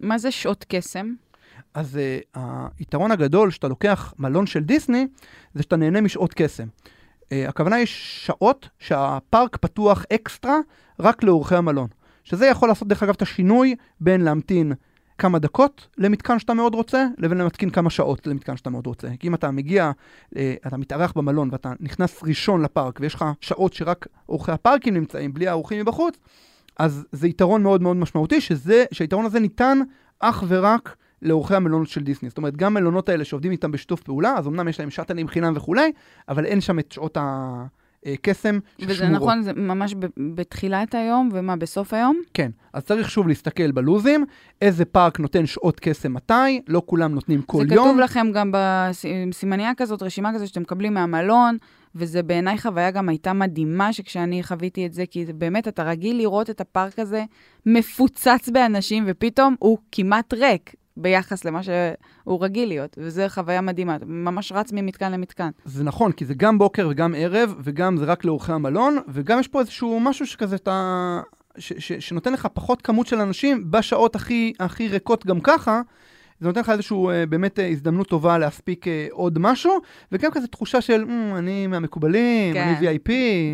מה 0.00 0.18
זה 0.18 0.30
שעות 0.30 0.64
קסם? 0.68 1.12
אז 1.74 1.98
היתרון 2.78 3.10
הגדול 3.10 3.50
שאתה 3.50 3.68
לוקח 3.68 4.14
מלון 4.18 4.46
של 4.46 4.60
דיסני, 4.60 5.06
זה 5.54 5.62
שאתה 5.62 5.76
נהנה 5.76 6.00
משעות 6.00 6.34
קסם. 6.34 6.66
Uh, 7.28 7.48
הכוונה 7.48 7.76
היא 7.76 7.86
שעות 7.86 8.68
שהפארק 8.78 9.56
פתוח 9.56 10.04
אקסטרה 10.12 10.56
רק 11.00 11.22
לאורחי 11.22 11.56
המלון. 11.56 11.88
שזה 12.24 12.46
יכול 12.46 12.68
לעשות 12.68 12.88
דרך 12.88 13.02
אגב 13.02 13.14
את 13.14 13.22
השינוי 13.22 13.74
בין 14.00 14.20
להמתין 14.20 14.72
כמה 15.18 15.38
דקות 15.38 15.88
למתקן 15.98 16.38
שאתה 16.38 16.54
מאוד 16.54 16.74
רוצה, 16.74 17.06
לבין 17.18 17.38
להתקין 17.38 17.70
כמה 17.70 17.90
שעות 17.90 18.26
למתקן 18.26 18.56
שאתה 18.56 18.70
מאוד 18.70 18.86
רוצה. 18.86 19.08
כי 19.20 19.28
אם 19.28 19.34
אתה 19.34 19.50
מגיע, 19.50 19.90
אה, 20.36 20.54
אתה 20.66 20.76
מתארח 20.76 21.12
במלון 21.12 21.48
ואתה 21.52 21.72
נכנס 21.80 22.22
ראשון 22.22 22.62
לפארק 22.62 22.98
ויש 23.00 23.14
לך 23.14 23.24
שעות 23.40 23.72
שרק 23.72 24.06
אורחי 24.28 24.52
הפארקים 24.52 24.94
נמצאים, 24.94 25.34
בלי 25.34 25.48
האורחים 25.48 25.80
מבחוץ, 25.80 26.14
אז 26.78 27.04
זה 27.12 27.28
יתרון 27.28 27.62
מאוד 27.62 27.82
מאוד 27.82 27.96
משמעותי, 27.96 28.40
שזה, 28.40 28.84
שהיתרון 28.92 29.26
הזה 29.26 29.40
ניתן 29.40 29.78
אך 30.20 30.44
ורק 30.48 30.96
לאורחי 31.22 31.54
המלונות 31.54 31.88
של 31.88 32.02
דיסני. 32.02 32.28
זאת 32.28 32.38
אומרת, 32.38 32.56
גם 32.56 32.74
מלונות 32.74 33.08
האלה 33.08 33.24
שעובדים 33.24 33.52
איתם 33.52 33.72
בשיתוף 33.72 34.02
פעולה, 34.02 34.34
אז 34.38 34.46
אמנם 34.46 34.68
יש 34.68 34.80
להם 34.80 34.90
שאטלים 34.90 35.28
חינם 35.28 35.52
וכולי, 35.56 35.92
אבל 36.28 36.44
אין 36.44 36.60
שם 36.60 36.78
את 36.78 36.92
שעות 36.92 37.18
הקסם 37.20 38.58
וזה 38.80 38.94
ששמורות. 38.94 39.16
נכון, 39.16 39.42
זה 39.42 39.52
ממש 39.52 39.94
בתחילת 40.34 40.94
היום, 40.94 41.28
ומה, 41.32 41.56
בסוף 41.56 41.94
היום? 41.94 42.20
כן, 42.34 42.50
אז 42.72 42.84
צריך 42.84 43.10
שוב 43.10 43.28
להסתכל 43.28 43.70
בלוזים, 43.70 44.24
איזה 44.62 44.84
פארק 44.84 45.20
נותן 45.20 45.46
שעות 45.46 45.80
קסם 45.80 46.14
מתי, 46.14 46.60
לא 46.68 46.82
כולם 46.86 47.14
נותנים 47.14 47.42
כל 47.42 47.68
זה 47.68 47.74
יום. 47.74 47.88
כתוב 47.88 47.98
לכם 48.00 48.26
גם 48.34 48.52
בסימניה 48.54 49.72
כזאת, 49.76 50.02
רשימה 50.02 50.34
כזאת 50.34 50.48
שאתם 50.48 50.62
מקבלים 50.62 50.94
מהמלון, 50.94 51.56
וזה 51.94 52.22
בעיניי 52.22 52.58
חוויה 52.58 52.90
גם 52.90 53.08
הייתה 53.08 53.32
מדהימה 53.32 53.92
שכשאני 53.92 54.42
חוויתי 54.42 54.86
את 54.86 54.92
זה, 54.92 55.04
כי 55.10 55.26
זה 55.26 55.32
באמת, 55.32 55.68
אתה 55.68 55.82
רגיל 55.82 56.16
לראות 56.18 56.50
את 56.50 56.60
הפארק 56.60 56.98
הזה 56.98 57.24
מפוצץ 57.66 58.48
באנשים, 58.52 59.04
ופתאום 59.06 59.54
הוא 59.58 59.78
כמעט 59.92 60.34
ריק 60.34 60.74
ביחס 60.98 61.44
למה 61.44 61.60
שהוא 61.62 62.44
רגיל 62.44 62.68
להיות, 62.68 62.98
וזו 63.00 63.22
חוויה 63.28 63.60
מדהימה, 63.60 63.96
ממש 64.06 64.52
רץ 64.52 64.72
ממתקן 64.72 65.12
למתקן. 65.12 65.50
זה 65.64 65.84
נכון, 65.84 66.12
כי 66.12 66.24
זה 66.24 66.34
גם 66.34 66.58
בוקר 66.58 66.88
וגם 66.90 67.14
ערב, 67.16 67.54
וגם 67.64 67.96
זה 67.96 68.04
רק 68.04 68.24
לאורחי 68.24 68.52
המלון, 68.52 68.98
וגם 69.08 69.40
יש 69.40 69.48
פה 69.48 69.60
איזשהו 69.60 70.00
משהו 70.00 70.26
שכזה, 70.26 70.56
אתה... 70.56 71.20
ש, 71.58 71.72
ש, 71.78 71.92
שנותן 71.92 72.32
לך 72.32 72.48
פחות 72.52 72.82
כמות 72.82 73.06
של 73.06 73.20
אנשים 73.20 73.70
בשעות 73.70 74.16
הכי, 74.16 74.52
הכי 74.60 74.88
ריקות 74.88 75.26
גם 75.26 75.40
ככה. 75.40 75.80
זה 76.40 76.46
נותן 76.46 76.60
לך 76.60 76.70
איזושהי 76.70 76.96
אה, 77.10 77.26
באמת 77.26 77.58
אה, 77.58 77.68
הזדמנות 77.68 78.08
טובה 78.08 78.38
להספיק 78.38 78.88
אה, 78.88 79.06
עוד 79.10 79.38
משהו, 79.38 79.78
וגם 80.12 80.30
כזה 80.30 80.46
תחושה 80.46 80.80
של, 80.80 81.04
"מ, 81.04 81.34
אני 81.36 81.66
מהמקובלים, 81.66 82.54
כן. 82.54 82.74
אני 82.80 82.88
VIP. 82.88 83.08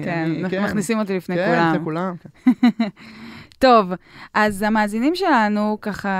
כן, 0.04 0.24
אני, 0.44 0.64
מכניסים 0.64 0.98
אותי 0.98 1.16
לפני 1.16 1.36
כן, 1.36 1.46
כולם. 1.46 1.68
לפני 1.72 1.84
כולם. 1.84 2.14
כן. 2.16 2.88
טוב, 3.64 3.92
אז 4.34 4.62
המאזינים 4.62 5.14
שלנו 5.14 5.78
ככה 5.80 6.10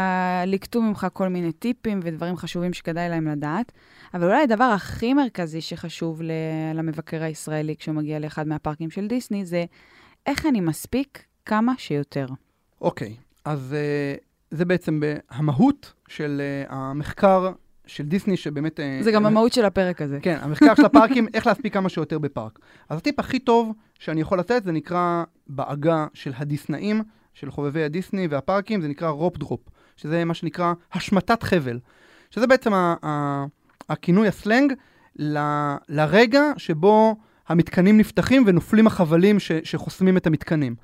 ליקטו 0.47 0.83
ממך 0.83 1.07
כל 1.13 1.29
מיני 1.29 1.53
טיפים 1.53 2.01
ודברים 2.03 2.37
חשובים 2.37 2.73
שכדאי 2.73 3.09
להם 3.09 3.29
לדעת, 3.29 3.73
אבל 4.15 4.25
אולי 4.25 4.43
הדבר 4.43 4.65
הכי 4.65 5.15
מרכזי 5.15 5.61
שחשוב 5.61 6.21
למבקר 6.75 7.23
הישראלי 7.23 7.77
כשהוא 7.77 7.95
מגיע 7.95 8.19
לאחד 8.19 8.49
מהפארקים 8.49 8.91
של 8.91 9.07
דיסני 9.07 9.45
זה 9.45 9.65
איך 10.27 10.47
אני 10.47 10.61
מספיק 10.61 11.25
כמה 11.47 11.73
שיותר. 11.79 12.27
אוקיי, 12.81 13.17
אז 13.45 13.75
אה, 13.75 14.15
זה 14.51 14.65
בעצם 14.65 15.01
המהות 15.31 15.93
של 16.09 16.41
אה, 16.41 16.77
המחקר 16.77 17.53
של 17.87 18.05
דיסני, 18.05 18.37
שבאמת... 18.37 18.81
אה, 18.81 18.99
זה 19.03 19.13
גם 19.13 19.27
המהות 19.27 19.53
של 19.53 19.65
הפרק 19.65 20.03
הזה. 20.03 20.19
כן, 20.23 20.39
המחקר 20.41 20.75
של 20.75 20.85
הפארקים, 20.91 21.27
איך 21.35 21.47
להספיק 21.47 21.75
כמה 21.75 21.89
שיותר 21.89 22.19
בפארק. 22.19 22.59
אז 22.89 22.99
הטיפ 22.99 23.21
הכי 23.21 23.39
טוב 23.39 23.73
שאני 23.99 24.21
יכול 24.21 24.39
לתת, 24.39 24.65
זה 24.65 24.73
נקרא 24.73 25.25
בעגה 25.47 26.07
של 26.15 26.33
הדיסנאים, 26.37 27.03
של 27.35 27.51
חובבי 27.51 27.85
הדיסני 27.85 28.27
והפארקים, 28.27 28.81
זה 28.81 28.89
נקרא 28.89 29.09
rope 29.09 29.37
drop, 29.39 29.61
שזה 29.97 30.25
מה 30.25 30.35
שנקרא 30.35 30.73
השמטת 30.93 31.43
חבל. 31.43 31.79
שזה 32.31 32.47
בעצם 32.47 32.75
ה- 32.75 32.95
ה- 33.03 33.45
הכינוי 33.89 34.29
הסלנג 34.29 34.73
ל- 35.19 35.75
לרגע 35.89 36.43
שבו 36.57 37.17
המתקנים 37.49 37.99
נפתחים 37.99 38.45
ונופלים 38.47 38.87
החבלים 38.87 39.41
ש- 39.41 39.53
שחוסמים 39.65 40.17
את 40.17 40.27
המתקנים. 40.27 40.75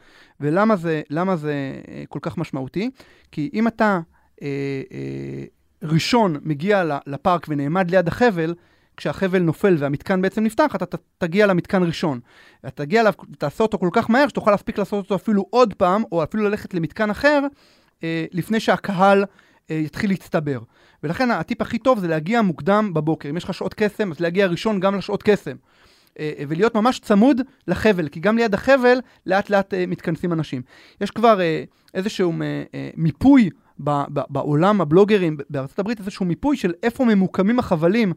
ולמה 0.40 0.76
זה, 0.76 1.02
זה 1.34 1.52
אה, 1.88 2.02
כל 2.08 2.18
כך 2.22 2.38
משמעותי? 2.38 2.90
כי 3.32 3.50
אם 3.54 3.68
אתה 3.68 4.00
אה, 4.42 4.48
אה, 4.92 5.44
ראשון 5.82 6.36
מגיע 6.42 6.98
לפארק 7.06 7.46
ונעמד 7.48 7.90
ליד 7.90 8.08
החבל, 8.08 8.54
כשהחבל 9.00 9.38
נופל 9.38 9.76
והמתקן 9.78 10.22
בעצם 10.22 10.44
נפתח, 10.44 10.76
אתה 10.76 10.96
תגיע 11.18 11.46
למתקן 11.46 11.82
ראשון. 11.82 12.20
אתה 12.60 12.70
תגיע 12.70 13.00
אליו, 13.00 13.12
תעשה 13.38 13.64
אותו 13.64 13.78
כל 13.78 13.88
כך 13.92 14.10
מהר, 14.10 14.28
שתוכל 14.28 14.50
להספיק 14.50 14.78
לעשות 14.78 15.04
אותו 15.04 15.14
אפילו 15.14 15.46
עוד 15.50 15.74
פעם, 15.74 16.02
או 16.12 16.22
אפילו 16.22 16.44
ללכת 16.44 16.74
למתקן 16.74 17.10
אחר, 17.10 17.40
אה, 18.04 18.24
לפני 18.32 18.60
שהקהל 18.60 19.24
אה, 19.70 19.76
יתחיל 19.76 20.10
להצטבר. 20.10 20.58
ולכן 21.02 21.30
הטיפ 21.30 21.62
הכי 21.62 21.78
טוב 21.78 21.98
זה 21.98 22.08
להגיע 22.08 22.42
מוקדם 22.42 22.90
בבוקר. 22.94 23.30
אם 23.30 23.36
יש 23.36 23.44
לך 23.44 23.54
שעות 23.54 23.74
קסם, 23.74 24.10
אז 24.10 24.20
להגיע 24.20 24.46
ראשון 24.46 24.80
גם 24.80 24.98
לשעות 24.98 25.22
קסם. 25.22 25.56
אה, 26.18 26.32
אה, 26.38 26.44
ולהיות 26.48 26.74
ממש 26.74 26.98
צמוד 26.98 27.40
לחבל, 27.68 28.08
כי 28.08 28.20
גם 28.20 28.36
ליד 28.36 28.54
החבל 28.54 28.98
לאט 29.26 29.50
לאט 29.50 29.74
אה, 29.74 29.84
מתכנסים 29.86 30.32
אנשים. 30.32 30.62
יש 31.00 31.10
כבר 31.10 31.40
אה, 31.40 31.64
איזשהו 31.94 32.32
אה, 32.42 32.62
אה, 32.74 32.90
מיפוי 32.96 33.50
בעולם 34.28 34.80
הבלוגרים 34.80 35.36
בארצות 35.50 35.78
הברית, 35.78 36.00
איזשהו 36.00 36.26
מיפוי 36.26 36.56
של 36.56 36.72
איפה 36.82 37.04
ממוקמים 37.04 37.58
החבלים, 37.58 38.12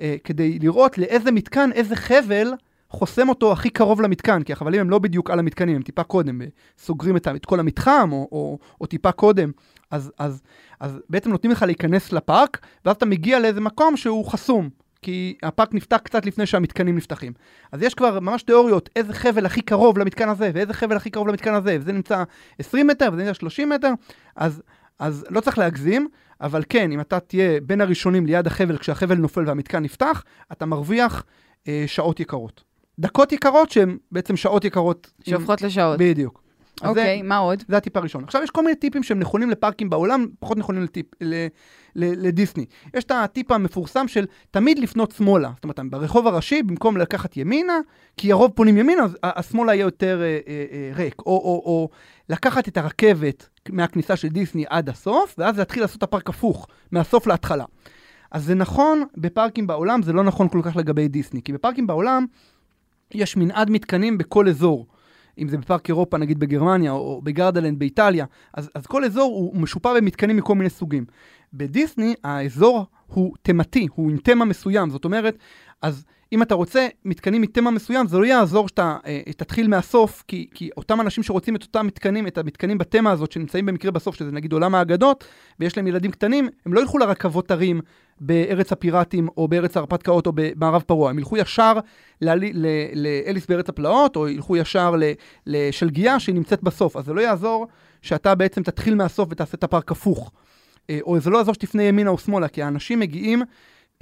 אה, 0.00 0.16
כדי 0.24 0.58
לראות 0.58 0.98
לאיזה 0.98 1.32
מתקן, 1.32 1.70
איזה 1.72 1.96
חבל 1.96 2.52
חוסם 2.94 3.28
אותו 3.28 3.52
הכי 3.52 3.70
קרוב 3.70 4.00
למתקן, 4.00 4.42
כי 4.42 4.52
החבלים 4.52 4.80
הם 4.80 4.90
לא 4.90 4.98
בדיוק 4.98 5.30
על 5.30 5.38
המתקנים, 5.38 5.76
הם 5.76 5.82
טיפה 5.82 6.02
קודם, 6.02 6.42
אה, 6.42 6.46
סוגרים 6.78 7.16
את, 7.16 7.28
את 7.28 7.44
כל 7.44 7.60
המתחם, 7.60 8.08
או, 8.12 8.28
או, 8.32 8.58
או 8.80 8.86
טיפה 8.86 9.12
קודם. 9.12 9.50
אז, 9.90 10.12
אז, 10.18 10.42
אז 10.80 11.00
בעצם 11.10 11.30
נותנים 11.30 11.52
לך 11.52 11.62
להיכנס 11.62 12.12
לפארק, 12.12 12.66
ואז 12.84 12.96
אתה 12.96 13.06
מגיע 13.06 13.38
לאיזה 13.38 13.60
מקום 13.60 13.96
שהוא 13.96 14.26
חסום. 14.26 14.68
כי 15.02 15.36
הפארק 15.42 15.74
נפתח 15.74 15.96
קצת 15.96 16.26
לפני 16.26 16.46
שהמתקנים 16.46 16.96
נפתחים. 16.96 17.32
אז 17.72 17.82
יש 17.82 17.94
כבר 17.94 18.20
ממש 18.20 18.42
תיאוריות, 18.42 18.90
איזה 18.96 19.12
חבל 19.12 19.46
הכי 19.46 19.60
קרוב 19.60 19.98
למתקן 19.98 20.28
הזה, 20.28 20.50
ואיזה 20.54 20.74
חבל 20.74 20.96
הכי 20.96 21.10
קרוב 21.10 21.28
למתקן 21.28 21.54
הזה, 21.54 21.76
וזה 21.80 21.92
נמצא 21.92 22.22
20 22.58 22.86
מטר, 22.86 23.08
וזה 23.12 23.22
נמצא 23.22 23.34
30 23.34 23.68
מטר, 23.68 23.90
אז, 24.36 24.62
אז 24.98 25.26
לא 25.30 25.40
צריך 25.40 25.58
להגזים, 25.58 26.08
אבל 26.40 26.62
כן, 26.68 26.92
אם 26.92 27.00
אתה 27.00 27.20
תהיה 27.20 27.60
בין 27.60 27.80
הראשונים 27.80 28.26
ליד 28.26 28.46
החבל 28.46 28.78
כשהחבל 28.78 29.16
נופל 29.16 29.44
והמתקן 29.46 29.82
נפתח, 29.82 30.24
אתה 30.52 30.66
מרוויח 30.66 31.24
אה, 31.68 31.84
שעות 31.86 32.20
יקרות. 32.20 32.64
דקות 32.98 33.32
יקרות 33.32 33.70
שהן 33.70 33.96
בעצם 34.12 34.36
שעות 34.36 34.64
יקרות. 34.64 35.12
שהופכות 35.22 35.62
לשעות. 35.62 35.98
בדיוק. 35.98 36.44
אוקיי, 36.82 37.22
מה 37.22 37.36
עוד? 37.36 37.62
זה 37.68 37.76
הטיפ 37.76 37.96
הראשון. 37.96 38.24
עכשיו, 38.24 38.42
יש 38.42 38.50
כל 38.50 38.62
מיני 38.62 38.76
טיפים 38.76 39.02
שהם 39.02 39.18
נכונים 39.18 39.50
לפארקים 39.50 39.90
בעולם, 39.90 40.26
פחות 40.38 40.58
נכונים 40.58 40.82
לטיפ, 40.82 41.06
ל, 41.20 41.34
ל, 41.96 42.26
לדיסני. 42.26 42.64
יש 42.94 43.04
את 43.04 43.10
הטיפ 43.10 43.50
המפורסם 43.50 44.08
של 44.08 44.26
תמיד 44.50 44.78
לפנות 44.78 45.12
שמאלה. 45.12 45.50
זאת 45.54 45.64
אומרת, 45.64 45.80
ברחוב 45.90 46.26
הראשי, 46.26 46.62
במקום 46.62 46.96
לקחת 46.96 47.36
ימינה, 47.36 47.78
כי 48.16 48.32
הרוב 48.32 48.50
פונים 48.54 48.78
ימינה, 48.78 49.02
אז 49.02 49.16
השמאלה 49.22 49.74
יהיה 49.74 49.82
יותר 49.82 50.22
אה, 50.22 50.38
אה, 50.48 50.64
אה, 50.72 50.90
ריק. 50.94 51.14
או, 51.18 51.24
או, 51.26 51.62
או 51.64 51.88
לקחת 52.28 52.68
את 52.68 52.76
הרכבת 52.76 53.48
מהכניסה 53.68 54.16
של 54.16 54.28
דיסני 54.28 54.64
עד 54.68 54.88
הסוף, 54.88 55.34
ואז 55.38 55.58
להתחיל 55.58 55.82
לעשות 55.82 55.98
את 55.98 56.02
הפארק 56.02 56.28
הפוך, 56.28 56.66
מהסוף 56.92 57.26
להתחלה. 57.26 57.64
אז 58.30 58.44
זה 58.44 58.54
נכון 58.54 59.04
בפארקים 59.16 59.66
בעולם, 59.66 60.02
זה 60.02 60.12
לא 60.12 60.24
נכון 60.24 60.48
כל 60.48 60.60
כך 60.62 60.76
לגבי 60.76 61.08
דיסני. 61.08 61.42
כי 61.42 61.52
בפארקים 61.52 61.86
בעולם 61.86 62.26
יש 63.14 63.36
מנעד 63.36 63.70
מתקנים 63.70 64.18
בכל 64.18 64.48
אזור. 64.48 64.86
אם 65.38 65.48
זה 65.48 65.58
בפארק 65.58 65.88
אירופה, 65.88 66.18
נגיד 66.18 66.38
בגרמניה, 66.38 66.92
או, 66.92 67.20
בגרדלנד 67.22 67.78
באיטליה, 67.78 68.24
אז, 68.54 68.70
אז 68.74 68.86
כל 68.86 69.04
אזור 69.04 69.32
הוא 69.32 69.56
משופע 69.56 69.94
במתקנים 69.94 70.36
מכל 70.36 70.54
מיני 70.54 70.70
סוגים. 70.70 71.04
בדיסני 71.54 72.14
האזור 72.24 72.86
הוא 73.06 73.34
תמתי, 73.42 73.88
הוא 73.94 74.10
עם 74.10 74.16
תמה 74.16 74.44
מסוים, 74.44 74.90
זאת 74.90 75.04
אומרת, 75.04 75.38
אז 75.82 76.04
אם 76.32 76.42
אתה 76.42 76.54
רוצה 76.54 76.88
מתקנים 77.04 77.42
מתמה 77.42 77.70
מסוים, 77.70 78.08
זה 78.08 78.18
לא 78.18 78.24
יעזור 78.24 78.68
שאתה 78.68 78.96
אה, 79.06 79.20
תתחיל 79.36 79.68
מהסוף, 79.68 80.24
כי, 80.28 80.46
כי 80.54 80.70
אותם 80.76 81.00
אנשים 81.00 81.24
שרוצים 81.24 81.56
את 81.56 81.62
אותם 81.62 81.86
מתקנים, 81.86 82.26
את 82.26 82.38
המתקנים 82.38 82.78
בתמה 82.78 83.10
הזאת, 83.10 83.32
שנמצאים 83.32 83.66
במקרה 83.66 83.90
בסוף, 83.90 84.14
שזה 84.14 84.32
נגיד 84.32 84.52
עולם 84.52 84.74
האגדות, 84.74 85.24
ויש 85.60 85.76
להם 85.76 85.86
ילדים 85.86 86.10
קטנים, 86.10 86.48
הם 86.66 86.74
לא 86.74 86.80
ילכו 86.80 86.98
לרכבות 86.98 87.50
הרים 87.50 87.80
בארץ 88.20 88.72
הפיראטים, 88.72 89.28
או 89.36 89.48
בארץ 89.48 89.76
ההרפתקאות, 89.76 90.26
או 90.26 90.32
במערב 90.34 90.82
פרוע, 90.82 91.10
הם 91.10 91.18
ילכו 91.18 91.36
ישר 91.36 91.72
לאליס 92.22 93.46
בארץ 93.48 93.68
הפלאות, 93.68 94.16
או 94.16 94.28
ילכו 94.28 94.56
ישר 94.56 94.94
לשלגיה 95.46 96.20
שהיא 96.20 96.34
נמצאת 96.34 96.62
בסוף. 96.62 96.96
אז 96.96 97.04
זה 97.04 97.12
לא 97.12 97.20
יעזור 97.20 97.66
שאתה 98.02 98.34
בעצם 98.34 98.62
תתחיל 98.62 98.94
מהסוף 98.94 99.28
ותעשה 99.30 99.56
את 99.56 99.64
הפארק 99.64 99.90
הפוך. 99.90 100.32
אה, 100.90 100.98
או 101.02 101.20
זה 101.20 101.30
לא 101.30 101.38
יעזור 101.38 101.54
שתפנה 101.54 101.82
ימינה 101.82 102.10
או 102.10 102.18
שמאלה, 102.18 102.48
כי 102.48 102.62
האנשים 102.62 103.00
מגיעים 103.00 103.42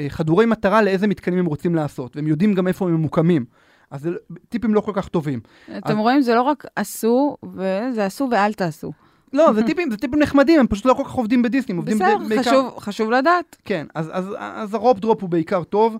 אה, 0.00 0.06
חדורי 0.08 0.46
מטרה 0.46 0.82
לאיזה 0.82 1.06
מתקנים 1.06 1.38
הם 1.38 1.46
רוצים 1.46 1.74
לעשות, 1.74 2.16
והם 2.16 2.26
יודעים 2.26 2.54
גם 2.54 2.68
איפה 2.68 2.84
הם 2.88 2.94
ממוקמים. 2.94 3.44
אז 3.90 4.02
זה 4.02 4.10
טיפים 4.48 4.74
לא 4.74 4.80
כל 4.80 4.92
כך 4.94 5.08
טובים. 5.08 5.40
אתם 5.78 5.98
רואים, 5.98 6.20
זה 6.20 6.34
לא 6.34 6.42
רק 6.42 6.64
עשו, 6.76 7.36
וזה 7.44 8.04
עשו 8.06 8.28
ואל 8.30 8.52
תעשו. 8.52 8.92
לא, 9.32 9.52
זה 9.52 9.62
טיפים, 9.66 9.90
זה 9.90 9.96
טיפים 9.96 10.18
נחמדים, 10.18 10.60
הם 10.60 10.66
פשוט 10.66 10.86
לא 10.86 10.94
כל 10.94 11.04
כך 11.04 11.10
עובדים 11.10 11.42
בדיסני, 11.42 11.76
עובדים 11.76 11.96
בסדר, 11.96 12.18
בעיקר... 12.28 12.42
חשוב- 12.50 12.78
חשוב 12.78 13.10
לדעת. 13.10 13.56
כן, 13.64 13.86
אז, 13.94 14.10
אז, 14.12 14.24
אז 14.38 14.74
הרופ 14.74 14.98
דרופ 14.98 15.22
הוא 15.22 15.30
בעיקר 15.30 15.64
טוב, 15.64 15.96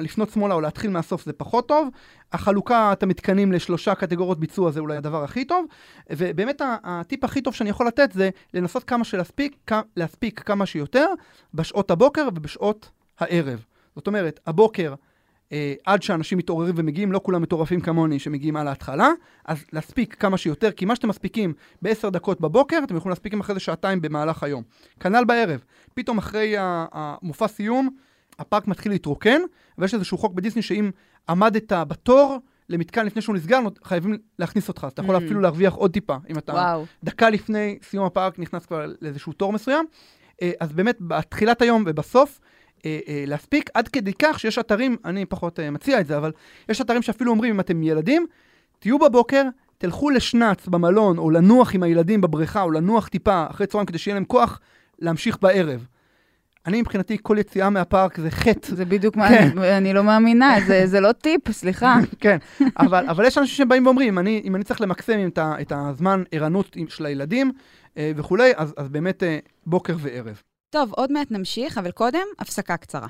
לפנות 0.00 0.30
שמאלה 0.30 0.54
או 0.54 0.60
להתחיל 0.60 0.90
מהסוף 0.90 1.24
זה 1.24 1.32
פחות 1.32 1.68
טוב, 1.68 1.88
החלוקת 2.32 3.02
המתקנים 3.02 3.52
לשלושה 3.52 3.94
קטגוריות 3.94 4.40
ביצוע 4.40 4.70
זה 4.70 4.80
אולי 4.80 4.96
הדבר 4.96 5.24
הכי 5.24 5.44
טוב, 5.44 5.66
ובאמת 6.10 6.62
הטיפ 6.84 7.24
הכי 7.24 7.42
טוב 7.42 7.54
שאני 7.54 7.70
יכול 7.70 7.86
לתת 7.86 8.12
זה 8.12 8.30
לנסות 8.54 8.84
כמה 8.84 9.04
שלהספיק, 9.04 9.70
להספיק 9.96 10.40
כמה 10.40 10.66
שיותר 10.66 11.06
בשעות 11.54 11.90
הבוקר 11.90 12.28
ובשעות 12.34 12.90
הערב. 13.18 13.64
זאת 13.96 14.06
אומרת, 14.06 14.40
הבוקר, 14.46 14.94
אה, 15.52 15.74
עד 15.86 16.02
שאנשים 16.02 16.38
מתעוררים 16.38 16.74
ומגיעים, 16.76 17.12
לא 17.12 17.20
כולם 17.22 17.42
מטורפים 17.42 17.80
כמוני 17.80 18.18
שמגיעים 18.18 18.56
על 18.56 18.68
ההתחלה, 18.68 19.10
אז 19.44 19.64
להספיק 19.72 20.14
כמה 20.14 20.38
שיותר, 20.38 20.72
כי 20.72 20.84
מה 20.84 20.96
שאתם 20.96 21.08
מספיקים 21.08 21.52
בעשר 21.82 22.08
דקות 22.08 22.40
בבוקר, 22.40 22.80
אתם 22.84 22.96
יכולים 22.96 23.10
להספיק 23.10 23.34
אחרי 23.34 23.54
זה 23.54 23.60
שעתיים 23.60 24.00
במהלך 24.00 24.42
היום. 24.42 24.62
כנ"ל 25.00 25.24
בערב. 25.24 25.64
פתאום 25.94 26.18
אחרי 26.18 26.54
המופע 26.58 27.48
סיום, 27.48 27.96
הפארק 28.38 28.68
מתחיל 28.68 28.92
להתרוקן, 28.92 29.40
ויש 29.78 29.94
איזשהו 29.94 30.18
חוק 30.18 30.32
בדיסני 30.32 30.62
שאם 30.62 30.90
עמדת 31.28 31.72
בתור 31.72 32.38
למתקן 32.68 33.06
לפני 33.06 33.22
שהוא 33.22 33.34
נסגר, 33.34 33.60
חייבים 33.84 34.18
להכניס 34.38 34.68
אותך, 34.68 34.84
אז 34.84 34.92
אתה 34.92 35.02
יכול 35.02 35.16
Mm. 35.16 35.18
אפילו 35.18 35.40
להרוויח 35.40 35.74
עוד 35.74 35.92
טיפה, 35.92 36.16
אם 36.30 36.38
אתה 36.38 36.52
וואו. 36.52 36.84
דקה 37.04 37.30
לפני 37.30 37.78
סיום 37.82 38.06
הפארק 38.06 38.38
נכנס 38.38 38.66
כבר 38.66 38.86
לאיזשהו 39.00 39.32
תור 39.32 39.52
מסוים. 39.52 39.86
אה, 40.42 40.52
אז 40.60 40.72
באמת, 40.72 40.96
בתחילת 41.00 41.62
היום 41.62 41.84
ובסוף, 41.86 42.40
אה, 42.86 42.98
אה, 43.08 43.24
להספיק, 43.26 43.70
עד 43.74 43.88
כדי 43.88 44.12
כך 44.18 44.40
שיש 44.40 44.58
אתרים, 44.58 44.96
אני 45.04 45.26
פחות 45.26 45.60
מציע 45.60 46.00
את 46.00 46.06
זה, 46.06 46.16
אבל 46.16 46.32
יש 46.68 46.80
אתרים 46.80 47.02
שאפילו 47.02 47.30
אומרים, 47.30 47.54
אם 47.54 47.60
אתם 47.60 47.82
ילדים, 47.82 48.26
תהיו 48.78 48.98
בבוקר, 48.98 49.42
תלכו 49.78 50.10
לשנץ 50.10 50.66
במלון, 50.66 51.18
או 51.18 51.30
לנוח 51.30 51.74
עם 51.74 51.82
הילדים 51.82 52.20
בבריכה, 52.20 52.62
או 52.62 52.70
לנוח 52.70 53.08
טיפה 53.08 53.46
אחרי 53.50 53.66
צהריים, 53.66 53.86
כדי 53.86 53.98
שיהיה 53.98 54.14
להם 54.14 54.24
כוח 54.24 54.60
להמשיך 54.98 55.38
בערב. 55.42 55.86
אני 56.66 56.80
מבחינתי, 56.80 57.16
כל 57.22 57.36
יציאה 57.40 57.70
מהפארק 57.70 58.20
זה 58.20 58.30
חטא. 58.30 58.74
זה 58.74 58.84
בדיוק 58.84 59.16
מה, 59.16 59.28
כן. 59.28 59.58
אני- 59.58 59.92
לא 59.92 60.04
מאמינה, 60.04 60.54
זה- 60.66 60.86
זה 60.86 61.00
לא 61.00 61.12
טיפ, 61.12 61.50
סליחה. 61.52 61.96
כן, 62.20 62.36
אבל, 62.78 63.06
אבל 63.08 63.24
יש 63.24 63.38
אנשים 63.38 63.66
שבאים 63.66 63.86
ואומרים, 63.86 64.08
אם 64.08 64.18
אני, 64.18 64.40
אם 64.44 64.56
אני 64.56 64.64
צריך 64.64 64.80
למקסם 64.80 65.28
את, 65.60 65.72
הזמן 65.76 66.22
ערנות 66.32 66.76
של 66.88 67.06
הילדים 67.06 67.52
אה, 67.98 68.12
וכולי, 68.16 68.52
אז, 68.56 68.74
אז 68.76 68.88
באמת 68.88 69.22
אה, 69.22 69.38
בוקר 69.66 69.96
וערב. 70.00 70.40
טוב, 70.70 70.92
עוד 70.92 71.12
מעט 71.12 71.30
נמשיך, 71.30 71.78
אבל 71.78 71.90
קודם, 71.90 72.26
הפסקה 72.38 72.76
קצרה. 72.76 73.06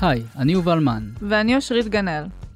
היי, 0.00 0.22
אני 0.38 0.52
יובל 0.52 0.78
מן. 0.78 1.02
ואני 1.22 1.56
אושרית 1.56 1.88
גנאל. 1.88 2.24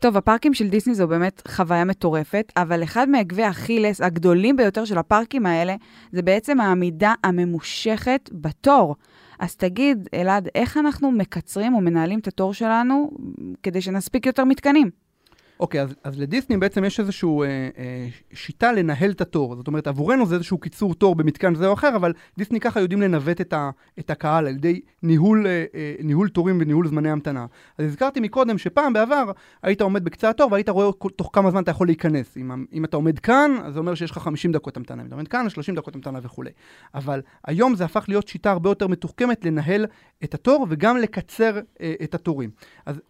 טוב, 0.00 0.16
הפארקים 0.16 0.54
של 0.54 0.68
דיסני 0.68 0.94
זו 0.94 1.08
באמת 1.08 1.42
חוויה 1.48 1.84
מטורפת, 1.84 2.52
אבל 2.56 2.82
אחד 2.82 3.08
מעקבי 3.08 3.42
האכילס 3.42 4.00
הגדולים 4.00 4.56
ביותר 4.56 4.84
של 4.84 4.98
הפארקים 4.98 5.46
האלה, 5.46 5.76
זה 6.12 6.22
בעצם 6.22 6.60
העמידה 6.60 7.14
הממושכת 7.24 8.30
בתור. 8.32 8.96
אז 9.38 9.56
תגיד, 9.56 10.08
אלעד, 10.14 10.48
איך 10.54 10.76
אנחנו 10.76 11.12
מקצרים 11.12 11.74
ומנהלים 11.74 12.18
את 12.18 12.28
התור 12.28 12.54
שלנו 12.54 13.10
כדי 13.62 13.80
שנספיק 13.80 14.26
יותר 14.26 14.44
מתקנים? 14.44 14.90
אוקיי, 15.60 15.82
אז, 15.82 15.94
אז 16.04 16.18
לדיסני 16.18 16.56
בעצם 16.56 16.84
יש 16.84 17.00
איזושהי 17.00 17.28
אה, 17.28 17.68
אה, 17.78 18.08
שיטה 18.32 18.72
לנהל 18.72 19.10
את 19.10 19.20
התור. 19.20 19.56
זאת 19.56 19.66
אומרת, 19.66 19.86
עבורנו 19.86 20.26
זה 20.26 20.34
איזשהו 20.34 20.58
קיצור 20.58 20.94
תור 20.94 21.14
במתקן 21.14 21.54
זה 21.54 21.66
או 21.66 21.72
אחר, 21.72 21.96
אבל 21.96 22.12
דיסני 22.38 22.60
ככה 22.60 22.80
יודעים 22.80 23.02
לנווט 23.02 23.40
את, 23.40 23.52
ה, 23.52 23.70
את 23.98 24.10
הקהל 24.10 24.46
על 24.46 24.54
ידי 24.54 24.80
ניהול, 25.02 25.46
אה, 25.46 25.64
אה, 25.74 25.94
ניהול 26.02 26.28
תורים 26.28 26.58
וניהול 26.60 26.88
זמני 26.88 27.10
המתנה. 27.10 27.46
אז 27.78 27.86
הזכרתי 27.86 28.20
מקודם 28.20 28.58
שפעם 28.58 28.92
בעבר 28.92 29.30
היית 29.62 29.80
עומד 29.80 30.04
בקצה 30.04 30.30
התור 30.30 30.52
והיית 30.52 30.68
רואה 30.68 30.90
תוך 31.16 31.30
כמה 31.32 31.50
זמן 31.50 31.62
אתה 31.62 31.70
יכול 31.70 31.86
להיכנס. 31.86 32.36
אם, 32.36 32.64
אם 32.72 32.84
אתה 32.84 32.96
עומד 32.96 33.18
כאן, 33.18 33.50
אז 33.64 33.72
זה 33.72 33.78
אומר 33.78 33.94
שיש 33.94 34.10
לך 34.10 34.18
50 34.18 34.52
דקות 34.52 34.76
המתנה. 34.76 35.02
אם 35.02 35.06
אתה 35.06 35.14
עומד 35.14 35.28
כאן, 35.28 35.46
אז 35.46 35.52
30 35.52 35.74
דקות 35.74 35.94
המתנה 35.94 36.18
וכולי. 36.22 36.50
אבל 36.94 37.22
היום 37.46 37.74
זה 37.74 37.84
הפך 37.84 38.04
להיות 38.08 38.28
שיטה 38.28 38.50
הרבה 38.50 38.70
יותר 38.70 38.86
מתוחכמת 38.86 39.44
לנהל 39.44 39.86
את 40.24 40.34
התור 40.34 40.66
וגם 40.70 40.96
לקצר 40.96 41.60
אה, 41.80 41.94
את 42.02 42.14
התורים. 42.14 42.50
אז 42.86 43.00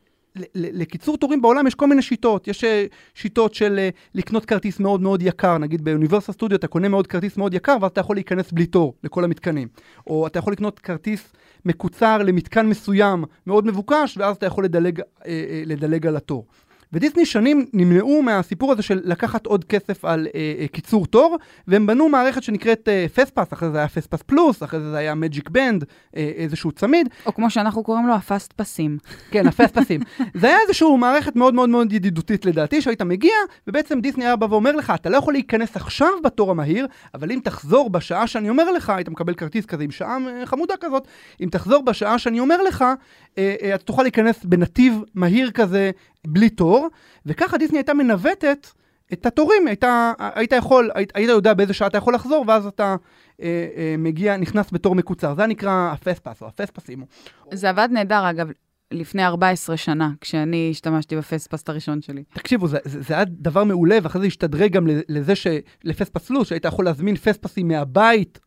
לקיצור 0.55 1.17
תורים 1.17 1.43
בעולם 1.43 1.67
יש 1.67 1.75
כל 1.75 1.87
מיני 1.87 2.03
שיטות. 2.03 2.49
יש 2.49 2.65
אה, 2.65 2.87
שיטות 3.15 3.55
של 3.55 3.79
אה, 3.79 3.89
לקנות 4.15 4.45
כרטיס 4.45 4.81
מאוד 4.81 5.01
מאוד 5.01 5.23
יקר, 5.23 5.59
נגיד 5.59 5.85
באוניברסיטה 5.85 6.33
סטודיו 6.33 6.59
אתה 6.59 6.67
קונה 6.67 6.89
מאוד 6.89 7.07
כרטיס 7.07 7.37
מאוד 7.37 7.55
יקר 7.55 7.77
ואז 7.81 7.91
אתה 7.91 8.01
יכול 8.01 8.17
להיכנס 8.17 8.53
בלי 8.53 8.67
תור 8.67 8.95
לכל 9.05 9.25
המתקנים. 9.25 9.69
או 10.07 10.27
אתה 10.27 10.39
יכול 10.39 10.53
לקנות 10.53 10.79
כרטיס 10.79 11.33
מקוצר 11.65 12.19
למתקן 12.19 12.67
מסוים 12.67 13.25
מאוד 13.47 13.67
מבוקש 13.67 14.17
ואז 14.19 14.37
אתה 14.37 14.47
יכול 14.47 14.65
לדלג, 14.65 15.01
אה, 15.27 15.63
לדלג 15.67 16.07
על 16.07 16.17
התור. 16.17 16.47
ודיסני 16.93 17.27
שנים 17.27 17.67
נמנעו 17.73 18.23
מהסיפור 18.23 18.73
הזה 18.73 18.83
של 18.83 19.01
לקחת 19.05 19.47
עוד 19.47 19.65
כסף 19.65 20.05
על 20.05 20.27
אה, 20.35 20.55
אה, 20.59 20.69
קיצור 20.69 21.07
תור, 21.07 21.37
והם 21.69 21.87
בנו 21.87 22.09
מערכת 22.09 22.43
שנקראת 22.43 22.89
אה, 22.89 23.07
פספס, 23.15 23.53
אחרי 23.53 23.71
זה 23.71 23.79
היה 23.79 23.89
פספס 23.89 24.23
פלוס, 24.23 24.63
אחרי 24.63 24.81
זה 24.81 24.91
זה 24.91 24.97
היה 24.97 25.15
מג'יק 25.15 25.49
בנד, 25.49 25.85
אה, 26.17 26.31
איזשהו 26.37 26.73
צמיד, 26.73 27.09
או 27.27 27.35
כמו 27.35 27.51
שאנחנו 27.51 27.83
קוראים 27.83 28.07
לו, 28.07 28.15
הפאסט 28.15 28.53
פסים. 28.53 28.99
כן, 29.31 29.47
הפספסים. 29.47 30.01
זה 30.35 30.47
היה 30.47 30.57
איזושהי 30.63 30.97
מערכת 30.99 31.37
מאוד 31.37 31.55
מאוד 31.55 31.69
מאוד 31.69 31.93
ידידותית 31.93 32.45
לדעתי, 32.45 32.83
שהיית 32.83 33.03
מגיע, 33.03 33.35
ובעצם 33.67 34.01
דיסני 34.01 34.25
היה 34.25 34.37
בא 34.37 34.47
ואומר 34.51 34.73
לך, 34.73 34.93
אתה 34.95 35.11
לא 35.11 35.17
יכול 35.17 35.35
להיכנס 35.35 35.77
עכשיו 35.77 36.09
בתור 36.25 36.51
המהיר, 36.51 36.87
אבל 37.15 37.33
אם 37.33 37.41
תחזור 37.45 37.91
בשעה 37.91 38.27
שאני 38.27 38.49
אומר 38.51 38.73
לך, 38.73 38.91
היית 38.91 39.09
מקבל 39.09 39.35
כרטיס 39.35 39.67
כזה 39.67 39.85
עם 39.85 39.91
שעה 39.91 40.19
אה, 40.29 40.47
חמודה 40.47 40.75
כזאת, 40.81 41.09
אם 41.41 41.49
תחזור 41.51 41.83
בשעה 41.83 42.19
שאני 42.19 42.41
אומר 42.41 42.63
לך, 42.63 42.85
אה, 43.39 43.55
אה, 43.63 43.75
אתה 43.75 43.85
תוכל 43.85 44.03
להיכנס 44.03 44.45
בנתיב 44.45 45.03
מהיר 45.15 45.51
כזה, 45.51 45.91
בלי 46.27 46.51
תור, 46.51 46.89
וככה 47.27 47.59
דיסני 47.59 47.79
הייתה 47.79 47.95
מנווטת 47.95 48.67
את 49.13 49.27
התורים, 49.27 49.67
הייתה, 49.67 50.13
היית 50.19 50.53
יכול, 50.53 50.91
היית, 50.95 51.13
היית 51.15 51.29
יודע 51.29 51.55
באיזה 51.55 51.73
שעה 51.73 51.89
אתה 51.89 51.99
יכול 51.99 52.15
לחזור, 52.15 52.45
ואז 52.49 52.67
אתה 52.67 52.97
אה, 53.43 53.69
אה, 53.77 53.95
מגיע, 53.99 54.37
נכנס 54.37 54.67
בתור 54.73 54.95
מקוצר. 54.95 55.35
זה 55.35 55.47
נקרא 55.47 55.91
הפספס 55.93 56.43
או 56.43 56.47
הפספסים. 56.47 57.05
זה 57.53 57.71
עבד 57.71 57.89
נהדר, 57.93 58.31
אגב, 58.31 58.49
לפני 58.91 59.27
14 59.27 59.77
שנה, 59.77 60.11
כשאני 60.21 60.69
השתמשתי 60.71 61.17
בפספסט 61.17 61.69
הראשון 61.69 62.03
שלי. 62.03 62.25
תקשיבו, 62.35 62.69
זה, 62.69 62.79
זה, 62.85 63.03
זה 63.03 63.15
היה 63.15 63.25
דבר 63.29 63.65
מעולה, 63.65 63.99
ואחרי 64.03 64.21
זה 64.21 64.27
השתדרג 64.27 64.73
גם 64.73 64.87
לזה 65.09 65.35
שלפספס 65.35 66.27
פלוס, 66.27 66.49
שהיית 66.49 66.65
יכול 66.65 66.85
להזמין 66.85 67.17
פספסים 67.17 67.69
מהבית, 67.69 68.39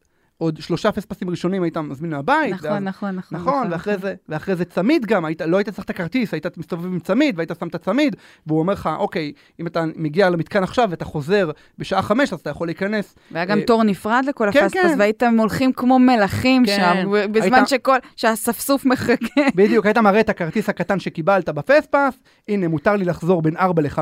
עוד 0.43 0.57
שלושה 0.61 0.91
פספסים 0.91 1.29
ראשונים 1.29 1.63
היית 1.63 1.77
מזמין 1.77 2.11
מהבית. 2.11 2.53
נכון, 2.53 2.69
ואז- 2.71 2.83
נכון, 2.83 3.15
נכון. 3.15 3.37
נכון, 3.37 3.67
ואחרי 3.71 3.97
זה, 3.97 4.13
ואחרי 4.29 4.55
זה 4.55 4.65
צמיד 4.65 5.05
גם, 5.05 5.25
היית, 5.25 5.41
לא 5.41 5.57
היית 5.57 5.69
צריך 5.69 5.85
את 5.85 5.89
הכרטיס, 5.89 6.33
היית 6.33 6.57
מסתובב 6.57 6.85
עם 6.85 6.99
צמיד, 6.99 7.37
והיית 7.37 7.51
שם 7.59 7.67
את 7.67 7.75
הצמיד, 7.75 8.15
והוא 8.47 8.59
אומר 8.59 8.73
לך, 8.73 8.89
אוקיי, 8.97 9.31
אם 9.59 9.67
אתה 9.67 9.83
מגיע 9.95 10.29
למתקן 10.29 10.63
עכשיו 10.63 10.87
ואתה 10.91 11.05
חוזר 11.05 11.51
בשעה 11.77 12.01
חמש, 12.01 12.33
אז 12.33 12.39
אתה 12.39 12.49
יכול 12.49 12.67
להיכנס. 12.67 13.15
והיה 13.31 13.45
גם 13.45 13.59
אה, 13.59 13.65
תור 13.65 13.83
נפרד 13.83 14.23
לכל 14.27 14.47
כן, 14.51 14.63
הפספס, 14.65 14.81
כן. 14.81 14.95
והייתם 14.99 15.35
הולכים 15.39 15.73
כמו 15.73 15.99
מלכים 15.99 16.65
כן. 16.65 16.77
שם, 17.03 17.11
בזמן 17.31 17.53
היית- 17.53 17.67
שכל, 17.67 17.97
שהאספסוף 18.15 18.85
מחכה. 18.85 19.13
בדיוק, 19.55 19.85
היית 19.85 19.97
מראה 19.97 20.19
את 20.19 20.29
הכרטיס 20.29 20.69
הקטן 20.69 20.99
שקיבלת 20.99 21.49
בפספס, 21.49 22.13
הנה, 22.47 22.67
מותר 22.67 22.95
לי 22.95 23.05
לחזור 23.05 23.41
בין 23.41 23.57
4 23.57 23.81
ל-5, 23.81 23.99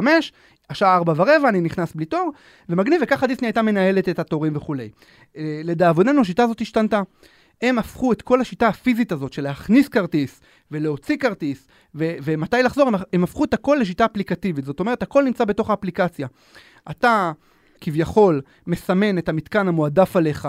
השעה 0.71 0.95
4 0.95 1.13
ורבע, 1.15 1.49
אני 1.49 1.62
נכנס 1.62 1.93
בלי 1.93 2.05
תור, 2.05 2.31
ומגניב, 2.69 3.01
וככה 3.03 3.27
דיסני 3.27 3.47
הייתה 3.47 3.62
מנהלת 3.62 4.10
את 4.10 4.19
התורים 4.19 4.55
וכולי. 4.55 4.89
אה, 5.38 5.62
לדאבוננו, 5.63 6.21
השיטה 6.21 6.43
הזאת 6.43 6.62
השתנתה. 6.62 7.01
הם 7.62 7.79
הפכו 7.79 8.12
את 8.12 8.21
כל 8.21 8.41
השיטה 8.41 8.67
הפיזית 8.67 9.12
הזאת 9.12 9.34
של 9.34 9.43
להכניס 9.43 9.88
כרטיס 9.88 10.41
ולהוציא 10.71 11.17
כרטיס 11.17 11.67
ו- 11.95 12.15
ומתי 12.23 12.63
לחזור, 12.63 12.88
הם, 12.88 12.95
הם 13.13 13.23
הפכו 13.23 13.43
את 13.43 13.53
הכל 13.53 13.77
לשיטה 13.81 14.05
אפליקטיבית. 14.05 14.65
זאת 14.65 14.79
אומרת, 14.79 15.03
הכל 15.03 15.23
נמצא 15.23 15.45
בתוך 15.45 15.69
האפליקציה. 15.69 16.27
אתה 16.91 17.31
כביכול 17.81 18.41
מסמן 18.67 19.17
את 19.17 19.29
המתקן 19.29 19.67
המועדף 19.67 20.15
עליך 20.15 20.47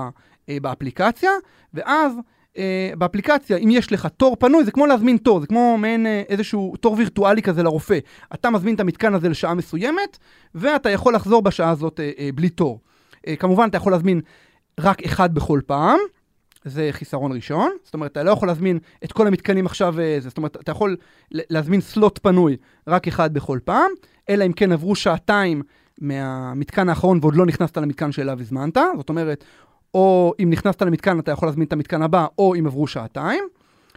אה, 0.48 0.56
באפליקציה, 0.62 1.30
ואז 1.74 2.12
אה, 2.58 2.92
באפליקציה, 2.98 3.56
אם 3.56 3.68
יש 3.70 3.92
לך 3.92 4.08
תור 4.16 4.36
פנוי, 4.36 4.64
זה 4.64 4.70
כמו 4.70 4.86
להזמין 4.86 5.16
תור, 5.16 5.40
זה 5.40 5.46
כמו 5.46 5.78
מעין 5.78 6.06
אה, 6.06 6.22
איזשהו 6.28 6.76
תור 6.80 6.94
וירטואלי 6.98 7.42
כזה 7.42 7.62
לרופא. 7.62 7.98
אתה 8.34 8.50
מזמין 8.50 8.74
את 8.74 8.80
המתקן 8.80 9.14
הזה 9.14 9.28
לשעה 9.28 9.54
מסוימת, 9.54 10.18
ואתה 10.54 10.90
יכול 10.90 11.14
לחזור 11.14 11.42
בשעה 11.42 11.70
הזאת 11.70 12.00
אה, 12.00 12.30
בלי 12.34 12.48
תור. 12.48 12.80
כמובן, 13.38 13.68
אתה 13.68 13.76
יכול 13.76 13.92
להזמין 13.92 14.20
רק 14.80 15.02
אחד 15.02 15.34
בכל 15.34 15.60
פעם, 15.66 15.98
זה 16.64 16.88
חיסרון 16.92 17.32
ראשון. 17.32 17.70
זאת 17.84 17.94
אומרת, 17.94 18.12
אתה 18.12 18.22
לא 18.22 18.30
יכול 18.30 18.48
להזמין 18.48 18.78
את 19.04 19.12
כל 19.12 19.26
המתקנים 19.26 19.66
עכשיו, 19.66 19.94
זאת 20.18 20.36
אומרת, 20.36 20.56
אתה 20.56 20.70
יכול 20.70 20.96
להזמין 21.30 21.80
סלוט 21.80 22.18
פנוי 22.22 22.56
רק 22.86 23.08
אחד 23.08 23.34
בכל 23.34 23.58
פעם, 23.64 23.90
אלא 24.28 24.46
אם 24.46 24.52
כן 24.52 24.72
עברו 24.72 24.94
שעתיים 24.94 25.62
מהמתקן 26.00 26.88
האחרון 26.88 27.18
ועוד 27.22 27.36
לא 27.36 27.46
נכנסת 27.46 27.76
למתקן 27.76 28.12
שאליו 28.12 28.40
הזמנת. 28.40 28.76
זאת 28.96 29.08
אומרת, 29.08 29.44
או 29.94 30.32
אם 30.42 30.50
נכנסת 30.50 30.82
למתקן 30.82 31.18
אתה 31.18 31.30
יכול 31.30 31.48
להזמין 31.48 31.66
את 31.66 31.72
המתקן 31.72 32.02
הבא, 32.02 32.26
או 32.38 32.54
אם 32.54 32.66
עברו 32.66 32.86
שעתיים. 32.86 33.44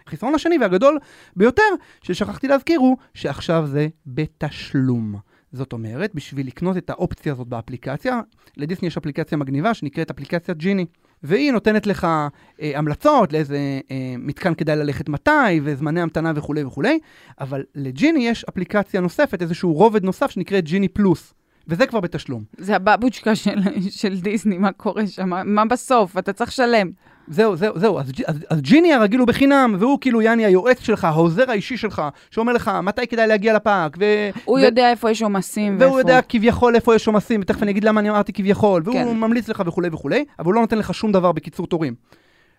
החיסרון 0.06 0.34
השני 0.34 0.58
והגדול 0.58 0.98
ביותר 1.36 1.62
ששכחתי 2.02 2.48
להזכיר 2.48 2.78
הוא 2.78 2.96
שעכשיו 3.14 3.66
זה 3.66 3.88
בתשלום. 4.06 5.14
זאת 5.52 5.72
אומרת, 5.72 6.14
בשביל 6.14 6.46
לקנות 6.46 6.76
את 6.76 6.90
האופציה 6.90 7.32
הזאת 7.32 7.46
באפליקציה, 7.46 8.20
לדיסני 8.56 8.88
יש 8.88 8.96
אפליקציה 8.96 9.38
מגניבה 9.38 9.74
שנקראת 9.74 10.10
אפליקציית 10.10 10.58
ג'יני. 10.58 10.86
והיא 11.22 11.52
נותנת 11.52 11.86
לך 11.86 12.06
אה, 12.60 12.72
המלצות 12.78 13.32
לאיזה 13.32 13.80
אה, 13.90 14.14
מתקן 14.18 14.54
כדאי 14.54 14.76
ללכת 14.76 15.08
מתי, 15.08 15.60
וזמני 15.62 16.00
המתנה 16.00 16.32
וכולי 16.36 16.64
וכולי, 16.64 16.98
אבל 17.40 17.64
לג'יני 17.74 18.28
יש 18.28 18.44
אפליקציה 18.44 19.00
נוספת, 19.00 19.42
איזשהו 19.42 19.72
רובד 19.72 20.04
נוסף 20.04 20.30
שנקרא 20.30 20.60
ג'יני 20.60 20.88
פלוס, 20.88 21.34
וזה 21.68 21.86
כבר 21.86 22.00
בתשלום. 22.00 22.42
זה 22.58 22.76
הבבוצ'קה 22.76 23.34
של, 23.36 23.60
של 23.90 24.20
דיסני, 24.20 24.58
מה 24.58 24.72
קורה 24.72 25.06
שם? 25.06 25.30
מה, 25.44 25.64
בסוף? 25.64 26.18
אתה 26.18 26.32
צריך 26.32 26.50
לשלם. 26.50 26.90
זהו, 27.28 27.56
זהו, 27.56 27.78
זהו, 27.78 27.98
אז, 27.98 28.12
אז, 28.26 28.36
אז 28.50 28.60
ג'יני 28.60 28.92
הרגיל 28.92 29.20
הוא 29.20 29.28
בחינם, 29.28 29.76
והוא 29.78 29.98
כאילו 30.00 30.22
יעני 30.22 30.44
היועץ 30.44 30.80
שלך, 30.80 31.04
העוזר 31.04 31.50
האישי 31.50 31.76
שלך, 31.76 32.02
שאומר 32.30 32.52
לך 32.52 32.70
מתי 32.82 33.06
כדאי 33.06 33.26
להגיע 33.26 33.54
לפארק, 33.54 33.96
ו... 34.00 34.04
הוא 34.44 34.58
ו- 34.58 34.60
יודע 34.60 34.90
איפה 34.90 35.10
יש 35.10 35.22
עומסים 35.22 35.72
ואיפה... 35.72 35.86
והוא 35.86 35.98
יודע 35.98 36.20
כביכול 36.28 36.74
איפה 36.74 36.94
יש 36.94 37.06
עומסים, 37.06 37.40
ותכף 37.40 37.62
אני 37.62 37.70
אגיד 37.70 37.84
למה 37.84 38.00
אני 38.00 38.10
אמרתי 38.10 38.32
כביכול, 38.32 38.82
והוא 38.84 38.94
כן. 38.94 39.16
ממליץ 39.16 39.48
לך 39.48 39.62
וכולי 39.66 39.88
וכולי, 39.92 40.24
אבל 40.38 40.46
הוא 40.46 40.54
לא 40.54 40.60
נותן 40.60 40.78
לך 40.78 40.94
שום 40.94 41.12
דבר 41.12 41.32
בקיצור 41.32 41.66
תורים. 41.66 41.94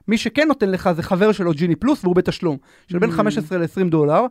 מי 0.08 0.18
שכן 0.18 0.48
נותן 0.48 0.70
לך 0.70 0.90
זה 0.92 1.04
חבר 1.04 1.32
שלו, 1.32 1.52
ג'יני 1.52 1.76
פלוס, 1.76 2.04
והוא 2.04 2.16
בתשלום, 2.16 2.58
של 2.92 3.00
בין 3.00 3.10
Mm. 3.10 3.14
15 3.14 3.58
ל-20 3.58 3.90
דולר, 3.90 4.26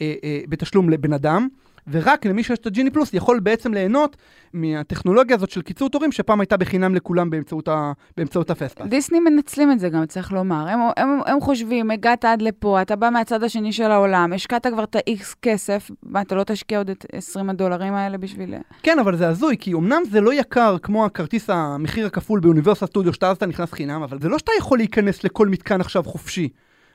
אה, 0.00 0.14
אה, 0.24 0.40
בתשלום 0.48 0.90
לבן 0.90 1.12
אדם, 1.12 1.48
ורק 1.86 2.26
למי 2.26 2.42
שיש 2.42 2.58
את 2.58 2.66
הג'יני 2.66 2.90
פלוס 2.90 3.14
יכול 3.14 3.40
בעצם 3.40 3.74
ליהנות 3.74 4.16
מהטכנולוגיה 4.52 5.36
הזאת 5.36 5.50
של 5.50 5.62
קיצור 5.62 5.90
תורים, 5.90 6.12
שפעם 6.12 6.40
הייתה 6.40 6.56
בחינם 6.56 6.94
לכולם 6.94 7.30
באמצעות, 7.30 7.68
ה, 7.68 7.92
באמצעות 8.16 8.50
הפספס. 8.50 8.86
דיסני 8.86 9.20
מנצלים 9.20 9.72
את 9.72 9.78
זה 9.78 9.88
גם, 9.88 10.06
צריך 10.06 10.32
לומר. 10.32 10.68
הם, 10.68 10.80
הם, 10.96 11.20
הם 11.26 11.40
חושבים, 11.40 11.90
הגעת 11.90 12.24
עד 12.24 12.42
לפה, 12.42 12.82
אתה 12.82 12.96
בא 12.96 13.10
מהצד 13.10 13.44
השני 13.44 13.72
של 13.72 13.90
העולם, 13.90 14.32
השקעת 14.32 14.66
כבר 14.66 14.84
את 14.84 14.96
ה-X 14.96 15.34
כסף, 15.42 15.90
מה, 16.02 16.20
אתה 16.20 16.34
לא 16.34 16.44
תשקיע 16.44 16.78
עוד 16.78 16.90
את 16.90 17.06
20 17.12 17.50
הדולרים 17.50 17.94
האלה 17.94 18.18
בשביל... 18.18 18.54
כן, 18.82 18.98
אבל 18.98 19.16
זה 19.16 19.28
הזוי, 19.28 19.56
כי 19.60 19.72
אמנם 19.72 20.02
זה 20.10 20.20
לא 20.20 20.34
יקר 20.34 20.76
כמו 20.82 21.04
הכרטיס 21.04 21.50
המחיר 21.50 22.06
הכפול 22.06 22.40
באוניברסיטה 22.40 22.86
סטודיו, 22.86 23.12
שאתה 23.12 23.30
אז 23.30 23.36
אתה 23.36 23.46
נכנס 23.46 23.72
חינם, 23.72 24.02
אבל 24.02 24.18
זה 24.20 24.28
לא 24.28 24.38
שאתה 24.38 24.52
יכול 24.58 24.78
להיכנס 24.78 25.24
לכל 25.24 25.48
מתקן 25.48 25.80
עכשיו 25.80 26.04
חופשי. 26.04 26.48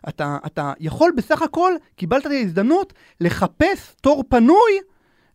אתה, 0.09 0.37
אתה 0.45 0.73
יכול 0.79 1.13
בסך 1.17 1.41
הכל, 1.41 1.73
קיבלת 1.95 2.25
את 2.25 2.31
ההזדמנות 2.31 2.93
לחפש 3.21 3.95
תור 4.01 4.23
פנוי 4.29 4.79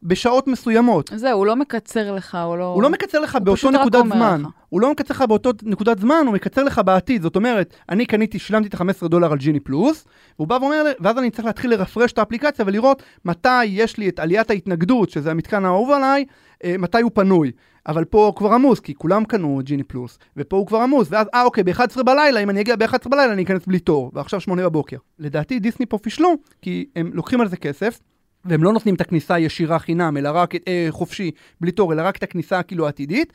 בשעות 0.03 0.49
מסוימות. 0.49 1.11
זהו, 1.15 1.39
הוא 1.39 1.47
לא 1.47 1.57
מקצר 1.57 2.13
לך, 2.13 2.39
הוא 2.47 2.59
לא... 2.59 2.65
הוא 2.65 2.83
לא 2.83 2.91
מקצר 2.91 3.21
לך 3.21 3.35
הוא 3.35 3.43
באותו 3.43 3.71
נקודת 3.71 4.05
זמן. 4.05 4.41
לך. 4.43 4.49
הוא 4.69 4.81
לא 4.81 4.91
מקצר 4.91 5.15
לך 5.15 5.23
באותו 5.23 5.51
נקודת 5.63 5.99
זמן, 5.99 6.23
הוא 6.27 6.35
מקצר 6.35 6.65
לך 6.65 6.81
בעתיד. 6.85 7.23
זאת 7.23 7.37
אומרת, 7.37 7.75
אני 7.89 8.07
קניתי, 8.07 8.39
שילמתי 8.39 8.69
את 8.69 8.75
ה-15 8.75 9.09
דולר 9.09 9.33
על 9.33 9.39
ג'יני 9.39 9.61
פלוס, 9.61 10.05
והוא 10.39 10.49
בא 10.49 10.59
ואומר, 10.61 10.85
ואז 11.01 11.19
אני 11.19 11.31
צריך 11.31 11.45
להתחיל 11.45 11.71
לרפרש 11.71 12.13
את 12.13 12.19
האפליקציה 12.19 12.65
ולראות 12.69 13.03
מתי 13.25 13.65
יש 13.65 13.97
לי 13.97 14.09
את 14.09 14.19
עליית 14.19 14.51
ההתנגדות, 14.51 15.11
שזה 15.11 15.31
המתקן 15.31 15.65
האהוב 15.65 15.91
עליי, 15.91 16.25
אה, 16.65 16.75
מתי 16.79 17.01
הוא 17.01 17.11
פנוי. 17.15 17.53
אבל 17.87 18.05
פה 18.05 18.27
הוא 18.27 18.35
כבר 18.35 18.53
עמוס, 18.53 18.81
כי 18.81 18.95
כולם 18.95 19.25
קנו 19.25 19.61
ג'יני 19.65 19.83
פלוס, 19.83 20.19
ופה 20.37 20.57
הוא 20.57 20.67
כבר 20.67 20.79
עמוס, 20.79 21.09
ואז, 21.11 21.27
אה, 21.35 21.43
אוקיי, 21.43 21.65
ב-11 21.65 22.03
בלילה, 22.03 22.41
אם 22.41 22.51
אני 22.51 22.61
אגיע 22.61 22.77
ב-11 22.77 23.09
בלילה, 23.09 23.33
אני 23.33 23.43
אכנס 23.43 23.67
בלי 23.67 23.79
תור, 23.79 24.11
ועכשיו 24.15 24.41
8 24.41 24.65
בבוקר. 24.65 24.97
לדעתי, 25.19 25.59
דיסני 25.59 25.87
פה 25.87 25.99
פישלו, 25.99 26.35
כי 26.63 26.87
הם 26.97 27.11
לוקחים 27.15 27.41
על 27.41 27.49
זה 27.49 27.57
כסף, 27.57 28.01
והם 28.49 28.65
לא 28.65 28.73
נותנים 28.73 28.95
את 28.95 29.01
הכניסה 29.01 29.35
הישירה 29.35 29.79
חינם, 29.79 30.17
אלא 30.17 30.31
רק 30.35 30.55
אה, 30.69 30.87
חופשי, 30.91 31.31
בלי 31.61 31.71
תור, 31.71 31.93
אלא 31.93 32.03
רק 32.03 32.17
את 32.17 32.23
הכניסה 32.23 32.63
כאילו 32.63 32.87
העתידית, 32.87 33.33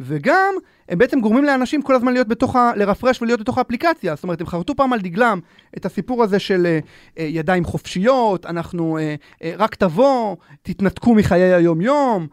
וגם 0.00 0.54
הם 0.88 0.98
בעצם 0.98 1.20
גורמים 1.20 1.44
לאנשים 1.44 1.82
כל 1.82 1.94
הזמן 1.94 2.12
להיות 2.12 2.28
בתוך 2.28 2.56
ה... 2.56 2.72
לרפרש 2.76 3.22
ולהיות 3.22 3.40
בתוך 3.40 3.58
האפליקציה. 3.58 4.14
זאת 4.14 4.24
אומרת, 4.24 4.40
הם 4.40 4.46
חרטו 4.46 4.76
פעם 4.76 4.92
על 4.92 5.00
דגלם 5.00 5.40
את 5.76 5.86
הסיפור 5.86 6.22
הזה 6.22 6.38
של 6.38 6.66
אה, 6.66 6.78
אה, 7.18 7.24
ידיים 7.24 7.64
חופשיות, 7.64 8.46
אנחנו 8.46 8.98
אה, 8.98 9.14
אה, 9.42 9.52
רק 9.58 9.74
תבוא, 9.74 10.36
תתנתקו 10.62 11.14
מחיי 11.14 11.52
היום-יום, 11.52 12.26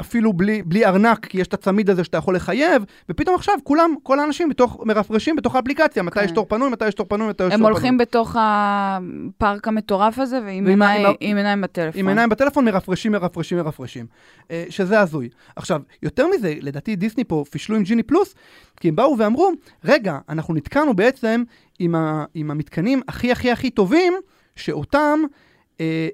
אפילו 0.00 0.32
בלי, 0.32 0.62
בלי 0.62 0.86
ארנק, 0.86 1.26
כי 1.26 1.40
יש 1.40 1.46
את 1.46 1.54
הצמיד 1.54 1.90
הזה 1.90 2.04
שאתה 2.04 2.18
יכול 2.18 2.36
לחייב, 2.36 2.84
ופתאום 3.08 3.34
עכשיו 3.36 3.54
כולם, 3.64 3.94
כל 4.02 4.20
האנשים 4.20 4.48
בתוך, 4.48 4.80
מרפרשים 4.84 5.36
בתוך 5.36 5.56
האפליקציה, 5.56 6.02
מתי 6.02 6.18
כן. 6.18 6.24
יש 6.24 6.30
תור 6.30 6.46
פנוי, 6.48 6.70
מתי 6.70 6.88
יש 6.88 6.94
תור 6.94 7.06
פנוי, 7.06 7.28
מתי 7.28 7.44
יש 7.44 7.48
תור 7.48 7.54
הם 7.54 7.58
פנוי. 7.60 7.70
הולכים 7.70 7.98
בתוך 7.98 8.36
הפארק 8.38 9.68
המטורף 9.68 10.18
הזה, 10.18 10.40
ועם 10.44 10.64
ועם 10.66 10.82
ה- 10.82 10.92
עיני- 10.92 11.16
עם 11.20 11.36
עיניים 11.36 11.60
בטלפון. 11.60 12.00
עם 12.00 12.08
עיניים 12.08 12.28
בטלפון 12.28 12.64
מרפרשים, 12.64 13.12
מרפרשים, 13.12 13.58
מרפרשים. 13.58 14.06
אה, 14.50 14.64
שזה 14.68 15.00
הזוי. 15.00 15.28
עכשיו, 15.56 15.82
יותר 16.02 16.26
מזה, 16.36 16.54
לדעתי 16.60 16.96
דיסני 16.96 17.24
פה 17.24 17.44
פישלו 17.50 17.76
עם 17.76 17.82
ג'יני 17.82 18.02
פלוס, 18.02 18.34
כי 18.80 18.88
הם 18.88 18.96
באו 18.96 19.18
ואמרו, 19.18 19.52
רגע, 19.84 20.18
אנחנו 20.28 20.54
נתקענו 20.54 20.94
בעצם 20.96 21.42
עם, 21.78 21.94
ה, 21.94 22.24
עם 22.34 22.50
המתקנים 22.50 23.00
הכי 23.08 23.32
הכי 23.32 23.50
הכי 23.50 23.70
טובים, 23.70 24.12
שאותם 24.56 25.18
אה, 25.22 25.26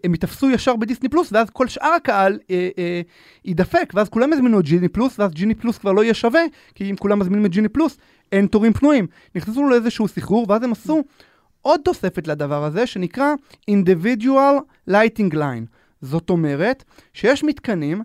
הם 0.04 0.14
יתפסו 0.14 0.50
ישר 0.50 0.76
בדיסני 0.76 1.08
פלוס, 1.08 1.32
ואז 1.32 1.50
כל 1.50 1.68
שאר 1.68 1.88
הקהל 1.96 2.38
אה, 2.50 2.68
אה, 2.78 3.00
יידפק, 3.44 3.92
ואז 3.94 4.08
כולם 4.08 4.32
יזמינו 4.32 4.60
את 4.60 4.64
ג'יני 4.64 4.88
פלוס, 4.88 5.18
ואז 5.18 5.32
ג'יני 5.32 5.54
פלוס 5.54 5.78
כבר 5.78 5.92
לא 5.92 6.04
יהיה 6.04 6.14
שווה, 6.14 6.42
כי 6.74 6.90
אם 6.90 6.96
כולם 6.96 7.18
מזמינים 7.18 7.46
את 7.46 7.50
ג'יני 7.50 7.68
פלוס, 7.68 7.98
אין 8.32 8.46
תורים 8.46 8.72
פנויים. 8.72 9.06
נכנסו 9.34 9.68
לאיזשהו 9.68 10.08
סחרור, 10.08 10.46
ואז 10.48 10.62
הם 10.62 10.72
עשו 10.72 11.04
עוד 11.62 11.80
תוספת 11.84 12.26
לדבר 12.28 12.64
הזה, 12.64 12.86
שנקרא 12.86 13.34
individual 13.70 14.90
lighting 14.90 15.34
line. 15.34 15.66
זאת 16.02 16.30
אומרת, 16.30 16.84
שיש 17.12 17.44
מתקנים 17.44 18.02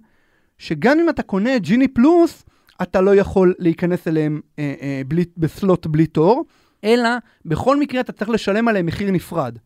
שגם 0.57 0.99
אם 0.99 1.09
אתה 1.09 1.23
קונה 1.23 1.55
את 1.55 1.61
ג'יני 1.61 1.87
פלוס, 1.87 2.43
אתה 2.81 3.01
לא 3.01 3.15
יכול 3.15 3.53
להיכנס 3.59 4.07
אליהם 4.07 4.41
אה, 4.59 4.73
אה, 4.81 5.01
בלי, 5.07 5.25
בסלוט 5.37 5.87
בלי 5.87 6.05
תור, 6.05 6.45
אלא 6.83 7.09
בכל 7.45 7.79
מקרה 7.79 8.01
אתה 8.01 8.11
צריך 8.11 8.29
לשלם 8.29 8.67
עליהם 8.67 8.85
מחיר 8.85 9.11
נפרד. 9.11 9.57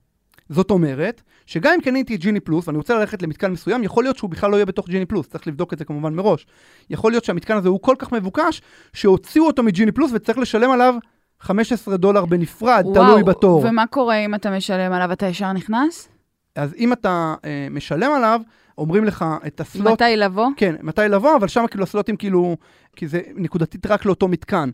זאת 0.50 0.72
אומרת, 0.72 1.22
שגם 1.46 1.74
אם 1.74 1.82
קניתי 1.82 2.16
את 2.16 2.20
ג'יני 2.20 2.40
פלוס 2.40 2.68
ואני 2.68 2.78
רוצה 2.78 3.00
ללכת 3.00 3.22
למתקן 3.22 3.52
מסוים, 3.52 3.84
יכול 3.84 4.04
להיות 4.04 4.18
שהוא 4.18 4.30
בכלל 4.30 4.52
לא 4.52 4.56
יהיה 4.56 4.66
בתוך 4.66 4.90
ג'יני 4.90 5.06
פלוס, 5.06 5.28
צריך 5.28 5.48
לבדוק 5.48 5.74
את 5.74 5.80
זה 5.80 5.86
כמובן 5.86 6.14
מראש. 6.14 6.48
יכול 6.90 7.12
להיות 7.12 7.24
שהמתקן 7.24 7.58
הזה 7.58 7.70
הוא 7.70 7.80
כל 7.82 7.96
כך 8.00 8.12
מבוקש, 8.12 8.62
שהוציאו 8.94 9.48
אותו 9.48 9.64
מג'יני 9.64 9.92
פלוס 9.92 10.12
וצריך 10.14 10.38
לשלם 10.38 10.72
עליו 10.72 10.96
15 11.40 11.98
דולר 11.98 12.26
בנפרד, 12.26 12.86
תלוי 12.94 13.24
בתור. 13.24 13.64
ומה 13.66 13.88
קורה 13.88 14.16
אם 14.16 14.36
אתה 14.36 14.52
משלם 14.52 14.94
עליו, 14.94 15.12
אתה 15.12 15.26
ישר 15.26 15.54
נכנס? 15.54 16.10
אז 16.56 16.74
אם 16.78 16.94
אתה 16.94 17.36
אה, 17.46 17.68
משלם 17.72 18.12
עליו, 18.12 18.42
אומרים 18.78 19.06
לך 19.06 19.26
את 19.48 19.60
הסלוט... 19.60 19.88
מתי 19.88 20.18
לבוא? 20.18 20.48
כן, 20.58 20.76
מתי 20.82 21.02
לבוא, 21.10 21.36
אבל 21.36 21.48
שם 21.48 21.66
כאילו 21.70 21.84
הסלוטים 21.84 22.16
כאילו, 22.18 22.58
כי 22.96 23.08
זה 23.08 23.22
נקודתית 23.36 23.86
רק 23.86 24.06
לאותו 24.06 24.28
מתקן. 24.28 24.70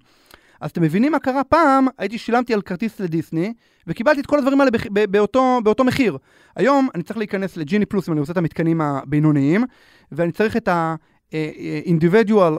אז 0.64 0.72
אתם 0.72 0.82
מבינים 0.82 1.11
מה 1.11 1.20
קרה? 1.20 1.43
פעם 1.43 1.88
הייתי 1.97 2.18
שילמתי 2.18 2.53
על 2.53 2.61
כרטיס 2.61 2.99
לדיסני, 2.99 3.53
וקיבלתי 3.88 4.22
את 4.22 4.26
כל 4.26 4.38
הדברים 4.38 4.59
האלה 4.61 4.72
בח- 4.72 4.88
ב- 4.93 5.11
באותו, 5.11 5.59
באותו 5.64 5.84
מחיר. 5.84 6.18
היום 6.55 6.89
אני 6.95 7.03
צריך 7.03 7.18
להיכנס 7.18 7.57
לג'יני 7.57 7.86
פלוס 7.86 8.07
אם 8.07 8.14
אני 8.14 8.20
רוצה 8.20 8.32
את 8.32 8.38
המתקנים 8.38 8.82
הבינוניים, 8.82 9.64
ואני 10.11 10.32
צריך 10.32 10.57
את 10.57 10.68
ה... 10.68 10.95
אינדיבידואל, 11.86 12.53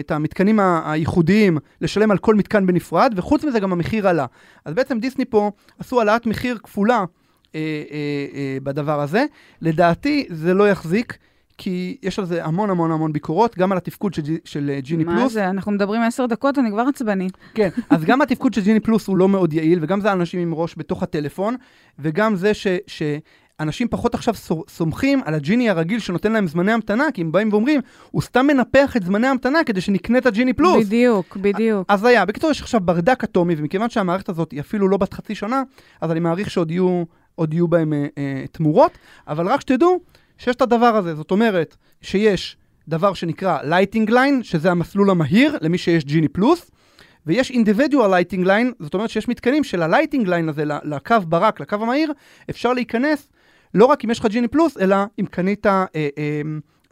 את 0.00 0.10
המתקנים 0.10 0.60
הייחודיים, 0.60 1.58
לשלם 1.80 2.10
על 2.10 2.18
כל 2.18 2.34
מתקן 2.34 2.66
בנפרד, 2.66 3.12
וחוץ 3.16 3.44
מזה 3.44 3.60
גם 3.60 3.72
המחיר 3.72 4.08
עלה. 4.08 4.26
אז 4.64 4.74
בעצם 4.74 4.98
דיסני 4.98 5.24
פה 5.24 5.50
עשו 5.78 5.98
העלאת 5.98 6.26
מחיר 6.26 6.58
כפולה 6.62 6.96
אה, 6.98 7.04
אה, 7.54 7.60
אה, 8.34 8.58
בדבר 8.62 9.00
הזה. 9.00 9.24
לדעתי 9.62 10.26
זה 10.30 10.54
לא 10.54 10.68
יחזיק, 10.68 11.18
כי 11.58 11.96
יש 12.02 12.18
על 12.18 12.24
זה 12.24 12.44
המון 12.44 12.70
המון 12.70 12.90
המון 12.90 13.12
ביקורות, 13.12 13.58
גם 13.58 13.72
על 13.72 13.78
התפקוד 13.78 14.14
של, 14.14 14.22
של 14.44 14.78
ג'יני 14.82 15.04
מה 15.04 15.16
פלוס. 15.16 15.32
זה? 15.32 15.50
אנחנו 15.50 15.72
מדברים 15.72 16.02
עשר 16.02 16.26
דקות, 16.26 16.58
אני 16.58 16.70
כבר 16.70 16.82
עצבנית. 16.88 17.32
כן, 17.54 17.68
אז 17.90 18.04
גם 18.04 18.22
התפקוד 18.22 18.54
של 18.54 18.60
ג'יני 18.60 18.80
פלוס 18.80 19.06
הוא 19.06 19.16
לא 19.16 19.28
מאוד 19.28 19.52
יעיל, 19.52 19.78
וגם 19.82 20.00
זה 20.00 20.12
אנשים 20.12 20.40
עם 20.40 20.54
ראש 20.54 20.74
בתוך 20.78 21.02
הטלפון, 21.02 21.56
וגם 21.98 22.36
זה 22.36 22.54
ש... 22.54 22.66
ש 22.86 23.02
אנשים 23.60 23.88
פחות 23.88 24.14
עכשיו 24.14 24.34
סו- 24.34 24.64
סומכים 24.68 25.20
על 25.24 25.34
הג'יני 25.34 25.70
הרגיל 25.70 26.00
שנותן 26.00 26.32
להם 26.32 26.46
זמני 26.46 26.72
המתנה, 26.72 27.04
כי 27.14 27.20
הם 27.20 27.32
באים 27.32 27.48
ואומרים, 27.52 27.80
הוא 28.10 28.22
סתם 28.22 28.46
מנפח 28.46 28.96
את 28.96 29.02
זמני 29.02 29.26
ההמתנה 29.26 29.64
כדי 29.64 29.80
שנקנה 29.80 30.18
את 30.18 30.26
הג'יני 30.26 30.52
פלוס. 30.52 30.86
בדיוק, 30.86 31.36
בדיוק. 31.36 31.86
אז 31.88 32.04
היה. 32.04 32.24
בקיצור, 32.24 32.50
יש 32.50 32.62
עכשיו 32.62 32.80
ברדק 32.80 33.24
אטומי, 33.24 33.54
ומכיוון 33.58 33.90
שהמערכת 33.90 34.28
הזאת 34.28 34.52
היא 34.52 34.60
אפילו 34.60 34.88
לא 34.88 34.96
בת 34.96 35.14
חצי 35.14 35.34
שנה, 35.34 35.62
אז 36.00 36.10
אני 36.10 36.20
מעריך 36.20 36.50
שעוד 36.50 36.70
יהיו, 36.70 37.04
יהיו 37.50 37.68
בהם 37.68 37.92
אה, 37.92 38.06
אה, 38.18 38.44
תמורות, 38.52 38.98
אבל 39.28 39.48
רק 39.48 39.60
שתדעו 39.60 40.00
שיש 40.38 40.56
את 40.56 40.62
הדבר 40.62 40.96
הזה. 40.96 41.14
זאת 41.14 41.30
אומרת, 41.30 41.76
שיש 42.02 42.56
דבר 42.88 43.14
שנקרא 43.14 43.58
Lightning 43.62 44.10
Lane, 44.10 44.42
שזה 44.42 44.70
המסלול 44.70 45.10
המהיר 45.10 45.58
למי 45.60 45.78
שיש 45.78 46.04
ג'יני 46.04 46.28
פלוס, 46.28 46.70
ויש 47.26 47.50
individual 47.50 47.94
Lightning 47.94 48.44
Lane, 48.46 48.72
זאת 48.80 48.94
אומרת 48.94 49.10
שיש 49.10 49.28
מתקנים 49.28 49.64
של 49.64 49.82
ה 49.82 49.87
Lightning 49.87 50.28
Lane 50.28 50.48
הזה, 50.48 50.64
לקו 50.64 51.16
ברק, 51.28 51.60
לקו 51.60 51.76
המהיר, 51.76 52.12
אפשר 52.50 52.72
להיכנס 52.72 53.28
לא 53.74 53.86
רק 53.86 54.04
אם 54.04 54.10
יש 54.10 54.18
לך 54.18 54.26
ג'יני 54.26 54.48
פלוס, 54.48 54.78
אלא 54.78 54.96
אם 55.20 55.26
קנית 55.26 55.66
אה, 55.66 55.84
אה, 55.94 56.42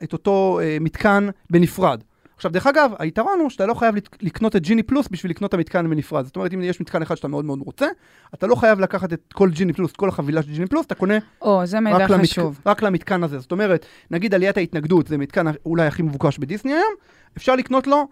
את 0.05 0.13
אותו 0.13 0.61
אה, 0.63 0.77
מתקן 0.81 1.29
בנפרד. 1.51 2.03
עכשיו, 2.37 2.51
דרך 2.51 2.67
אגב, 2.67 2.91
היתרון 2.99 3.41
הוא 3.41 3.51
שאתה 3.51 3.67
לא 3.67 3.75
חייב 3.75 3.95
לק- 3.97 4.23
לקנות 4.23 4.57
את 4.57 4.63
ג'יני 4.63 4.83
פלוס 4.83 5.09
בשביל 5.11 5.31
לקנות 5.31 5.49
את 5.49 5.55
המתקן 5.55 5.91
בנפרד. 5.91 6.25
זאת 6.25 6.37
אומרת, 6.37 6.55
אם 6.55 6.63
יש 6.63 6.81
מתקן 6.81 7.03
אחד 7.03 7.15
שאתה 7.15 7.29
מאוד 7.29 7.45
מאוד 7.45 7.59
רוצה, 7.65 7.87
אתה 8.35 8.47
לא 8.47 8.55
חייב 8.55 8.81
לקחת 8.81 9.13
את 9.13 9.33
כל 9.35 9.51
ג'יני 9.51 9.73
פלוס, 9.73 9.93
כל 9.93 10.09
החבילה 10.09 10.43
של 10.43 10.51
ג'יני 10.53 10.67
פלוס, 10.67 10.87
אתה 10.87 10.95
קונה 10.95 11.15
או, 11.43 11.67
זה 11.67 11.81
מידע 11.81 11.97
רק, 12.05 12.11
למתק... 12.11 12.25
חשוב. 12.31 12.61
רק 12.67 12.83
למתקן 12.83 13.23
הזה. 13.23 13.39
זאת 13.39 13.53
אומרת, 13.53 13.87
נגיד 14.11 14.35
עליית 14.35 14.57
ההתנגדות, 14.57 15.07
זה 15.07 15.19
מתקן 15.19 15.47
אולי 15.67 15.87
הכי 15.87 16.03
מבוקש 16.03 16.39
בדיסני 16.39 16.73
היום, 16.73 16.95
אפשר 17.37 17.57
לקנות 17.57 17.87
לו, 17.87 18.09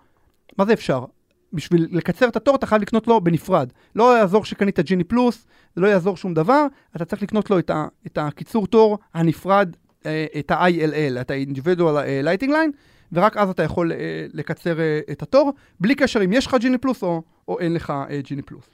מה 0.59 0.65
זה 0.65 0.73
אפשר? 0.73 1.05
בשביל 1.53 1.89
לקצר 1.91 2.29
את 2.29 2.37
התור 2.37 2.57
אתה 2.57 2.67
חייב 2.67 2.83
לקנות 2.83 3.07
לו 3.07 3.21
בנפרד. 3.21 3.69
לא 3.97 4.19
יעזור 4.19 4.45
שקנית 4.45 4.81
ג'יני 4.81 5.05
פלוס, 5.05 5.47
זה 5.75 5.81
לא 5.81 5.87
יעזור 5.87 6.17
שום 6.17 6.35
דבר, 6.35 6.67
אתה 6.97 7.05
צריך 7.05 7.23
לקנות 7.23 7.51
לו 7.51 7.59
את, 7.59 7.71
ה, 7.71 7.87
את 8.07 8.19
הקיצור 8.19 8.67
תור 8.67 8.99
הנפרד, 9.15 9.77
אה, 10.07 10.27
את 10.39 10.51
ה-ILL, 10.51 11.21
את 11.21 11.31
ה-Individual 11.31 11.97
אה, 11.97 12.21
Lighting 12.25 12.49
Line, 12.51 12.73
ורק 13.15 13.37
אז 13.37 13.51
אתה 13.51 13.63
יכול 13.63 13.93
אה, 13.93 13.97
לקצר 14.33 14.81
אה, 14.81 15.01
את 15.13 15.23
התור, 15.23 15.53
בלי 15.81 15.95
קשר 15.95 16.25
אם 16.25 16.33
יש 16.33 16.47
לך 16.47 16.57
ג'יני 16.61 16.79
פלוס 16.79 17.03
או, 17.03 17.23
או 17.49 17.61
אין 17.61 17.75
לך 17.75 17.93
אה, 18.11 18.21
ג'יני 18.25 18.43
פלוס. 18.43 18.65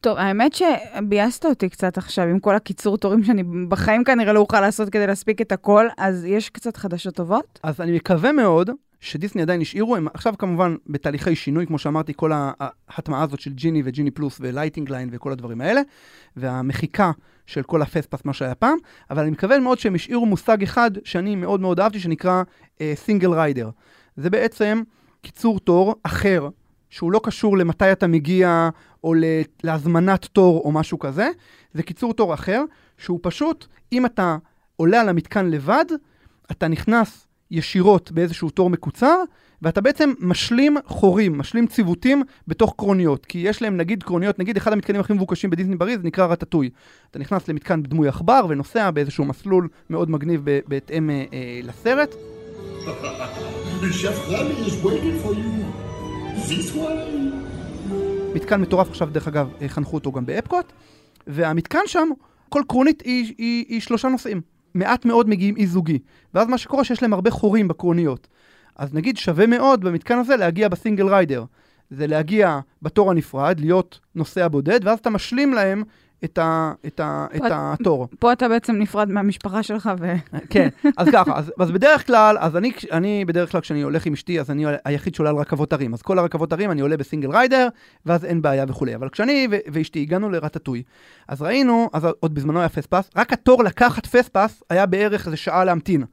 טוב, 0.00 0.18
האמת 0.18 0.52
שביאסת 0.52 1.46
אותי 1.46 1.68
קצת 1.68 1.98
עכשיו 1.98 2.24
עם 2.24 2.38
כל 2.38 2.56
הקיצור 2.56 2.96
תורים 2.96 3.24
שאני 3.24 3.42
בחיים 3.68 4.04
כנראה 4.04 4.32
לא 4.32 4.40
אוכל 4.40 4.60
לעשות 4.60 4.88
כדי 4.88 5.06
להספיק 5.06 5.40
את 5.40 5.52
הכל, 5.52 5.86
אז 5.98 6.24
יש 6.24 6.50
קצת 6.50 6.76
חדשות 6.76 7.14
טובות. 7.14 7.60
אז 7.62 7.80
אני 7.80 7.96
מקווה 7.96 8.32
מאוד 8.32 8.70
שדיסני 9.00 9.42
עדיין 9.42 9.60
השאירו, 9.60 9.96
הם 9.96 10.08
עכשיו 10.14 10.34
כמובן 10.38 10.76
בתהליכי 10.86 11.36
שינוי, 11.36 11.66
כמו 11.66 11.78
שאמרתי, 11.78 12.12
כל 12.16 12.32
ההטמעה 12.34 13.22
הזאת 13.22 13.40
של 13.40 13.52
ג'יני 13.52 13.82
וג'יני 13.84 14.10
פלוס 14.10 14.38
ו 14.40 14.45
Lightning 14.45 14.90
Lane 14.90 15.08
וכל 15.12 15.32
הדברים 15.32 15.60
האלה, 15.60 15.80
והמחיקה 16.36 17.10
של 17.46 17.62
כל 17.62 17.82
ה 17.82 17.86
FastPass, 17.86 18.24
מה 18.24 18.32
שהיה 18.32 18.54
פעם, 18.54 18.78
אבל 19.10 19.22
אני 19.22 19.30
מקווה 19.30 19.58
מאוד 19.58 19.78
שהם 19.78 19.94
השאירו 19.94 20.26
מושג 20.26 20.62
אחד 20.62 20.90
שאני 21.04 21.36
מאוד 21.36 21.60
מאוד 21.60 21.80
אהבתי, 21.80 22.00
שנקרא 22.00 22.42
single 22.94 23.32
rider. 23.32 23.70
זה 24.16 24.30
בעצם 24.30 24.82
קיצור 25.22 25.60
תור 25.60 25.94
אחר, 26.02 26.48
שהוא 26.90 27.12
לא 27.12 27.20
קשור 27.24 27.58
למתי 27.58 27.92
אתה 27.92 28.06
מגיע, 28.06 28.68
או 29.04 29.14
להזמנת 29.64 30.24
תור 30.24 30.62
או 30.64 30.72
משהו 30.72 30.98
כזה, 30.98 31.28
זה 31.74 31.82
קיצור 31.82 32.14
תור 32.14 32.34
אחר, 32.34 32.64
שהוא 32.98 33.18
פשוט, 33.22 33.66
אם 33.92 34.06
אתה 34.06 34.36
עולה 34.76 35.00
על 35.00 35.08
המתקן 35.08 35.46
לבד, 35.50 35.84
אתה 36.50 36.68
נכנס 36.68 37.26
ישירות 37.50 38.12
באיזשהו 38.12 38.50
תור 38.50 38.70
מקוצר, 38.70 39.22
ואתה 39.62 39.80
בעצם 39.80 40.12
משלים 40.20 40.76
חורים, 40.86 41.38
משלים 41.38 41.66
ציוותים 41.66 42.22
בתוך 42.48 42.74
קרוניות. 42.76 43.26
כי 43.26 43.38
יש 43.38 43.62
להם 43.62 43.76
נגיד 43.76 44.02
קרוניות, 44.02 44.38
נגיד 44.38 44.56
אחד 44.56 44.72
המתקנים 44.72 45.00
הכי 45.00 45.12
מבוקשים 45.12 45.50
בדיסני 45.50 45.78
פריז 45.78 45.98
נקרא 46.02 46.26
רטטוי. 46.26 46.70
אתה 47.10 47.18
נכנס 47.18 47.48
למתקן 47.48 47.82
בדמוי 47.82 48.08
עכבר 48.08 48.46
ונוסע 48.48 48.90
באיזשהו 48.90 49.24
מסלול 49.24 49.68
מאוד 49.90 50.10
מגניב 50.10 50.44
בהתאם 50.68 51.10
אה, 51.10 51.24
אה, 51.32 51.60
לסרט. 51.62 52.14
מתקן 58.34 58.60
מטורף 58.60 58.88
עכשיו, 58.88 59.08
דרך 59.12 59.28
אגב, 59.28 59.48
אה, 59.62 59.68
חנכו 59.68 59.96
אותו 59.96 60.12
גם 60.12 60.26
באפקוט, 60.26 60.72
והמתקן 61.26 61.82
שם, 61.86 62.08
כל 62.48 62.62
קרונית 62.68 63.02
היא, 63.02 63.34
היא, 63.38 63.64
היא 63.68 63.80
שלושה 63.80 64.08
נוסעים. 64.08 64.40
מעט 64.74 65.04
מאוד 65.04 65.28
מגיעים 65.28 65.56
אי 65.56 65.66
זוגי. 65.66 65.98
ואז 66.34 66.48
מה 66.48 66.58
שקורה 66.58 66.84
שיש 66.84 67.02
להם 67.02 67.12
הרבה 67.12 67.30
חורים 67.30 67.68
בקרוניות. 67.68 68.28
אז 68.76 68.94
נגיד 68.94 69.16
שווה 69.16 69.46
מאוד 69.46 69.80
במתקן 69.80 70.18
הזה 70.18 70.36
להגיע 70.36 70.68
בסינגל 70.68 71.08
ריידר. 71.08 71.44
זה 71.90 72.06
להגיע 72.06 72.60
בתור 72.82 73.10
הנפרד, 73.10 73.60
להיות 73.60 74.00
נוסע 74.14 74.48
בודד, 74.48 74.80
ואז 74.82 74.98
אתה 74.98 75.10
משלים 75.10 75.54
להם 75.54 75.82
את, 76.24 76.38
ה, 76.38 76.72
את, 76.86 77.00
ה, 77.00 77.26
את 77.36 77.42
את- 77.46 77.50
התור. 77.52 78.08
פה 78.18 78.32
אתה 78.32 78.48
בעצם 78.48 78.76
נפרד 78.76 79.08
מהמשפחה 79.10 79.62
שלך 79.62 79.90
ו... 80.00 80.12
כן, 80.50 80.68
אז 80.96 81.08
ככה, 81.12 81.32
אז, 81.36 81.52
אז 81.60 81.70
בדרך 81.70 82.06
כלל, 82.06 82.36
אז 82.40 82.56
אני, 82.56 82.72
אני 82.92 83.24
בדרך 83.24 83.52
כלל 83.52 83.60
כשאני 83.60 83.82
הולך 83.82 84.06
עם 84.06 84.12
אשתי, 84.12 84.40
אז 84.40 84.50
אני 84.50 84.64
היחיד 84.84 85.14
שעולה 85.14 85.30
על 85.30 85.36
רכבות 85.36 85.72
הרים. 85.72 85.94
אז 85.94 86.02
כל 86.02 86.18
הרכבות 86.18 86.52
הרים 86.52 86.70
אני 86.70 86.80
עולה 86.80 86.96
בסינגל 86.96 87.30
ריידר, 87.30 87.68
ואז 88.06 88.24
אין 88.24 88.42
בעיה 88.42 88.64
וכולי. 88.68 88.94
אבל 88.94 89.08
כשאני 89.08 89.48
ו- 89.50 89.56
ואשתי 89.72 90.02
הגענו 90.02 90.30
לרטטוי, 90.30 90.82
אז 91.28 91.42
ראינו, 91.42 91.90
אז 91.92 92.06
עוד 92.20 92.34
בזמנו 92.34 92.58
היה 92.60 92.68
פספס, 92.68 93.10
רק 93.16 93.32
התור 93.32 93.64
לקחת 93.64 94.06
פספס 94.06 94.62
היה 94.70 94.86
בערך 94.86 95.26
איזה 95.26 95.36
שעה 95.36 95.64
להמתין. 95.64 96.04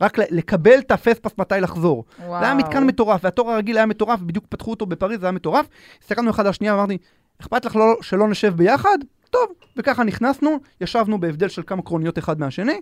רק 0.00 0.18
לקבל 0.18 0.78
את 0.78 0.90
הפספס 0.90 1.30
מתי 1.38 1.54
לחזור. 1.60 2.04
וואו. 2.26 2.40
זה 2.40 2.44
היה 2.46 2.54
מתקן 2.54 2.84
מטורף, 2.86 3.20
והתור 3.24 3.52
הרגיל 3.52 3.76
היה 3.76 3.86
מטורף, 3.86 4.20
בדיוק 4.20 4.44
פתחו 4.48 4.70
אותו 4.70 4.86
בפריז, 4.86 5.20
זה 5.20 5.26
היה 5.26 5.32
מטורף. 5.32 5.66
הסתכלנו 6.02 6.30
אחד 6.30 6.42
על 6.44 6.50
השנייה 6.50 6.74
ואמרתי, 6.74 6.98
אכפת 7.40 7.64
לך 7.64 7.76
לא, 7.76 7.96
שלא 8.00 8.28
נשב 8.28 8.56
ביחד? 8.56 8.98
טוב, 9.36 9.52
וככה 9.76 10.04
נכנסנו, 10.04 10.58
ישבנו 10.80 11.20
בהבדל 11.20 11.48
של 11.48 11.62
כמה 11.66 11.82
קרוניות 11.82 12.18
אחד 12.18 12.40
מהשני, 12.40 12.80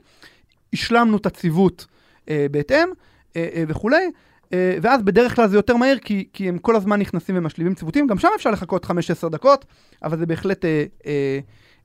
השלמנו 0.73 1.17
את 1.17 1.27
הציוות 1.27 1.87
אה, 2.31 2.47
בהתאם 2.51 2.89
אה, 3.37 3.49
אה, 3.55 3.65
וכולי, 3.69 4.11
אה, 4.53 4.79
ואז 4.83 5.03
בדרך 5.03 5.37
כלל 5.37 5.49
זה 5.49 5.57
יותר 5.57 5.77
מהר, 5.77 5.97
כי, 5.99 6.29
כי 6.33 6.49
הם 6.49 6.59
כל 6.59 6.77
הזמן 6.77 7.01
נכנסים 7.01 7.37
ומשלימים 7.39 7.75
ציוותים, 7.75 8.07
גם 8.07 8.19
שם 8.19 8.29
אפשר 8.37 8.51
לחכות 8.51 8.85
5-10 8.85 8.89
דקות, 9.29 9.65
אבל 10.03 10.19
זה 10.19 10.27
בהחלט, 10.27 10.65
אה, 10.65 10.85
אה, 11.07 11.39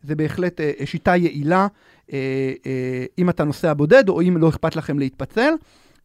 זה 0.03 0.15
בהחלט 0.15 0.61
אה, 0.61 0.72
שיטה 0.86 1.15
יעילה, 1.15 1.67
אה, 2.13 2.17
אה, 2.65 3.05
אם 3.17 3.30
אתה 3.30 3.43
נוסע 3.43 3.74
בודד, 3.74 4.09
או 4.09 4.22
אם 4.22 4.38
לא 4.38 4.49
אכפת 4.49 4.76
לכם 4.76 4.99
להתפצל. 4.99 5.53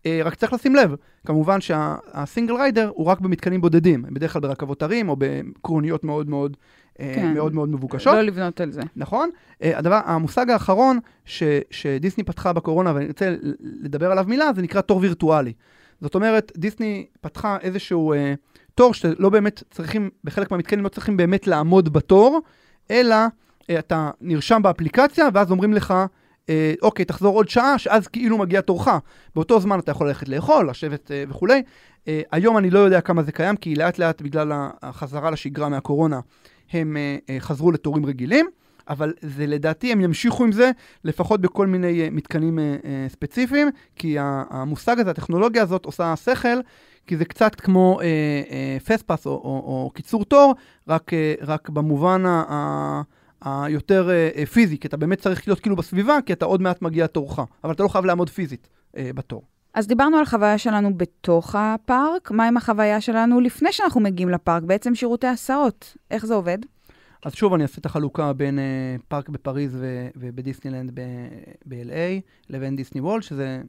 אה, 0.07 0.21
רק 0.25 0.35
צריך 0.35 0.53
לשים 0.53 0.75
לב, 0.75 0.95
כמובן 1.27 1.61
שהסינגל 1.61 2.55
ריידר 2.55 2.91
הוא 2.95 3.07
רק 3.07 3.21
במתקנים 3.21 3.61
בודדים, 3.61 4.05
בדרך 4.11 4.33
כלל 4.33 4.43
ברכבות 4.43 4.83
הרים 4.83 5.09
או 5.09 5.17
בקרוניות 5.19 6.05
מאוד 6.05 6.29
מאוד, 6.29 6.57
אה, 6.57 6.61
כן. 6.99 7.35
מאוד, 7.35 7.55
מאוד 7.55 7.69
מבוקשות. 7.69 8.15
לא 8.15 8.23
לבנות 8.23 8.61
על 8.61 8.73
זה. 8.73 8.81
נכון? 8.97 9.31
אה, 9.63 9.79
הדבר, 9.79 10.01
המושג 10.05 10.51
האחרון 10.51 10.99
ש, 11.25 11.43
שדיסני 11.71 12.25
פתחה 12.25 12.53
בקורונה, 12.53 12.93
ואני 12.95 13.07
רוצה 13.07 13.35
לדבר 13.61 14.13
עליו 14.13 14.25
מילה, 14.29 14.51
זה 14.57 14.63
נקרא 14.63 14.81
תור 14.81 14.99
וירטואלי. 14.99 15.53
זאת 16.01 16.15
אומרת, 16.15 16.53
דיסני 16.57 17.07
פתחה 17.21 17.57
איזשהו 17.61 18.13
אה, 18.13 18.35
תור 18.75 18.95
שלא 18.95 19.29
באמת 19.29 19.63
צריכים, 19.71 20.11
בחלק 20.25 20.51
מהמתקנים 20.51 20.85
לא 20.85 20.89
צריכים 20.89 21.17
באמת 21.17 21.47
לעמוד 21.47 21.93
בתור, 21.93 22.41
אלא 22.91 23.17
אה, 23.71 23.79
אתה 23.79 24.11
נרשם 24.21 24.63
באפליקציה, 24.63 25.29
ואז 25.35 25.51
אומרים 25.51 25.73
לך, 25.73 25.95
אה, 26.49 26.75
אוקיי, 26.83 27.05
תחזור 27.05 27.37
עוד 27.37 27.49
שעה, 27.49 27.79
שאז 27.79 28.09
כאילו 28.09 28.39
מגיע 28.39 28.61
תורך. 28.61 28.89
באותו 29.35 29.61
זמן 29.61 29.79
אתה 29.79 29.91
יכול 29.91 30.07
ללכת 30.07 30.29
לאכול, 30.29 30.71
לשבת 30.71 31.11
אה, 31.11 31.25
וכולי. 31.29 31.63
אה, 32.09 32.21
היום 32.33 32.59
אני 32.59 32.71
לא 32.71 32.79
יודע 32.79 33.01
כמה 33.01 33.23
זה 33.23 33.33
קיים, 33.33 33.57
כי 33.57 33.75
לאט 33.75 33.99
לאט 33.99 34.23
בגלל 34.23 34.53
החזרה 34.83 35.31
לשגרה 35.31 35.69
מהקורונה, 35.69 36.17
אה, 36.17 36.21
אה, 36.75 37.17
חזרו 37.39 37.73
לתורים 37.73 38.07
רגילים. 38.07 38.47
אבל 38.89 39.13
זה 39.21 39.47
לדעתי, 39.47 39.93
הם 39.93 40.01
ימשיכו 40.01 40.45
עם 40.45 40.53
זה, 40.53 40.71
לפחות 41.05 41.41
בכל 41.41 41.67
מיני 41.67 42.09
uh, 42.09 42.11
מתקנים 42.11 42.59
ספציפיים, 43.09 43.69
כי 43.97 44.17
המושג 44.21 45.01
הזה, 45.01 45.11
הטכנולוגיה 45.11 45.63
הזאת 45.63 45.85
עושה 45.85 46.17
שכל, 46.17 46.59
כי 47.07 47.17
זה 47.17 47.25
קצת 47.25 47.55
כמו 47.55 47.99
uh, 48.01 48.03
uh, 48.83 48.85
פספס 48.85 49.27
או, 49.27 49.31
או, 49.31 49.39
או 49.85 49.91
קיצור 49.95 50.25
תור, 50.25 50.55
רק, 50.89 51.11
uh, 51.13 51.45
רק 51.47 51.69
במובן 51.69 52.27
ה- 52.27 53.03
ה- 53.43 53.67
uh, 53.67 54.47
פיזי, 54.53 54.79
כי 54.79 54.89
אתה 54.89 54.97
באמת 54.97 55.21
צריך 55.21 55.49
להיות 55.49 55.61
כאילו 55.61 55.77
בסביבה, 55.77 56.19
כי 56.27 56.33
אתה 56.33 56.45
עוד 56.45 56.63
מעט 56.63 56.83
מגיע 56.83 57.07
תורך, 57.07 57.39
אבל 57.65 57.73
אתה 57.73 57.83
לא 57.83 57.89
חייב 57.89 58.05
לעמוד 58.05 58.31
פיזית 58.31 58.69
uh, 58.93 58.99
בתור. 59.15 59.43
אז 59.75 59.87
דיברנו 59.87 60.17
על 60.17 60.25
חוויה 60.25 60.59
שלנו 60.59 60.95
בתוך 60.95 61.55
הפארק, 61.59 62.31
מה 62.31 62.49
עם 62.49 62.57
החוויה 62.57 63.01
שלנו 63.01 63.41
לפני 63.41 63.73
שאנחנו 63.73 64.01
מגיעים 64.01 64.29
לפארק? 64.29 64.63
בעצם 64.63 64.95
שירותי 64.95 65.27
הסעות, 65.27 65.97
איך 66.11 66.27
זה 66.27 66.35
עובד? 66.35 66.59
אז 67.25 67.35
שוב 67.35 67.55
אני 67.55 67.63
אעשה 67.63 67.81
את 67.81 67.87
החלוקה 67.87 68.33
בין 68.33 68.59
uh, 68.59 69.03
פארק 69.09 69.29
בפריז 69.29 69.77
ו- 69.81 70.09
ובדיסנילנד 70.17 71.01
ב-LA 71.67 72.21
לבין 72.51 72.77
דיסני 72.77 73.01
וולד, 73.01 73.23
שזה 73.23 73.63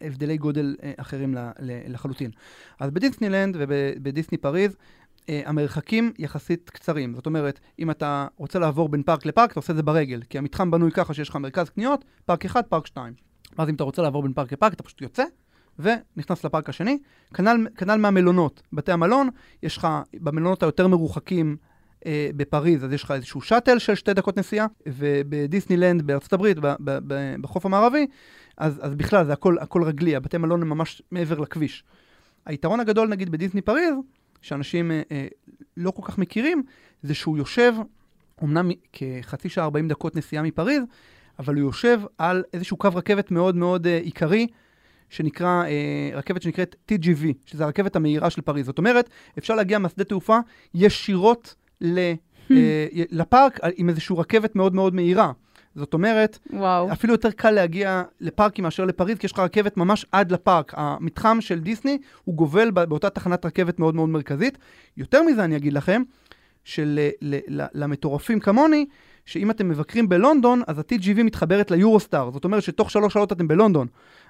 הבדלי 0.00 0.36
גודל 0.36 0.76
uh, 0.78 0.84
אחרים 0.96 1.34
ל- 1.34 1.50
ל- 1.58 1.92
לחלוטין. 1.92 2.30
אז 2.80 2.90
בדיסנילנד 2.90 3.56
ובדיסני 3.58 4.38
פריז, 4.38 4.72
uh, 4.72 5.30
המרחקים 5.46 6.12
יחסית 6.18 6.70
קצרים. 6.70 7.14
זאת 7.14 7.26
אומרת, 7.26 7.60
אם 7.78 7.90
אתה 7.90 8.26
רוצה 8.36 8.58
לעבור 8.58 8.88
בין 8.88 9.02
פארק 9.02 9.26
לפארק, 9.26 9.50
אתה 9.50 9.60
עושה 9.60 9.72
את 9.72 9.76
זה 9.76 9.82
ברגל, 9.82 10.22
כי 10.30 10.38
המתחם 10.38 10.70
בנוי 10.70 10.90
ככה 10.90 11.14
שיש 11.14 11.28
לך 11.28 11.36
מרכז 11.36 11.70
קניות, 11.70 12.04
פארק 12.26 12.44
אחד, 12.44 12.62
פארק 12.68 12.86
שתיים. 12.86 13.27
ואז 13.58 13.68
אם 13.68 13.74
אתה 13.74 13.84
רוצה 13.84 14.02
לעבור 14.02 14.22
בין 14.22 14.32
פארק 14.32 14.52
לפארק, 14.52 14.72
אתה 14.72 14.82
פשוט 14.82 15.02
יוצא. 15.02 15.24
ונכנס 15.78 16.44
לפארק 16.44 16.68
השני, 16.68 16.98
כנ"ל, 17.34 17.66
כנ"ל 17.76 17.96
מהמלונות. 17.96 18.62
בתי 18.72 18.92
המלון, 18.92 19.28
יש 19.62 19.76
לך, 19.76 19.88
במלונות 20.14 20.62
היותר 20.62 20.88
מרוחקים 20.88 21.56
אה, 22.06 22.30
בפריז, 22.36 22.84
אז 22.84 22.92
יש 22.92 23.02
לך 23.02 23.10
איזשהו 23.10 23.40
שאטל 23.40 23.78
של 23.78 23.94
שתי 23.94 24.14
דקות 24.14 24.38
נסיעה, 24.38 24.66
ובדיסנילנד 24.86 26.02
בארצות 26.02 26.32
הברית, 26.32 26.58
ב- 26.58 26.66
ב- 26.66 26.98
ב- 27.06 27.34
בחוף 27.40 27.66
המערבי, 27.66 28.06
אז, 28.56 28.80
אז 28.82 28.94
בכלל 28.94 29.24
זה 29.24 29.32
הכל, 29.32 29.58
הכל 29.58 29.82
רגלי, 29.82 30.16
הבתי 30.16 30.38
מלון 30.38 30.62
הם 30.62 30.68
ממש 30.68 31.02
מעבר 31.10 31.38
לכביש. 31.38 31.84
היתרון 32.46 32.80
הגדול 32.80 33.08
נגיד 33.08 33.30
בדיסני 33.30 33.60
פריז, 33.60 33.94
שאנשים 34.42 34.90
אה, 34.90 35.02
אה, 35.10 35.26
לא 35.76 35.90
כל 35.90 36.02
כך 36.04 36.18
מכירים, 36.18 36.62
זה 37.02 37.14
שהוא 37.14 37.38
יושב, 37.38 37.72
אמנם 38.44 38.70
כחצי 38.92 39.48
שעה 39.48 39.64
40 39.64 39.88
דקות 39.88 40.16
נסיעה 40.16 40.42
מפריז, 40.42 40.82
אבל 41.38 41.54
הוא 41.54 41.62
יושב 41.62 42.00
על 42.18 42.42
איזשהו 42.52 42.76
קו 42.76 42.88
רכבת 42.94 43.30
מאוד 43.30 43.56
מאוד 43.56 43.86
אה, 43.86 43.98
עיקרי, 43.98 44.46
שנקרא, 45.10 45.64
אה, 45.64 46.10
רכבת 46.18 46.42
שנקראת 46.42 46.76
TGV, 46.92 47.24
שזה 47.46 47.64
הרכבת 47.64 47.96
המהירה 47.96 48.30
של 48.30 48.40
פריז. 48.42 48.66
זאת 48.66 48.78
אומרת, 48.78 49.10
אפשר 49.38 49.54
להגיע 49.54 49.78
מהשדה 49.78 50.04
תעופה 50.04 50.38
ישירות 50.74 51.54
ל, 51.80 51.98
אה, 52.50 52.86
לפארק 52.94 53.60
עם 53.76 53.88
איזושהי 53.88 54.16
רכבת 54.18 54.56
מאוד 54.56 54.74
מאוד 54.74 54.94
מהירה. 54.94 55.32
זאת 55.74 55.94
אומרת, 55.94 56.38
וואו. 56.52 56.92
אפילו 56.92 57.14
יותר 57.14 57.30
קל 57.30 57.50
להגיע 57.50 58.02
לפארקים 58.20 58.62
מאשר 58.64 58.84
לפריז, 58.84 59.18
כי 59.18 59.26
יש 59.26 59.32
לך 59.32 59.38
רכבת 59.38 59.76
ממש 59.76 60.06
עד 60.12 60.32
לפארק. 60.32 60.72
המתחם 60.76 61.40
של 61.40 61.60
דיסני 61.60 61.98
הוא 62.24 62.34
גובל 62.34 62.70
בא- 62.70 62.84
באותה 62.84 63.10
תחנת 63.10 63.46
רכבת 63.46 63.78
מאוד 63.78 63.94
מאוד 63.94 64.08
מרכזית. 64.08 64.58
יותר 64.96 65.22
מזה 65.22 65.44
אני 65.44 65.56
אגיד 65.56 65.72
לכם, 65.72 66.02
שלמטורפים 66.64 68.40
כמוני, 68.40 68.86
שאם 69.28 69.50
אתם 69.50 69.68
מבקרים 69.68 70.08
בלונדון, 70.08 70.62
אז 70.66 70.78
ה-TGV 70.78 71.22
מתחברת 71.22 71.70
ליורוסטאר. 71.70 72.30
זאת 72.30 72.44
אומרת 72.44 72.62
שתוך 72.62 72.90
שלוש 72.90 73.14
שעות 73.14 73.32
אתם 73.32 73.48
בלונדון. 73.48 73.86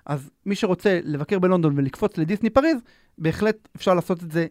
אז 0.07 0.31
מי 0.47 0.55
שרוצה 0.55 1.01
לבקר 1.05 1.39
בלונדון 1.39 1.73
ולקפוץ 1.77 2.19
לדיסני 2.19 2.51
פריז, 2.51 2.77
בהחלט 3.19 3.69
אפשר 3.77 3.95
לעשות 3.95 4.23
את 4.23 4.31
זה 4.31 4.47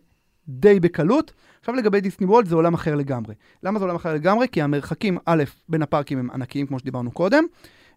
די 0.47 0.79
בקלות. 0.79 1.33
עכשיו 1.59 1.75
לגבי 1.75 2.01
דיסני 2.01 2.25
וולד 2.27 2.47
זה 2.47 2.55
עולם 2.55 2.73
אחר 2.73 2.95
לגמרי. 2.95 3.35
למה 3.63 3.79
זה 3.79 3.85
עולם 3.85 3.95
אחר 3.95 4.13
לגמרי? 4.13 4.47
כי 4.51 4.61
המרחקים, 4.61 5.17
א', 5.25 5.43
בין 5.69 5.81
הפארקים 5.81 6.19
הם 6.19 6.31
ענקיים, 6.31 6.67
כמו 6.67 6.79
שדיברנו 6.79 7.11
קודם, 7.11 7.43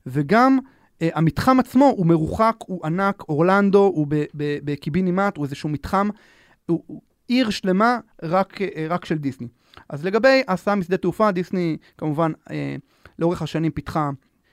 וגם 0.06 0.58
אה, 1.02 1.08
המתחם 1.14 1.60
עצמו 1.60 1.94
הוא 1.96 2.06
מרוחק, 2.06 2.56
הוא 2.66 2.86
ענק, 2.86 3.22
אורלנדו, 3.28 3.92
הוא 3.94 4.06
בקיבינימט, 4.34 5.36
הוא 5.36 5.44
איזשהו 5.44 5.68
מתחם, 5.68 6.08
הוא, 6.66 6.82
הוא 6.86 7.02
עיר 7.28 7.50
שלמה 7.50 7.98
רק, 8.22 8.62
אה, 8.62 8.86
רק 8.88 9.04
של 9.04 9.18
דיסני. 9.18 9.48
אז 9.88 10.04
לגבי 10.04 10.42
ההסעה 10.48 10.74
משדה 10.74 10.96
תעופה, 10.96 11.30
דיסני 11.30 11.76
כמובן 11.98 12.32
אה, 12.50 12.76
לאורך 13.18 13.42
השנים 13.42 13.70
פיתחה 13.72 14.10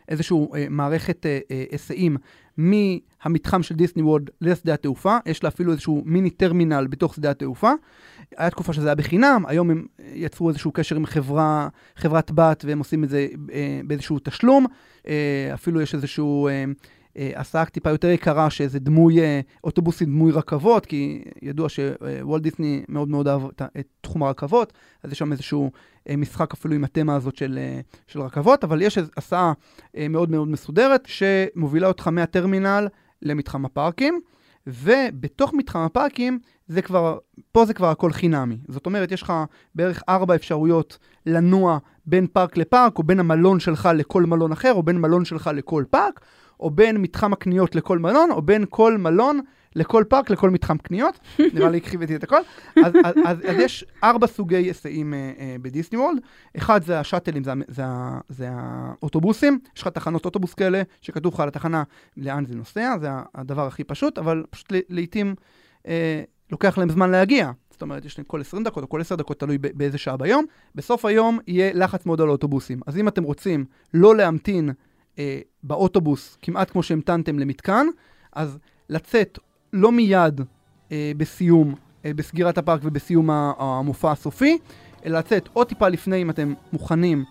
איזושהי 0.10 0.38
אה, 0.56 0.66
מערכת 0.70 1.26
אה, 1.26 1.40
אה, 1.52 2.08
מהמתחם 2.58 3.64
של 3.64 3.76
דיסני 3.76 4.04
וולד 4.04 4.30
לשדה 4.42 4.74
התעופה, 4.74 5.18
יש 5.26 5.44
לה 5.44 5.50
אפילו 5.50 5.72
איזשהו 5.72 6.04
מיני 6.06 6.30
טרמינל 6.30 6.88
בתוך 6.90 7.16
שדה 7.16 7.32
התעופה. 7.32 7.72
היה 8.38 8.50
תקופה 8.50 8.74
שזה 8.74 8.88
היה 8.88 8.96
בחינם, 8.96 9.44
היום 9.48 9.72
הם 9.72 9.86
אה, 10.00 10.06
יצרו 10.14 10.50
איזשהו 10.50 10.72
קשר 10.72 10.96
עם 10.96 11.06
חברה, 11.06 11.68
חברת 11.96 12.32
בת 12.32 12.64
והם 12.68 12.80
עושים 12.80 13.04
את 13.04 13.10
זה 13.10 13.28
אה, 13.54 13.80
באיזשהו 13.88 14.20
תשלום. 14.24 14.66
אה, 15.08 15.52
אפילו 15.54 15.82
יש 15.82 15.96
איזשהו 15.96 16.48
אה, 16.48 16.64
הסעה 17.36 17.66
טיפה 17.66 17.90
יותר 17.90 18.08
יקרה, 18.08 18.50
שזה 18.50 18.80
דמוי, 18.80 19.20
אה, 19.20 19.40
אוטובוסים 19.64 20.08
דמוי 20.08 20.32
רכבות, 20.32 20.86
כי 20.86 21.24
ידוע 21.42 21.70
שוולט 21.70 22.42
דיסני 22.42 22.84
מאוד 22.90 23.10
מאוד 23.10 23.28
אהב 23.28 23.46
את, 23.46 23.62
את 23.80 23.88
תחום 24.02 24.24
הרכבות, 24.24 24.74
אז 25.04 25.12
יש 25.12 25.20
שם 25.20 25.32
איזשהו 25.32 25.72
אה, 26.10 26.16
משחק 26.16 26.54
אפילו 26.54 26.76
עם 26.76 26.84
התמה 26.84 27.16
הזאת 27.16 27.36
של, 27.36 27.60
אה, 27.62 27.80
של 28.08 28.22
רכבות, 28.22 28.64
אבל 28.64 28.82
יש 28.82 28.98
הסעה 29.18 29.54
אה, 29.98 30.08
מאוד 30.08 30.32
מאוד 30.32 30.48
מסודרת, 30.48 31.06
שמובילה 31.06 31.88
אותך 31.88 32.08
מהטרמינל 32.08 32.88
למתחם 33.22 33.66
הפארקים, 33.66 34.20
ובתוך 34.68 35.54
מתחם 35.54 35.80
הפארקים, 35.80 36.40
זה 36.68 36.82
כבר, 36.82 37.18
פה 37.52 37.66
זה 37.66 37.74
כבר 37.74 37.90
הכל 37.90 38.12
חינמי. 38.12 38.58
זאת 38.68 38.86
אומרת, 38.86 39.12
יש 39.12 39.22
לך 39.22 39.34
בערך 39.76 40.04
ארבע 40.10 40.36
אפשרויות 40.36 40.98
לנוע 41.26 41.78
בין 42.06 42.28
פארק 42.28 42.58
לפארק, 42.58 42.98
או 42.98 43.04
בין 43.04 43.20
המלון 43.20 43.60
שלך 43.60 43.90
לכל 43.96 44.24
מלון 44.24 44.52
אחר, 44.52 44.74
או 44.74 44.84
בין 44.84 44.98
מלון 44.98 45.26
שלך 45.26 45.50
לכל 45.54 45.84
פארק, 45.90 46.22
או 46.60 46.70
בין 46.70 46.98
מתחם 46.98 47.34
הקניות 47.34 47.76
לכל 47.76 48.00
מלון, 48.00 48.32
או 48.32 48.42
בין 48.42 48.66
כל 48.70 48.98
מלון 48.98 49.40
לכל 49.76 50.04
פארק 50.10 50.30
לכל 50.30 50.50
מתחם 50.50 50.78
קניות. 50.78 51.20
נראה 51.54 51.70
לי 51.70 51.78
הקחיבתי 51.78 52.16
את 52.16 52.24
הכל. 52.24 52.40
אז, 52.86 52.94
אז, 53.04 53.16
אז, 53.26 53.38
אז 53.48 53.56
יש 53.60 53.86
ארבע 54.04 54.28
סוגי 54.28 54.56
היסעים 54.56 55.14
אה, 55.14 55.32
אה, 55.40 55.56
בדיסני 55.62 55.98
וולד. 55.98 56.20
אחד 56.58 56.84
זה 56.84 57.00
השאטלים, 57.00 57.44
זה, 57.44 57.52
זה, 57.68 57.84
זה 58.30 58.50
האוטובוסים. 58.52 59.60
יש 59.76 59.82
לך 59.82 59.88
תחנות 59.88 60.26
אוטובוס 60.26 60.54
כאלה, 60.54 60.82
שכתוב 61.02 61.34
לך 61.34 61.40
על 61.40 61.48
התחנה 61.48 61.84
לאן 62.18 62.46
זה 62.46 62.56
נוסע, 62.56 62.98
זה 63.02 63.10
הדבר 63.36 63.68
הכי 63.68 63.84
פשוט, 63.84 64.18
אבל 64.18 64.44
פשוט 64.50 64.74
לעיתים 64.90 65.36
אה, 65.88 66.24
לוקח 66.52 66.78
להם 66.78 66.90
זמן 66.90 67.12
להגיע. 67.12 67.52
זאת 67.72 67.82
אומרת, 67.82 68.06
יש 68.06 68.18
להם 68.18 68.26
כל 68.26 68.42
20 68.42 68.64
דקות 68.64 68.84
או 68.84 68.90
כל 68.90 69.02
10 69.02 69.16
דקות, 69.16 69.40
תלוי 69.40 69.58
באיזה 69.58 69.98
שעה 69.98 70.18
ביום. 70.18 70.46
בסוף 70.76 71.06
היום 71.06 71.40
יהיה 71.48 71.72
לחץ 71.74 72.06
מאוד 72.06 72.22
על 72.22 72.28
האוטובוסים. 72.28 72.80
אז 72.88 72.98
אם 72.98 73.08
אתם 73.08 73.24
רוצים 73.24 73.66
לא 73.94 74.16
להמתין 74.16 74.70
אה, 75.20 75.40
באוטובוס, 75.64 76.38
כמעט 76.42 76.72
כמו 76.72 76.84
שהמתנתם 76.84 77.40
למתקן, 77.40 77.88
אז 78.34 78.58
לצאת 78.90 79.40
לא 79.74 79.92
מיד 79.92 80.42
אה, 80.92 81.12
בסיום, 81.18 81.76
אה, 82.06 82.12
בסגירת 82.14 82.58
הפארק 82.58 82.82
ובסיום 82.84 83.30
המופע 83.30 84.12
הסופי, 84.12 84.58
אלא 85.06 85.20
לצאת 85.20 85.50
או 85.56 85.64
טיפה 85.64 85.90
לפני 85.90 86.22
אם 86.22 86.30
אתם 86.30 86.54
מוכנים 86.74 87.24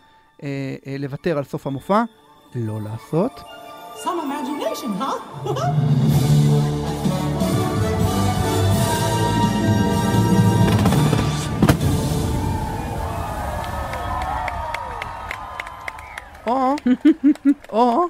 אה, 0.43 0.49
אה, 0.87 0.97
לוותר 0.99 1.39
על 1.39 1.45
סוף 1.45 1.67
המופע, 1.67 2.03
לא 2.55 2.81
לעשות. 2.83 3.41
Some 4.03 4.07
imagination, 4.07 5.03
huh? 5.03 6.33
או, 16.47 16.77
או, 17.73 18.07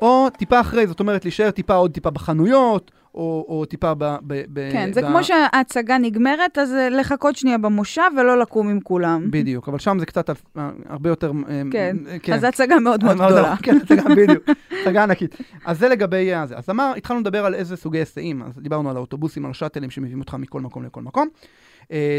או 0.00 0.28
טיפה 0.38 0.60
אחרי, 0.60 0.86
זאת 0.86 1.00
אומרת 1.00 1.24
להישאר 1.24 1.50
טיפה 1.50 1.74
עוד 1.74 1.92
טיפה 1.92 2.10
בחנויות, 2.10 2.90
או, 3.16 3.46
או 3.48 3.64
טיפה 3.64 3.94
ב... 3.94 4.04
ב, 4.04 4.42
ב 4.52 4.72
כן, 4.72 4.92
זה 4.92 5.02
ב... 5.02 5.06
כמו 5.06 5.24
שההצגה 5.24 5.98
נגמרת, 5.98 6.58
אז 6.58 6.74
אה, 6.74 6.88
לחכות 6.88 7.36
שנייה 7.36 7.58
במושב 7.58 8.02
ולא 8.16 8.38
לקום 8.38 8.68
עם 8.68 8.80
כולם. 8.80 9.30
בדיוק, 9.30 9.68
אבל 9.68 9.78
שם 9.78 9.98
זה 9.98 10.06
קצת 10.06 10.30
אה, 10.30 10.70
הרבה 10.88 11.10
יותר... 11.10 11.32
אה, 11.48 11.62
כן, 11.70 11.96
אה, 12.28 12.34
אז 12.34 12.44
הצגה 12.44 12.78
מאוד 12.78 13.04
מאוד 13.04 13.16
גדולה. 13.16 13.56
כן, 13.62 13.76
הצגה 13.76 14.02
בדיוק, 14.16 14.44
הצגה 14.82 15.02
ענקית. 15.02 15.36
אז 15.64 15.78
זה 15.78 15.88
לגבי 15.88 16.34
אה, 16.34 16.46
זה. 16.46 16.56
אז 16.56 16.70
אמר, 16.70 16.92
התחלנו 16.96 17.20
לדבר 17.20 17.46
על 17.46 17.54
איזה 17.54 17.76
סוגי 17.76 17.98
היסעים, 17.98 18.42
אז 18.42 18.58
דיברנו 18.58 18.90
על 18.90 18.96
האוטובוסים, 18.96 19.44
על 19.44 19.50
השאטלים 19.50 19.90
שמביאים 19.90 20.20
אותך 20.20 20.34
מכל 20.34 20.60
מקום 20.60 20.84
לכל 20.84 21.02
מקום. 21.02 21.28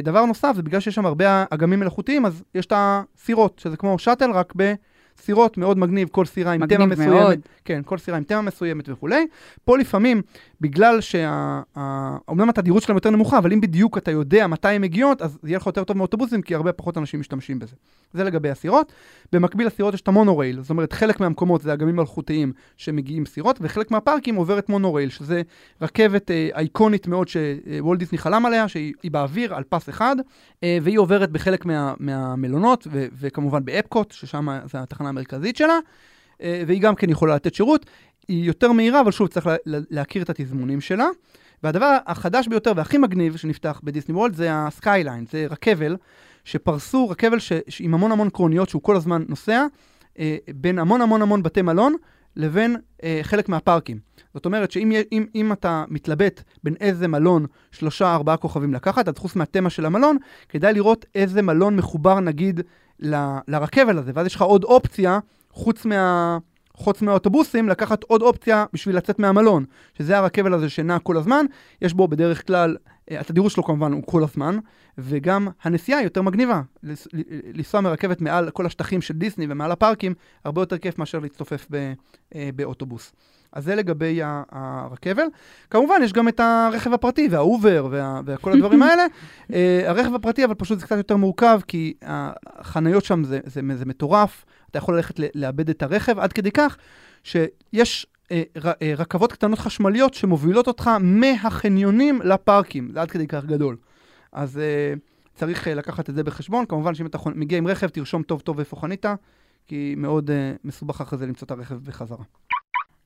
דבר 0.03 0.25
נוסף, 0.25 0.53
זה 0.55 0.63
בגלל 0.63 0.79
שיש 0.79 0.95
שם 0.95 1.05
הרבה 1.05 1.45
אגמים 1.49 1.79
מלאכותיים, 1.79 2.25
אז 2.25 2.43
יש 2.55 2.65
את 2.65 2.73
הסירות, 2.75 3.59
שזה 3.59 3.77
כמו 3.77 3.99
שאטל, 3.99 4.31
רק 4.31 4.53
בסירות 5.17 5.57
מאוד 5.57 5.77
מגניב, 5.77 6.07
כל 6.11 6.25
סירה 6.25 6.51
עם 6.51 6.61
מגניב 6.61 6.77
תמה 6.77 6.85
מסוימת. 6.85 7.13
מאוד. 7.13 7.39
כן, 7.65 7.81
כל 7.85 7.97
סירה 7.97 8.17
עם 8.17 8.23
תמה 8.23 8.41
מסוימת 8.41 8.89
וכולי. 8.89 9.27
פה 9.65 9.77
לפעמים, 9.77 10.21
בגלל 10.61 11.01
שה... 11.01 11.61
ה- 11.75 12.17
אומנם 12.27 12.49
התדירות 12.49 12.83
שלהם 12.83 12.97
יותר 12.97 13.09
נמוכה, 13.09 13.37
אבל 13.37 13.53
אם 13.53 13.61
בדיוק 13.61 13.97
אתה 13.97 14.11
יודע 14.11 14.47
מתי 14.47 14.67
הן 14.67 14.81
מגיעות, 14.81 15.21
אז 15.21 15.39
יהיה 15.43 15.57
לך 15.57 15.65
יותר 15.65 15.83
טוב 15.83 15.97
מאוטובוסים, 15.97 16.41
כי 16.41 16.55
הרבה 16.55 16.73
פחות 16.73 16.97
אנשים 16.97 17.19
משתמשים 17.19 17.59
בזה. 17.59 17.75
זה 18.13 18.23
לגבי 18.23 18.49
הסירות. 18.49 18.93
במקביל 19.31 19.67
לסירות 19.67 19.93
יש 19.93 20.01
את 20.01 20.07
המונורייל, 20.07 20.61
זאת 20.61 20.69
אומרת, 20.69 20.93
חלק 20.93 21.19
מהמקומות 21.19 21.61
זה 21.61 21.73
אגמים 21.73 21.95
מלאכותיים 21.95 22.53
שמגיעים 22.77 23.25
סירות, 23.25 23.59
וחלק 23.61 23.91
מהפארקים 23.91 24.35
עוברת 24.35 24.69
מונורייל, 24.69 25.09
שזה 25.09 25.41
רכבת 25.81 26.31
אה, 26.31 26.49
אייקונית 26.55 27.07
מאוד 27.07 27.27
שוולט 27.27 27.99
דיסני 27.99 28.17
חלם 28.17 28.45
עליה, 28.45 28.67
שהיא 28.67 28.93
היא 29.03 29.11
באוויר 29.11 29.55
על 29.55 29.63
פס 29.69 29.89
אחד, 29.89 30.15
אה, 30.63 30.77
והיא 30.81 30.99
עוברת 30.99 31.31
בחלק 31.31 31.65
מה, 31.65 31.93
מהמלונות, 31.99 32.87
ו, 32.91 33.05
וכמובן 33.19 33.65
באפקוט, 33.65 34.11
ששם 34.11 34.47
זו 34.71 34.77
התחנה 34.77 35.09
המרכזית 35.09 35.57
שלה, 35.57 35.79
אה, 36.41 36.63
והיא 36.67 36.81
גם 36.81 36.95
כן 36.95 37.09
יכולה 37.09 37.35
לתת 37.35 37.53
שירות. 37.53 37.85
היא 38.27 38.43
יותר 38.43 38.71
מהירה, 38.71 39.01
אבל 39.01 39.11
שוב, 39.11 39.27
צריך 39.27 39.47
לה, 39.47 39.55
לה, 39.65 39.77
להכיר 39.89 40.23
את 40.23 40.29
התזמונים 40.29 40.81
שלה. 40.81 41.07
והדבר 41.63 41.97
החדש 42.07 42.47
ביותר 42.47 42.73
והכי 42.75 42.97
מגניב 42.97 43.37
שנפתח 43.37 43.81
בדיסני 43.83 44.15
וולד 44.15 44.35
זה 44.35 44.47
הסקייליין, 44.51 45.25
זה 45.31 45.45
רכבל 45.49 45.97
שפרסו, 46.43 47.09
רכבל 47.09 47.39
ש, 47.39 47.51
עם 47.79 47.93
המון 47.93 48.11
המון 48.11 48.29
קרוניות 48.29 48.69
שהוא 48.69 48.81
כל 48.81 48.95
הזמן 48.95 49.23
נוסע, 49.27 49.65
אה, 50.19 50.37
בין 50.55 50.79
המון 50.79 51.01
המון 51.01 51.21
המון 51.21 51.43
בתי 51.43 51.61
מלון 51.61 51.95
לבין 52.35 52.75
אה, 53.03 53.19
חלק 53.23 53.49
מהפארקים. 53.49 53.99
זאת 54.33 54.45
אומרת 54.45 54.71
שאם 54.71 54.91
אם, 55.11 55.25
אם 55.35 55.51
אתה 55.51 55.85
מתלבט 55.87 56.43
בין 56.63 56.75
איזה 56.79 57.07
מלון 57.07 57.45
שלושה 57.71 58.15
ארבעה 58.15 58.37
כוכבים 58.37 58.73
לקחת, 58.73 59.07
אז 59.07 59.17
חוץ 59.17 59.35
מהתמה 59.35 59.69
של 59.69 59.85
המלון, 59.85 60.17
כדאי 60.49 60.73
לראות 60.73 61.05
איזה 61.15 61.41
מלון 61.41 61.75
מחובר 61.75 62.19
נגיד 62.19 62.61
ל, 62.99 63.15
לרכבל 63.47 63.97
הזה, 63.97 64.11
ואז 64.15 64.25
יש 64.25 64.35
לך 64.35 64.41
עוד 64.41 64.63
אופציה, 64.63 65.19
חוץ 65.51 65.85
מה... 65.85 66.37
חוץ 66.77 67.01
מהאוטובוסים, 67.01 67.69
לקחת 67.69 68.03
עוד 68.03 68.21
אופציה 68.21 68.65
בשביל 68.73 68.97
לצאת 68.97 69.19
מהמלון, 69.19 69.65
שזה 69.97 70.17
הרכבל 70.17 70.53
הזה 70.53 70.69
שנע 70.69 70.99
כל 70.99 71.17
הזמן, 71.17 71.45
יש 71.81 71.93
בו 71.93 72.07
בדרך 72.07 72.47
כלל, 72.47 72.77
אה, 73.11 73.19
התדירות 73.19 73.51
שלו 73.51 73.63
כמובן 73.63 73.91
הוא 73.91 74.03
כל 74.05 74.23
הזמן, 74.23 74.57
וגם 74.97 75.47
הנסיעה 75.63 76.03
יותר 76.03 76.21
מגניבה. 76.21 76.61
לנסוע 77.53 77.81
מרכבת 77.81 78.21
מעל 78.21 78.49
כל 78.49 78.65
השטחים 78.65 79.01
של 79.01 79.13
דיסני 79.13 79.45
ומעל 79.49 79.71
הפארקים, 79.71 80.13
הרבה 80.45 80.61
יותר 80.61 80.77
כיף 80.77 80.99
מאשר 80.99 81.19
להצטופף 81.19 81.67
אה, 82.35 82.49
באוטובוס. 82.55 83.13
אז 83.57 83.63
זה 83.63 83.75
לגבי 83.75 84.19
הרכבל. 84.51 85.25
כמובן, 85.69 85.95
יש 86.03 86.13
גם 86.13 86.27
את 86.27 86.39
הרכב 86.39 86.93
הפרטי 86.93 87.27
והאובר 87.31 87.87
וה, 87.91 88.21
וכל 88.25 88.53
הדברים 88.53 88.83
האלה. 88.83 89.05
אה, 89.53 89.83
הרכב 89.85 90.15
הפרטי, 90.15 90.45
אבל 90.45 90.53
פשוט 90.53 90.79
זה 90.79 90.85
קצת 90.85 90.97
יותר 90.97 91.15
מורכב, 91.15 91.59
כי 91.67 91.93
החניות 92.01 93.05
שם 93.05 93.23
זה, 93.23 93.39
זה, 93.45 93.61
זה 93.75 93.85
מטורף. 93.85 94.45
אתה 94.71 94.77
יכול 94.77 94.95
ללכת 94.95 95.15
לאבד 95.35 95.69
את 95.69 95.83
הרכב, 95.83 96.19
עד 96.19 96.33
כדי 96.33 96.51
כך 96.51 96.77
שיש 97.23 98.07
אה, 98.31 98.43
אה, 98.81 98.93
רכבות 98.97 99.33
קטנות 99.33 99.59
חשמליות 99.59 100.13
שמובילות 100.13 100.67
אותך 100.67 100.89
מהחניונים 100.99 102.21
לפארקים. 102.23 102.89
זה 102.93 103.01
עד 103.01 103.11
כדי 103.11 103.27
כך 103.27 103.45
גדול. 103.45 103.77
אז 104.31 104.57
אה, 104.57 104.93
צריך 105.33 105.67
אה, 105.67 105.73
לקחת 105.73 106.09
את 106.09 106.15
זה 106.15 106.23
בחשבון. 106.23 106.65
כמובן 106.65 106.95
שאם 106.95 107.05
אתה 107.05 107.17
מגיע 107.35 107.57
עם 107.57 107.67
רכב, 107.67 107.87
תרשום 107.87 108.23
טוב 108.23 108.41
טוב 108.41 108.59
איפה 108.59 108.75
חנית, 108.75 109.05
כי 109.67 109.93
מאוד 109.97 110.31
אה, 110.31 110.53
מסובך 110.63 111.01
אחרי 111.01 111.19
זה 111.19 111.25
למצוא 111.25 111.45
את 111.45 111.51
הרכב 111.51 111.75
בחזרה. 111.75 112.23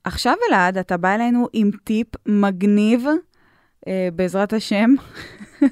עכשיו, 0.03 0.33
אלעד, 0.49 0.77
אתה 0.77 0.97
בא 0.97 1.15
אלינו 1.15 1.47
עם 1.53 1.71
טיפ 1.83 2.07
מגניב, 2.25 3.05
אה, 3.87 4.09
בעזרת 4.15 4.53
השם. 4.53 4.89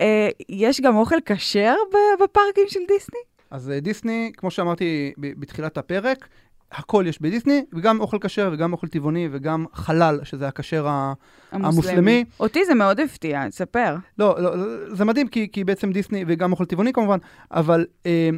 אה, 0.00 0.28
יש 0.48 0.80
גם 0.80 0.96
אוכל 0.96 1.16
כשר 1.24 1.74
בפארקים 2.22 2.64
של 2.68 2.80
דיסני? 2.88 3.20
אז 3.50 3.70
אה, 3.70 3.80
דיסני, 3.80 4.32
כמו 4.36 4.50
שאמרתי 4.50 5.12
ב- 5.18 5.40
בתחילת 5.40 5.78
הפרק, 5.78 6.28
הכל 6.72 7.04
יש 7.08 7.22
בדיסני, 7.22 7.64
וגם 7.72 8.00
אוכל 8.00 8.18
כשר 8.20 8.50
וגם 8.52 8.72
אוכל 8.72 8.88
טבעוני 8.88 9.28
וגם 9.32 9.64
חלל, 9.72 10.20
שזה 10.22 10.48
הכשר 10.48 10.88
ה... 10.88 11.12
המוסלמי. 11.52 12.24
אותי 12.40 12.64
זה 12.64 12.74
מאוד 12.74 13.00
הפתיע, 13.00 13.48
תספר. 13.48 13.96
לא, 14.18 14.42
לא, 14.42 14.52
זה 14.94 15.04
מדהים 15.04 15.28
כי, 15.28 15.48
כי 15.52 15.64
בעצם 15.64 15.92
דיסני, 15.92 16.24
וגם 16.28 16.52
אוכל 16.52 16.64
טבעוני 16.64 16.92
כמובן, 16.92 17.18
אבל 17.50 17.86
אה, 18.06 18.30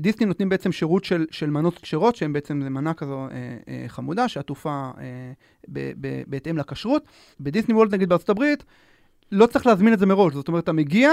דיסני 0.00 0.26
נותנים 0.26 0.48
בעצם 0.48 0.72
שירות 0.72 1.04
של, 1.04 1.26
של 1.30 1.50
מנות 1.50 1.78
כשרות, 1.78 2.16
שהן 2.16 2.32
בעצם 2.32 2.62
זה 2.62 2.70
מנה 2.70 2.94
כזו 2.94 3.20
אה, 3.20 3.28
אה, 3.68 3.84
חמודה, 3.88 4.28
שעטופה 4.28 4.90
אה, 4.98 5.32
ב, 5.68 5.92
ב, 6.00 6.22
בהתאם 6.26 6.58
לכשרות. 6.58 7.04
בדיסני 7.40 7.74
וולד 7.74 7.94
נגיד 7.94 8.08
בארצות 8.08 8.30
הברית, 8.30 8.64
לא 9.32 9.46
צריך 9.46 9.66
להזמין 9.66 9.92
את 9.92 9.98
זה 9.98 10.06
מראש, 10.06 10.34
זאת 10.34 10.48
אומרת, 10.48 10.64
אתה 10.64 10.72
מגיע, 10.72 11.10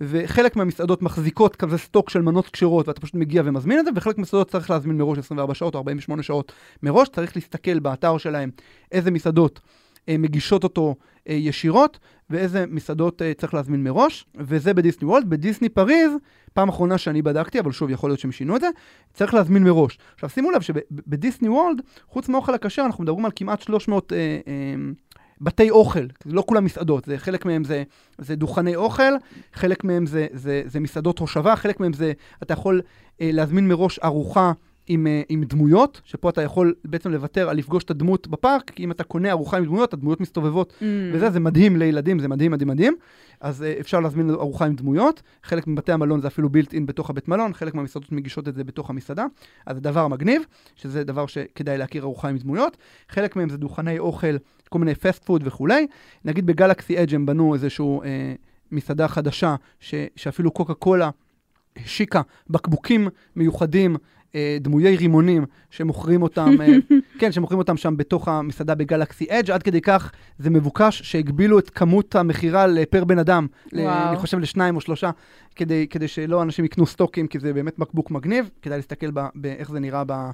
וחלק 0.00 0.56
מהמסעדות 0.56 1.02
מחזיקות 1.02 1.56
כזה 1.56 1.78
סטוק 1.78 2.10
של 2.10 2.22
מנות 2.22 2.48
כשרות, 2.48 2.88
ואתה 2.88 3.00
פשוט 3.00 3.14
מגיע 3.14 3.42
ומזמין 3.44 3.78
את 3.78 3.84
זה, 3.84 3.90
וחלק 3.96 4.18
מהמסעדות 4.18 4.50
צריך 4.50 4.70
להזמין 4.70 4.98
מראש 4.98 5.18
24 5.18 5.54
שעות 5.54 5.74
או 5.74 5.78
48 5.78 6.22
שעות 6.22 6.52
מראש, 6.82 7.08
צריך 7.08 7.36
להסתכל 7.36 7.78
באתר 7.78 8.18
שלהם 8.18 8.50
איזה 8.92 9.10
מסעדות 9.10 9.60
אה, 9.64 9.83
מגישות 10.08 10.64
אותו 10.64 10.94
אה, 11.28 11.34
ישירות, 11.34 11.98
ואיזה 12.30 12.64
מסעדות 12.68 13.22
אה, 13.22 13.32
צריך 13.34 13.54
להזמין 13.54 13.84
מראש, 13.84 14.26
וזה 14.34 14.74
בדיסני 14.74 15.08
וולד. 15.08 15.30
בדיסני 15.30 15.68
פריז, 15.68 16.12
פעם 16.52 16.68
אחרונה 16.68 16.98
שאני 16.98 17.22
בדקתי, 17.22 17.60
אבל 17.60 17.72
שוב, 17.72 17.90
יכול 17.90 18.10
להיות 18.10 18.20
שהם 18.20 18.32
שינו 18.32 18.56
את 18.56 18.60
זה, 18.60 18.68
צריך 19.14 19.34
להזמין 19.34 19.64
מראש. 19.64 19.98
עכשיו, 20.14 20.28
שימו 20.28 20.50
לב 20.50 20.60
שבדיסני 20.60 21.48
וולד, 21.48 21.82
חוץ 22.08 22.28
מהאוכל 22.28 22.54
הכשר, 22.54 22.82
אנחנו 22.82 23.04
מדברים 23.04 23.24
על 23.24 23.30
כמעט 23.36 23.60
300 23.62 24.12
אה, 24.12 24.18
אה, 24.18 24.74
בתי 25.40 25.70
אוכל, 25.70 26.06
לא 26.26 26.44
כולם 26.46 26.64
מסעדות, 26.64 27.04
זה, 27.04 27.18
חלק 27.18 27.46
מהם 27.46 27.64
זה, 27.64 27.82
זה 28.18 28.36
דוכני 28.36 28.76
אוכל, 28.76 29.12
חלק 29.52 29.84
מהם 29.84 30.06
זה, 30.06 30.26
זה, 30.32 30.62
זה 30.66 30.80
מסעדות 30.80 31.18
הושבה, 31.18 31.56
חלק 31.56 31.80
מהם 31.80 31.92
זה, 31.92 32.12
אתה 32.42 32.52
יכול 32.52 32.80
אה, 33.20 33.30
להזמין 33.32 33.68
מראש 33.68 33.98
ארוחה 33.98 34.52
עם, 34.86 35.06
אה, 35.06 35.22
עם 35.28 35.44
דמויות, 35.44 36.00
שפה 36.04 36.30
אתה 36.30 36.42
יכול 36.42 36.74
בעצם 36.84 37.10
לוותר 37.12 37.48
על 37.48 37.56
לפגוש 37.56 37.84
את 37.84 37.90
הדמות 37.90 38.28
בפארק, 38.28 38.70
כי 38.70 38.84
אם 38.84 38.90
אתה 38.90 39.04
קונה 39.04 39.30
ארוחה 39.30 39.56
עם 39.56 39.64
דמויות, 39.64 39.92
הדמויות 39.92 40.20
מסתובבות. 40.20 40.72
Mm. 40.80 40.84
וזה, 41.12 41.30
זה 41.30 41.40
מדהים 41.40 41.76
לילדים, 41.76 42.18
זה 42.18 42.28
מדהים, 42.28 42.50
מדהים, 42.50 42.68
מדהים. 42.68 42.96
אז 43.40 43.62
uh, 43.62 43.80
אפשר 43.80 44.00
להזמין 44.00 44.30
ארוחה 44.30 44.66
עם 44.66 44.74
דמויות. 44.74 45.22
חלק 45.42 45.66
מבתי 45.66 45.92
המלון 45.92 46.20
זה 46.20 46.28
אפילו 46.28 46.48
בילט 46.48 46.74
אין 46.74 46.86
בתוך 46.86 47.10
הבית 47.10 47.28
מלון, 47.28 47.54
חלק 47.54 47.74
מהמסעדות 47.74 48.12
מגישות 48.12 48.48
את 48.48 48.54
זה 48.54 48.64
בתוך 48.64 48.90
המסעדה. 48.90 49.26
אז 49.66 49.76
זה 49.76 49.80
דבר 49.80 50.08
מגניב, 50.08 50.42
שזה 50.76 51.04
דבר 51.04 51.26
שכדאי 51.26 51.78
להכיר 51.78 52.02
ארוחה 52.02 52.28
עם 52.28 52.38
דמויות. 52.38 52.76
חלק 53.08 53.36
מהם 53.36 53.48
זה 53.48 53.56
דוכני 53.56 53.98
אוכל, 53.98 54.36
כל 54.68 54.78
מיני 54.78 54.94
פסט 54.94 55.24
פוד 55.24 55.42
וכולי. 55.44 55.86
נגיד 56.24 56.46
בגלקסי 56.46 57.02
אג' 57.02 57.14
הם 57.14 57.26
בנו 57.26 57.54
איזשהו 57.54 58.02
uh, 58.02 58.06
מסעדה 58.72 59.08
חדשה, 59.08 59.56
ש, 59.80 59.94
שאפילו 60.16 60.50
קוקה 60.50 60.74
קולה 60.74 61.10
השיקה 61.76 62.22
בקבוקים 62.50 63.08
מיוחדים. 63.36 63.96
אה, 64.34 64.56
דמויי 64.60 64.96
רימונים 64.96 65.44
שמוכרים 65.70 66.22
אותם, 66.22 66.50
אה, 66.60 66.66
כן, 67.20 67.32
שמוכרים 67.32 67.58
אותם 67.58 67.76
שם 67.76 67.96
בתוך 67.96 68.28
המסעדה 68.28 68.74
בגלקסי 68.74 69.26
אדג', 69.30 69.50
עד 69.50 69.62
כדי 69.62 69.80
כך 69.80 70.12
זה 70.38 70.50
מבוקש 70.50 71.02
שהגבילו 71.02 71.58
את 71.58 71.70
כמות 71.70 72.14
המכירה 72.16 72.66
לפר 72.66 73.04
בן 73.04 73.18
אדם, 73.18 73.46
ל- 73.72 73.80
וואו. 73.80 74.08
אני 74.08 74.16
חושב 74.16 74.38
לשניים 74.38 74.76
או 74.76 74.80
שלושה, 74.80 75.10
כדי, 75.56 75.86
כדי 75.90 76.08
שלא 76.08 76.42
אנשים 76.42 76.64
יקנו 76.64 76.86
סטוקים, 76.86 77.26
כי 77.26 77.38
זה 77.38 77.52
באמת 77.52 77.78
בקבוק 77.78 78.10
מגניב, 78.10 78.50
כדאי 78.62 78.78
להסתכל 78.78 79.10
ב- 79.14 79.26
באיך 79.34 79.70
זה 79.70 79.80
נראה 79.80 80.04
ב- 80.06 80.30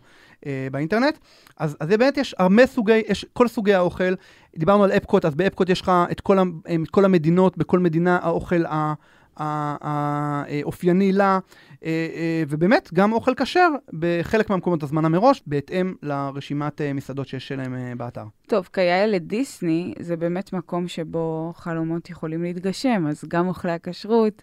אה, 0.47 0.69
באינטרנט. 0.73 1.19
אז, 1.57 1.77
אז 1.81 1.89
זה 1.89 1.97
באמת 1.99 2.17
יש 2.17 2.35
הרבה 2.39 2.67
סוגי, 2.67 3.03
יש 3.09 3.27
כל 3.33 3.49
סוגי 3.49 3.75
האוכל. 3.75 4.15
דיברנו 4.57 4.85
על 4.85 4.91
אפקוט, 4.93 5.25
אז 5.25 5.35
באפקוט 5.35 5.69
יש 5.69 5.81
לך 5.81 5.93
את 6.11 6.21
כל, 6.21 6.39
את 6.83 6.91
כל 6.91 7.05
המדינות, 7.05 7.59
בכל 7.59 7.79
מדינה 7.79 8.19
האוכל 8.23 8.67
ה- 8.67 8.95
האופייני 9.41 11.13
לה, 11.13 11.39
אה, 11.85 11.89
אה, 12.15 12.43
ובאמת, 12.49 12.91
גם 12.95 13.13
אוכל 13.13 13.35
כשר 13.35 13.69
בחלק 13.93 14.51
מהמקומות 14.51 14.83
הזמנה 14.83 15.09
מראש, 15.09 15.43
בהתאם 15.47 15.95
לרשימת 16.03 16.81
אה, 16.81 16.93
מסעדות 16.93 17.29
שיש 17.29 17.53
להם 17.53 17.75
באתר. 17.97 18.25
טוב, 18.47 18.69
כיאה 18.73 19.07
לדיסני, 19.07 19.95
זה 19.99 20.17
באמת 20.17 20.53
מקום 20.53 20.89
שבו 20.89 21.53
חלומות 21.57 22.11
יכולים 22.11 22.43
להתגשם, 22.43 23.07
אז 23.09 23.25
גם 23.29 23.49
אוכלי 23.49 23.73
הכשרות, 23.73 24.43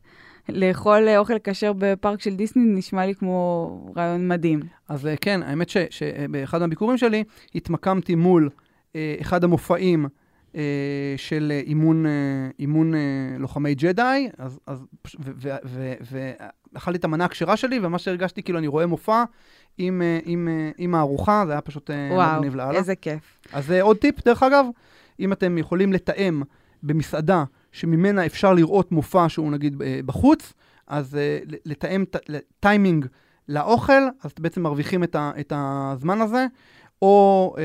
לאכול 0.50 1.08
אוכל 1.18 1.38
כשר 1.44 1.74
בפארק 1.78 2.22
של 2.22 2.36
דיסני 2.36 2.64
נשמע 2.66 3.06
לי 3.06 3.16
כמו 3.16 3.94
רעיון 3.98 4.28
מדהים. 4.28 4.60
אז 4.90 5.10
כן, 5.22 5.44
האמת 5.44 5.70
ש- 5.70 5.78
שבאחד 5.90 6.62
מהביקורים 6.62 6.98
שלי 6.98 7.24
התמקמתי 7.56 8.16
מול 8.16 8.50
אחד 9.22 9.44
המופעים 9.44 10.06
של 11.18 11.52
אה, 11.52 11.60
אימון, 11.60 12.06
אה, 12.06 12.12
אימון 12.60 12.96
אה, 12.96 13.00
לוחמי 13.40 13.76
ג'די, 13.76 14.30
אז, 14.38 14.60
אז, 14.68 14.86
ואכלתי 16.12 16.98
את 16.98 17.04
המנה 17.04 17.26
הכשרה 17.26 17.58
שלי, 17.58 17.80
ומה 17.82 18.00
שהרגשתי 18.00 18.44
כאילו 18.44 18.60
אני 18.60 18.68
רואה 18.68 18.86
מופע 18.86 19.24
עם, 19.78 20.02
אה, 20.02 20.20
עם, 20.26 20.48
אה, 20.48 20.72
עם 20.78 20.96
הארוחה, 20.96 21.44
זה 21.46 21.52
היה 21.52 21.62
פשוט 21.62 21.92
אה, 21.92 22.10
וואו, 22.12 22.38
מגניב 22.38 22.56
לאללה. 22.56 22.78
איזה 22.80 22.96
כיף. 22.96 23.40
אז 23.54 23.72
עוד 23.72 23.98
טיפ, 23.98 24.26
דרך 24.26 24.44
אגב, 24.44 24.66
אם 25.20 25.34
אתם 25.34 25.58
יכולים 25.58 25.94
לתאם 25.94 26.42
במסעדה 26.84 27.44
שממנה 27.72 28.26
אפשר 28.26 28.54
לראות 28.54 28.92
מופע 28.92 29.30
שהוא 29.30 29.52
נגיד 29.52 29.82
אה, 29.82 30.00
בחוץ, 30.06 30.54
אז 30.88 31.16
אה, 31.16 31.40
לתאם 31.66 32.04
טיימינג 32.60 33.06
לאוכל, 33.50 34.02
אז 34.24 34.32
בעצם 34.40 34.62
מרוויחים 34.62 35.04
את, 35.04 35.16
ה, 35.16 35.32
את 35.40 35.54
הזמן 35.56 36.22
הזה, 36.22 36.46
או, 37.02 37.56
אה, 37.58 37.64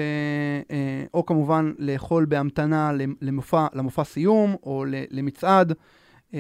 אה, 0.70 1.04
או 1.14 1.26
כמובן 1.26 1.72
לאכול 1.78 2.24
בהמתנה 2.24 2.92
למ- 2.92 3.14
למופע, 3.22 3.66
למופע 3.74 4.04
סיום, 4.04 4.56
או 4.62 4.84
למצעד. 5.10 5.72
אה, 6.34 6.38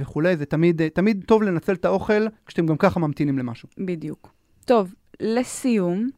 וכולי, 0.00 0.36
זה 0.36 0.46
תמיד, 0.46 0.82
תמיד 0.88 1.24
טוב 1.26 1.42
לנצל 1.42 1.72
את 1.72 1.84
האוכל 1.84 2.26
כשאתם 2.46 2.66
גם 2.66 2.76
ככה 2.76 3.00
ממתינים 3.00 3.38
למשהו. 3.38 3.68
בדיוק. 3.78 4.32
טוב, 4.64 4.94
לסיום, 5.20 6.08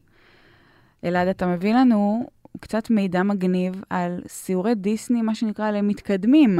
אלעד, 1.03 1.27
אתה 1.27 1.47
מביא 1.47 1.73
לנו 1.73 2.27
קצת 2.59 2.89
מידע 2.89 3.23
מגניב 3.23 3.81
על 3.89 4.21
סיורי 4.27 4.75
דיסני, 4.75 5.21
מה 5.21 5.35
שנקרא, 5.35 5.71
למתקדמים. 5.71 6.59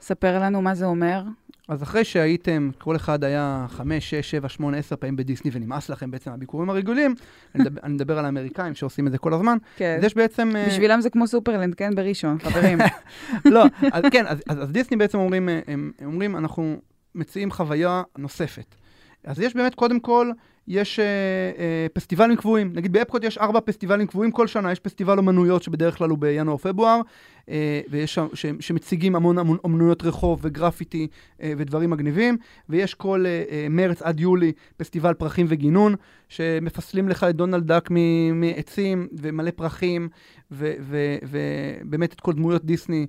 ספר 0.00 0.38
לנו 0.42 0.62
מה 0.62 0.74
זה 0.74 0.86
אומר. 0.86 1.24
אז 1.68 1.82
אחרי 1.82 2.04
שהייתם, 2.04 2.70
כל 2.78 2.96
אחד 2.96 3.24
היה 3.24 3.66
חמש, 3.68 4.10
שש, 4.10 4.30
שבע, 4.30 4.48
שמונה, 4.48 4.76
עשר 4.76 4.96
פעמים 4.96 5.16
בדיסני 5.16 5.50
ונמאס 5.54 5.88
לכם 5.88 6.10
בעצם 6.10 6.30
מהביקורים 6.30 6.70
הרגילים, 6.70 7.14
אני, 7.54 7.64
מדבר, 7.64 7.80
אני 7.82 7.92
מדבר 7.92 8.18
על 8.18 8.24
האמריקאים 8.24 8.74
שעושים 8.74 9.06
את 9.06 9.12
זה 9.12 9.18
כל 9.18 9.34
הזמן, 9.34 9.56
כן. 9.76 9.96
אז 9.98 10.04
יש 10.04 10.14
בעצם... 10.14 10.56
אה, 10.56 10.66
בשבילם 10.66 11.00
זה 11.00 11.10
כמו 11.10 11.26
סופרלנד, 11.26 11.74
כן? 11.74 11.94
בראשון, 11.94 12.38
חברים. 12.38 12.78
לא, 13.44 13.64
אז 13.92 14.04
כן, 14.10 14.26
אז, 14.26 14.42
אז, 14.48 14.62
אז 14.62 14.72
דיסני 14.72 14.96
בעצם 14.96 15.18
אומרים, 15.18 15.48
אה, 15.48 15.60
הם, 15.66 15.92
הם 15.98 16.06
אומרים, 16.06 16.36
אנחנו 16.36 16.76
מציעים 17.14 17.50
חוויה 17.50 18.02
נוספת. 18.18 18.74
אז 19.26 19.40
יש 19.40 19.54
באמת, 19.54 19.74
קודם 19.74 20.00
כל, 20.00 20.30
יש 20.68 20.98
אה, 20.98 21.04
אה, 21.58 21.86
פסטיבלים 21.92 22.36
קבועים. 22.36 22.72
נגיד 22.74 22.92
באפקוט 22.92 23.24
יש 23.24 23.38
ארבע 23.38 23.60
פסטיבלים 23.64 24.06
קבועים 24.06 24.30
כל 24.30 24.46
שנה, 24.46 24.72
יש 24.72 24.80
פסטיבל 24.80 25.18
אומנויות 25.18 25.62
שבדרך 25.62 25.98
כלל 25.98 26.10
הוא 26.10 26.18
בינואר-פברואר, 26.18 27.00
אה, 27.48 27.80
ויש 27.88 28.18
ש, 28.34 28.46
שמציגים 28.60 29.16
המון 29.16 29.38
אומנויות 29.64 30.02
רחוב 30.02 30.40
וגרפיטי 30.42 31.06
אה, 31.42 31.52
ודברים 31.58 31.90
מגניבים, 31.90 32.36
ויש 32.68 32.94
כל 32.94 33.24
אה, 33.26 33.44
אה, 33.50 33.66
מרץ 33.70 34.02
עד 34.02 34.20
יולי 34.20 34.52
פסטיבל 34.76 35.14
פרחים 35.14 35.46
וגינון, 35.48 35.94
שמפסלים 36.28 37.08
לך 37.08 37.24
את 37.24 37.36
דונלד 37.36 37.66
דאק 37.66 37.90
מעצים 38.34 39.08
ומלא 39.12 39.50
פרחים, 39.50 40.08
ובאמת 40.50 42.12
את 42.12 42.20
כל 42.20 42.32
דמויות 42.32 42.64
דיסני 42.64 43.06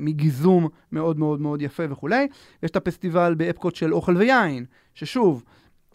מגיזום 0.00 0.68
מאוד 0.92 1.18
מאוד 1.18 1.40
מאוד 1.40 1.62
יפה 1.62 1.82
וכולי. 1.90 2.28
יש 2.62 2.70
את 2.70 2.76
הפסטיבל 2.76 3.34
באפקוט 3.34 3.74
של 3.74 3.94
אוכל 3.94 4.16
ויין, 4.16 4.64
ששוב, 5.00 5.44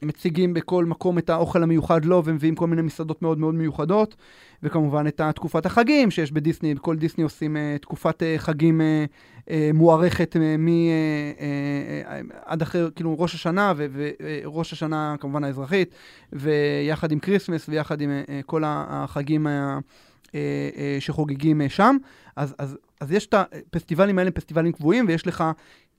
מציגים 0.01 0.53
בכל 0.53 0.85
מקום 0.85 1.17
את 1.17 1.29
האוכל 1.29 1.63
המיוחד 1.63 2.05
לו, 2.05 2.21
ומביאים 2.25 2.55
כל 2.55 2.67
מיני 2.67 2.81
מסעדות 2.81 3.21
מאוד 3.21 3.37
מאוד 3.37 3.55
מיוחדות, 3.55 4.15
וכמובן 4.63 5.07
את 5.07 5.21
תקופת 5.35 5.65
החגים 5.65 6.11
שיש 6.11 6.31
בדיסני, 6.31 6.75
בכל 6.75 6.95
דיסני 6.95 7.23
עושים 7.23 7.55
uh, 7.55 7.81
תקופת 7.81 8.21
uh, 8.21 8.25
חגים 8.37 8.81
uh, 8.81 9.43
uh, 9.45 9.51
מוארכת 9.73 10.35
uh, 10.35 10.39
מ... 10.59 10.67
Uh, 10.67 10.69
uh, 11.39 12.35
עד 12.45 12.61
אחרי, 12.61 12.81
כאילו, 12.95 13.19
ראש 13.19 13.35
השנה, 13.35 13.73
וראש 13.75 14.69
uh, 14.69 14.73
השנה 14.73 15.15
כמובן 15.19 15.43
האזרחית, 15.43 15.95
ויחד 16.33 17.11
עם 17.11 17.19
כריסמס, 17.19 17.69
ויחד 17.69 18.01
עם 18.01 18.09
uh, 18.25 18.29
כל 18.45 18.63
החגים 18.65 19.47
uh, 19.47 19.49
uh, 20.27 20.31
uh, 20.31 20.31
שחוגגים 20.99 21.61
uh, 21.61 21.69
שם. 21.69 21.97
אז, 22.35 22.55
אז, 22.59 22.77
אז 23.01 23.11
יש 23.11 23.25
את 23.25 23.33
הפסטיבלים 23.33 24.19
האלה, 24.19 24.31
פסטיבלים 24.31 24.71
קבועים, 24.71 25.05
ויש 25.07 25.27
לך 25.27 25.43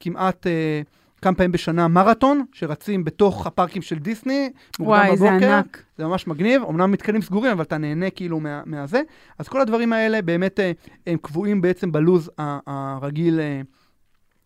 כמעט... 0.00 0.46
Uh, 0.46 1.05
כמה 1.22 1.34
פעמים 1.34 1.52
בשנה 1.52 1.88
מרתון, 1.88 2.44
שרצים 2.52 3.04
בתוך 3.04 3.46
הפארקים 3.46 3.82
של 3.82 3.98
דיסני, 3.98 4.50
מוקדם 4.78 4.86
וואי, 4.86 5.16
זה 5.16 5.30
בבוקר. 5.30 5.52
ענק. 5.54 5.82
זה 5.98 6.06
ממש 6.06 6.26
מגניב, 6.26 6.62
אמנם 6.62 6.92
מתקנים 6.92 7.22
סגורים, 7.22 7.52
אבל 7.52 7.62
אתה 7.62 7.78
נהנה 7.78 8.10
כאילו 8.10 8.40
מה, 8.40 8.62
מהזה. 8.66 9.02
אז 9.38 9.48
כל 9.48 9.60
הדברים 9.60 9.92
האלה 9.92 10.22
באמת 10.22 10.60
אה, 10.60 10.72
הם 11.06 11.18
קבועים 11.22 11.60
בעצם 11.60 11.92
בלוז 11.92 12.30
הרגיל 12.38 13.40
אה, 13.40 13.60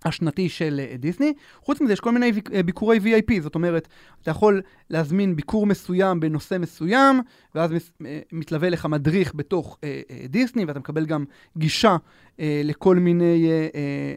השנתי 0.04 0.48
של 0.48 0.80
אה, 0.80 0.96
דיסני. 0.96 1.32
חוץ 1.60 1.80
מזה, 1.80 1.92
יש 1.92 2.00
כל 2.00 2.12
מיני 2.12 2.32
אה, 2.54 2.62
ביקורי 2.62 2.98
VIP, 2.98 3.40
זאת 3.40 3.54
אומרת, 3.54 3.88
אתה 4.22 4.30
יכול 4.30 4.62
להזמין 4.90 5.36
ביקור 5.36 5.66
מסוים 5.66 6.20
בנושא 6.20 6.56
מסוים, 6.60 7.20
ואז 7.54 7.72
אה, 8.06 8.20
מתלווה 8.32 8.70
לך 8.70 8.86
מדריך 8.86 9.34
בתוך 9.34 9.78
דיסני, 10.28 10.64
ואתה 10.64 10.78
מקבל 10.78 11.06
גם 11.06 11.24
גישה 11.56 11.96
לכל 12.38 12.96
מיני, 12.96 13.48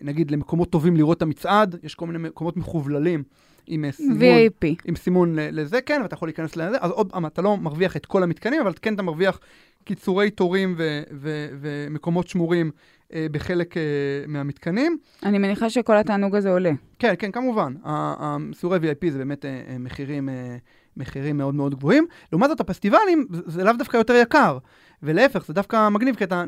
נגיד, 0.01 0.31
למקומות 0.31 0.69
טובים 0.69 0.97
לראות 0.97 1.17
את 1.17 1.21
המצעד, 1.21 1.75
יש 1.83 1.95
כל 1.95 2.07
מיני 2.07 2.19
מקומות 2.19 2.57
מחובללים. 2.57 3.23
עם 3.67 3.91
סימון, 3.91 4.17
VIP. 4.17 4.67
עם 4.85 4.95
סימון 4.95 5.35
לזה, 5.39 5.81
כן, 5.81 5.99
ואתה 6.03 6.13
יכול 6.13 6.27
להיכנס 6.27 6.55
לזה, 6.55 6.77
אז 6.81 6.91
עוד 6.91 7.11
פעם, 7.11 7.25
אתה 7.25 7.41
לא 7.41 7.57
מרוויח 7.57 7.97
את 7.97 8.05
כל 8.05 8.23
המתקנים, 8.23 8.61
אבל 8.61 8.73
כן 8.81 8.93
אתה 8.93 9.01
מרוויח 9.01 9.39
קיצורי 9.83 10.29
תורים 10.29 10.75
ו- 10.77 11.03
ו- 11.11 11.47
ומקומות 11.61 12.27
שמורים 12.27 12.71
בחלק 13.31 13.77
אה, 13.77 13.81
מהמתקנים. 14.27 14.97
אני 15.23 15.37
מניחה 15.37 15.69
שכל 15.69 15.97
התענוג 15.97 16.35
הזה 16.35 16.49
עולה. 16.49 16.71
כן, 16.99 17.13
כן, 17.19 17.31
כמובן. 17.31 17.73
הסיורי 17.83 18.77
VIP 18.77 19.09
זה 19.09 19.17
באמת 19.17 19.45
אה, 19.45 19.61
אה, 19.69 19.77
מחירים, 19.77 20.29
אה, 20.29 20.57
מחירים 20.97 21.37
מאוד 21.37 21.55
מאוד 21.55 21.75
גבוהים. 21.75 22.05
לעומת 22.31 22.49
זאת, 22.49 22.59
הפסטיבלים 22.59 23.27
זה, 23.31 23.63
לאו 23.63 23.73
דווקא 23.73 23.97
יותר 23.97 24.13
יקר, 24.13 24.57
ולהפך, 25.03 25.45
זה 25.45 25.53
דווקא 25.53 25.89
מגניב, 25.89 26.15
כי 26.15 26.23
אתה 26.23 26.43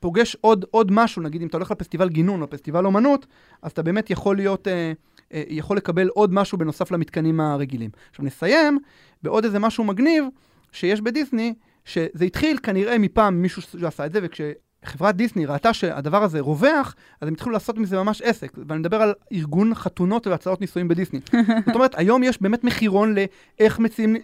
פוגש 0.00 0.36
עוד, 0.40 0.64
עוד 0.70 0.92
משהו, 0.92 1.22
נגיד 1.22 1.42
אם 1.42 1.48
אתה 1.48 1.56
הולך 1.56 1.70
לפסטיבל 1.70 2.08
גינון 2.08 2.42
או 2.42 2.50
פסטיבל 2.50 2.86
אומנות, 2.86 3.26
אז 3.62 3.70
אתה 3.70 3.82
באמת 3.82 4.10
יכול 4.10 4.36
להיות, 4.36 4.68
אה, 4.68 4.92
אה, 5.34 5.42
יכול 5.48 5.76
לקבל 5.76 6.08
עוד 6.08 6.34
משהו 6.34 6.58
בנוסף 6.58 6.90
למתקנים 6.90 7.40
הרגילים. 7.40 7.90
עכשיו 8.10 8.24
נסיים 8.24 8.78
בעוד 9.22 9.44
איזה 9.44 9.58
משהו 9.58 9.84
מגניב 9.84 10.24
שיש 10.72 11.00
בדיסני, 11.00 11.54
שזה 11.84 12.24
התחיל 12.24 12.58
כנראה 12.62 12.98
מפעם 12.98 13.42
מישהו 13.42 13.62
שעשה 13.62 14.06
את 14.06 14.12
זה, 14.12 14.20
וכש... 14.22 14.40
כשחברת 14.82 15.16
דיסני 15.16 15.46
ראתה 15.46 15.72
שהדבר 15.72 16.22
הזה 16.22 16.40
רווח, 16.40 16.94
אז 17.20 17.28
הם 17.28 17.34
התחילו 17.34 17.52
לעשות 17.52 17.78
מזה 17.78 17.96
ממש 17.96 18.22
עסק. 18.22 18.52
ואני 18.68 18.80
מדבר 18.80 19.02
על 19.02 19.14
ארגון 19.32 19.74
חתונות 19.74 20.26
והצעות 20.26 20.60
נישואים 20.60 20.88
בדיסני. 20.88 21.20
זאת 21.66 21.74
אומרת, 21.74 21.94
היום 21.98 22.22
יש 22.22 22.42
באמת 22.42 22.64
מחירון 22.64 23.14
לאיך 23.14 23.80
מציעים, 23.80 24.16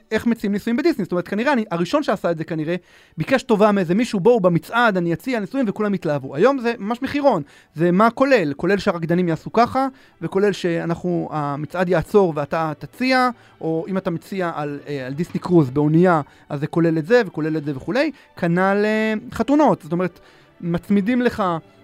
נישואים 0.48 0.76
בדיסני. 0.76 1.04
זאת 1.04 1.12
אומרת, 1.12 1.28
כנראה, 1.28 1.52
אני, 1.52 1.64
הראשון 1.70 2.02
שעשה 2.02 2.30
את 2.30 2.38
זה 2.38 2.44
כנראה, 2.44 2.76
ביקש 3.18 3.42
טובה 3.42 3.72
מאיזה 3.72 3.94
מישהו, 3.94 4.20
בואו 4.20 4.40
במצעד, 4.40 4.96
אני 4.96 5.12
אציע 5.12 5.40
נישואים 5.40 5.66
וכולם 5.68 5.94
יתלהבו. 5.94 6.36
היום 6.36 6.58
זה 6.58 6.74
ממש 6.78 7.02
מחירון. 7.02 7.42
זה 7.74 7.92
מה 7.92 8.10
כולל? 8.10 8.52
כולל 8.52 8.78
שהרקדנים 8.78 9.28
יעשו 9.28 9.52
ככה, 9.52 9.88
וכולל 10.22 10.52
שאנחנו, 10.52 11.28
המצעד 11.32 11.88
יעצור 11.88 12.32
ואתה 12.36 12.72
תציע, 12.78 13.30
או 13.60 13.84
אם 13.88 13.98
אתה 13.98 14.10
מציע 14.10 14.50
על, 14.54 14.78
אה, 14.88 15.06
על 15.06 15.12
דיסני 15.12 15.40
קרוז 15.40 15.70
באונייה, 15.70 16.20
אז 16.48 16.60
זה 16.60 16.66
כולל 16.66 16.98
את 16.98 17.06
זה 17.06 17.22
וכולל 17.26 17.56
את 17.56 17.64
זה 17.64 17.76
וכולי. 17.76 18.10
כנ"ל 18.36 18.82
אה, 18.84 19.14
חתונות. 19.32 19.82
זאת 19.82 19.92
אומרת, 19.92 20.20
מצמידים 20.60 21.22
לך 21.22 21.42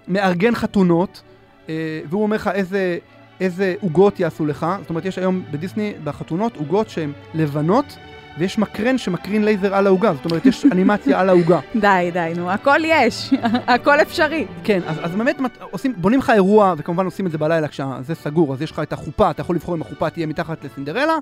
מארגן 0.09 0.55
חתונות, 0.55 1.23
אה, 1.69 2.01
והוא 2.11 2.23
אומר 2.23 2.37
לך 2.37 2.51
איזה, 2.55 2.99
איזה 3.41 3.75
עוגות 3.81 4.21
יעשו 4.21 4.47
לך. 4.47 4.67
זאת 4.81 4.91
אומרת, 4.91 5.05
יש 5.05 5.19
היום 5.19 5.43
בדיסני, 5.51 5.93
בחתונות, 6.05 6.57
עוגות 6.57 6.89
שהן 6.89 7.13
לבנות, 7.35 7.97
ויש 8.39 8.59
מקרן 8.59 8.99
שמקרין 8.99 9.45
לייזר 9.45 9.75
על 9.75 9.87
העוגה. 9.87 10.13
זאת 10.15 10.25
אומרת, 10.25 10.47
יש 10.47 10.65
אנימציה 10.73 11.21
על 11.21 11.29
העוגה. 11.29 11.61
די, 11.77 12.11
די, 12.13 12.33
נו, 12.37 12.51
הכל 12.51 12.79
יש, 12.85 13.31
הכל 13.75 14.01
אפשרי. 14.01 14.47
כן, 14.65 14.81
אז, 14.87 14.97
אז 15.03 15.11
באמת 15.17 15.41
מת- 15.41 15.59
עושים, 15.71 15.95
בונים 15.97 16.19
לך 16.19 16.31
אירוע, 16.31 16.75
וכמובן 16.79 17.05
עושים 17.05 17.27
את 17.27 17.33
זה 17.33 17.39
בלילה 17.39 17.69
כשזה 17.69 18.15
סגור, 18.15 18.53
אז 18.55 18.63
יש 18.63 18.71
לך 18.71 18.79
את 18.79 18.93
החופה, 18.93 19.31
אתה 19.31 19.41
יכול 19.41 19.57
לבחור 19.57 19.75
אם 19.75 19.81
החופה 19.83 20.11
תהיה 20.11 20.27
מתחת 20.27 20.65
לסינדרלה, 20.65 21.15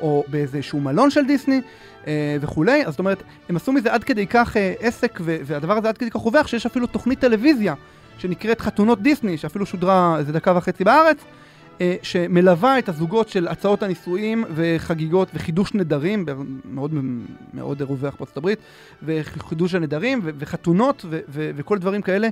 או 0.00 0.24
באיזשהו 0.28 0.80
מלון 0.80 1.10
של 1.10 1.26
דיסני, 1.26 1.60
אה, 2.06 2.36
וכולי. 2.40 2.82
אז 2.86 2.90
זאת 2.92 2.98
אומרת, 2.98 3.22
הם 3.48 3.56
עשו 3.56 3.72
מזה 3.72 3.92
עד 3.92 4.04
כדי 4.04 4.26
כך 4.26 4.56
אה, 4.56 4.72
עסק, 4.80 5.18
והדבר 5.24 5.72
הזה 5.76 5.88
עד 5.88 5.98
כדי 5.98 6.10
כך 6.10 6.16
רווח, 6.20 6.46
שיש 6.46 6.66
אפילו 6.66 6.86
תוכנית 6.86 7.18
טלוויזיה 7.20 7.74
שנקראת 8.18 8.60
חתונות 8.60 9.02
דיסני, 9.02 9.36
שאפילו 9.38 9.66
שודרה 9.66 10.16
איזה 10.18 10.32
דקה 10.32 10.52
וחצי 10.56 10.84
בארץ, 10.84 11.16
שמלווה 12.02 12.78
את 12.78 12.88
הזוגות 12.88 13.28
של 13.28 13.48
הצעות 13.48 13.82
הנישואים 13.82 14.44
וחגיגות 14.54 15.28
וחידוש 15.34 15.74
נדרים, 15.74 16.26
מאוד 16.64 16.94
מאוד 17.54 17.82
רווח 17.82 18.16
בארצות 18.18 18.36
הברית, 18.36 18.58
וחידוש 19.02 19.74
הנדרים 19.74 20.20
וחתונות 20.24 21.04
וכל 21.28 21.78
דברים 21.78 22.02
כאלה 22.02 22.28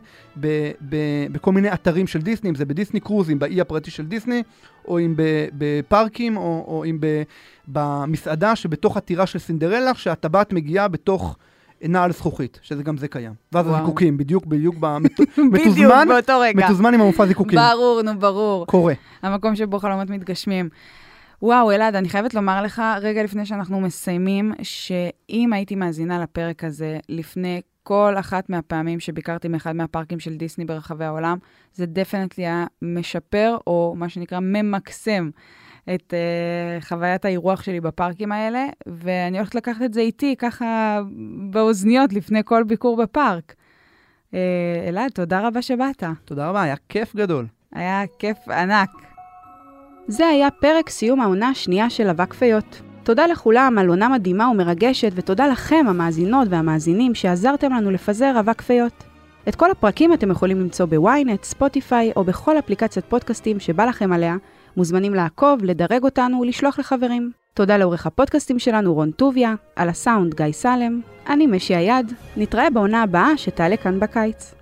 בכל 1.32 1.53
מיני 1.53 1.72
אתרים 1.72 2.07
של 2.07 2.22
דיסני, 2.22 2.51
אם 2.51 2.55
זה 2.55 2.64
בדיסני 2.64 3.01
קרוז, 3.01 3.30
אם 3.30 3.38
באי 3.38 3.61
הפרטי 3.61 3.90
של 3.90 4.07
דיסני, 4.07 4.43
או 4.88 4.99
אם 4.99 5.14
בפארקים, 5.59 6.36
או, 6.36 6.64
או 6.68 6.84
אם 6.84 6.99
במסעדה 7.68 8.57
שבתוך 8.57 8.97
הטירה 8.97 9.26
של 9.26 9.38
סינדרלה, 9.38 9.95
שהטבעת 9.95 10.53
מגיעה 10.53 10.88
בתוך... 10.88 11.36
נעל 11.89 12.12
זכוכית, 12.12 12.59
שזה 12.62 12.83
גם 12.83 12.97
זה 12.97 13.09
קיים. 13.09 13.33
ואז 13.53 13.66
וואו. 13.66 13.76
הזיקוקים, 13.76 14.16
בדיוק, 14.16 14.47
בדיוק, 14.53 14.76
מתוזמן, 15.39 16.09
באותו 16.09 16.41
רגע. 16.41 16.64
מתוזמן 16.66 16.95
עם 16.95 17.01
המופע 17.01 17.26
זיקוקים. 17.26 17.59
ברור, 17.59 18.03
נו, 18.03 18.18
ברור. 18.18 18.66
קורה. 18.66 18.95
המקום 19.22 19.57
שבו 19.57 19.78
חלומות 19.78 20.11
מתגשמים. 20.11 20.68
וואו, 21.43 21.70
אלעד, 21.70 21.95
אני 21.95 22.09
חייבת 22.09 22.35
לומר 22.35 22.62
לך, 22.62 22.83
רגע 23.01 23.22
לפני 23.22 23.47
שאנחנו 23.47 23.80
מסיימים, 23.80 24.53
שאם 24.62 25.53
הייתי 25.53 25.74
מאזינה 25.74 26.22
לפרק 26.22 26.64
הזה 26.64 26.99
לפני 27.09 27.61
כל 27.83 28.14
אחת 28.20 28.51
מהפעמים 28.51 29.01
שביקרתי 29.01 29.49
מאחד 29.49 29.76
מהפארקים 29.76 30.20
של 30.20 30.37
דיסני 30.37 30.64
ברחבי 30.64 31.05
העולם, 31.05 31.39
זה 31.74 31.87
definitely 31.87 32.47
היה 32.47 32.66
משפר, 32.83 33.57
או 33.66 33.95
מה 33.97 34.09
שנקרא 34.09 34.39
ממקסם, 34.41 35.30
את 35.95 36.14
uh, 36.14 36.85
חוויית 36.85 37.24
האירוח 37.24 37.62
שלי 37.62 37.80
בפארקים 37.80 38.33
האלה, 38.33 38.66
ואני 38.87 39.39
הולכת 39.39 39.55
לקחת 39.55 39.83
את 39.83 39.95
זה 39.95 40.01
איתי, 40.01 40.37
ככה 40.39 41.01
באוזניות, 41.51 42.12
לפני 42.12 42.41
כל 42.45 42.62
ביקור 42.62 43.03
בפארק. 43.03 43.55
Uh, 44.30 44.35
אלעד, 44.89 45.11
תודה 45.11 45.47
רבה 45.47 45.62
שבאת. 45.62 46.03
תודה 46.24 46.49
רבה, 46.49 46.62
היה 46.62 46.74
כיף 46.89 47.16
גדול. 47.16 47.47
היה 47.72 48.03
כיף 48.18 48.49
ענק. 48.49 48.91
זה 50.09 50.26
היה 50.26 50.51
פרק 50.51 50.89
סיום 50.89 51.20
העונה 51.20 51.49
השנייה 51.49 51.91
של 51.91 52.09
אבק 52.09 52.35
פיות. 52.35 52.83
תודה 53.03 53.26
לכולם 53.26 53.78
על 53.78 53.89
עונה 53.89 54.09
מדהימה 54.09 54.49
ומרגשת, 54.49 55.12
ותודה 55.14 55.47
לכם, 55.47 55.85
המאזינות 55.89 56.49
והמאזינים, 56.51 57.14
שעזרתם 57.14 57.72
לנו 57.72 57.91
לפזר 57.91 58.41
אבק 58.41 58.61
פיות. 58.62 59.05
את 59.49 59.57
כל 59.57 59.70
הפרקים 59.70 60.12
אתם 60.12 60.30
יכולים 60.30 60.61
למצוא 60.61 60.87
בוויינט, 60.87 61.45
ספוטיפיי 61.45 62.12
או 62.16 62.24
בכל 62.24 62.59
אפליקציית 62.59 63.05
פודקאסטים 63.05 63.61
שבא 63.61 63.85
לכם 63.85 64.12
עליה. 64.12 64.37
מוזמנים 64.77 65.14
לעקוב, 65.14 65.64
לדרג 65.64 66.05
אותנו 66.05 66.41
ולשלוח 66.41 66.79
לחברים. 66.79 67.31
תודה 67.55 67.77
לעורך 67.77 68.07
הפודקאסטים 68.07 68.59
שלנו 68.59 68.95
רון 68.95 69.11
טוביה, 69.11 69.55
על 69.77 69.89
הסאונד 69.89 70.35
גיא 70.35 70.53
סלם, 70.53 71.01
אני 71.29 71.47
משי 71.47 71.75
היד, 71.75 72.12
נתראה 72.37 72.70
בעונה 72.70 73.03
הבאה 73.03 73.37
שתעלה 73.37 73.77
כאן 73.77 74.01
בקיץ. 74.01 74.55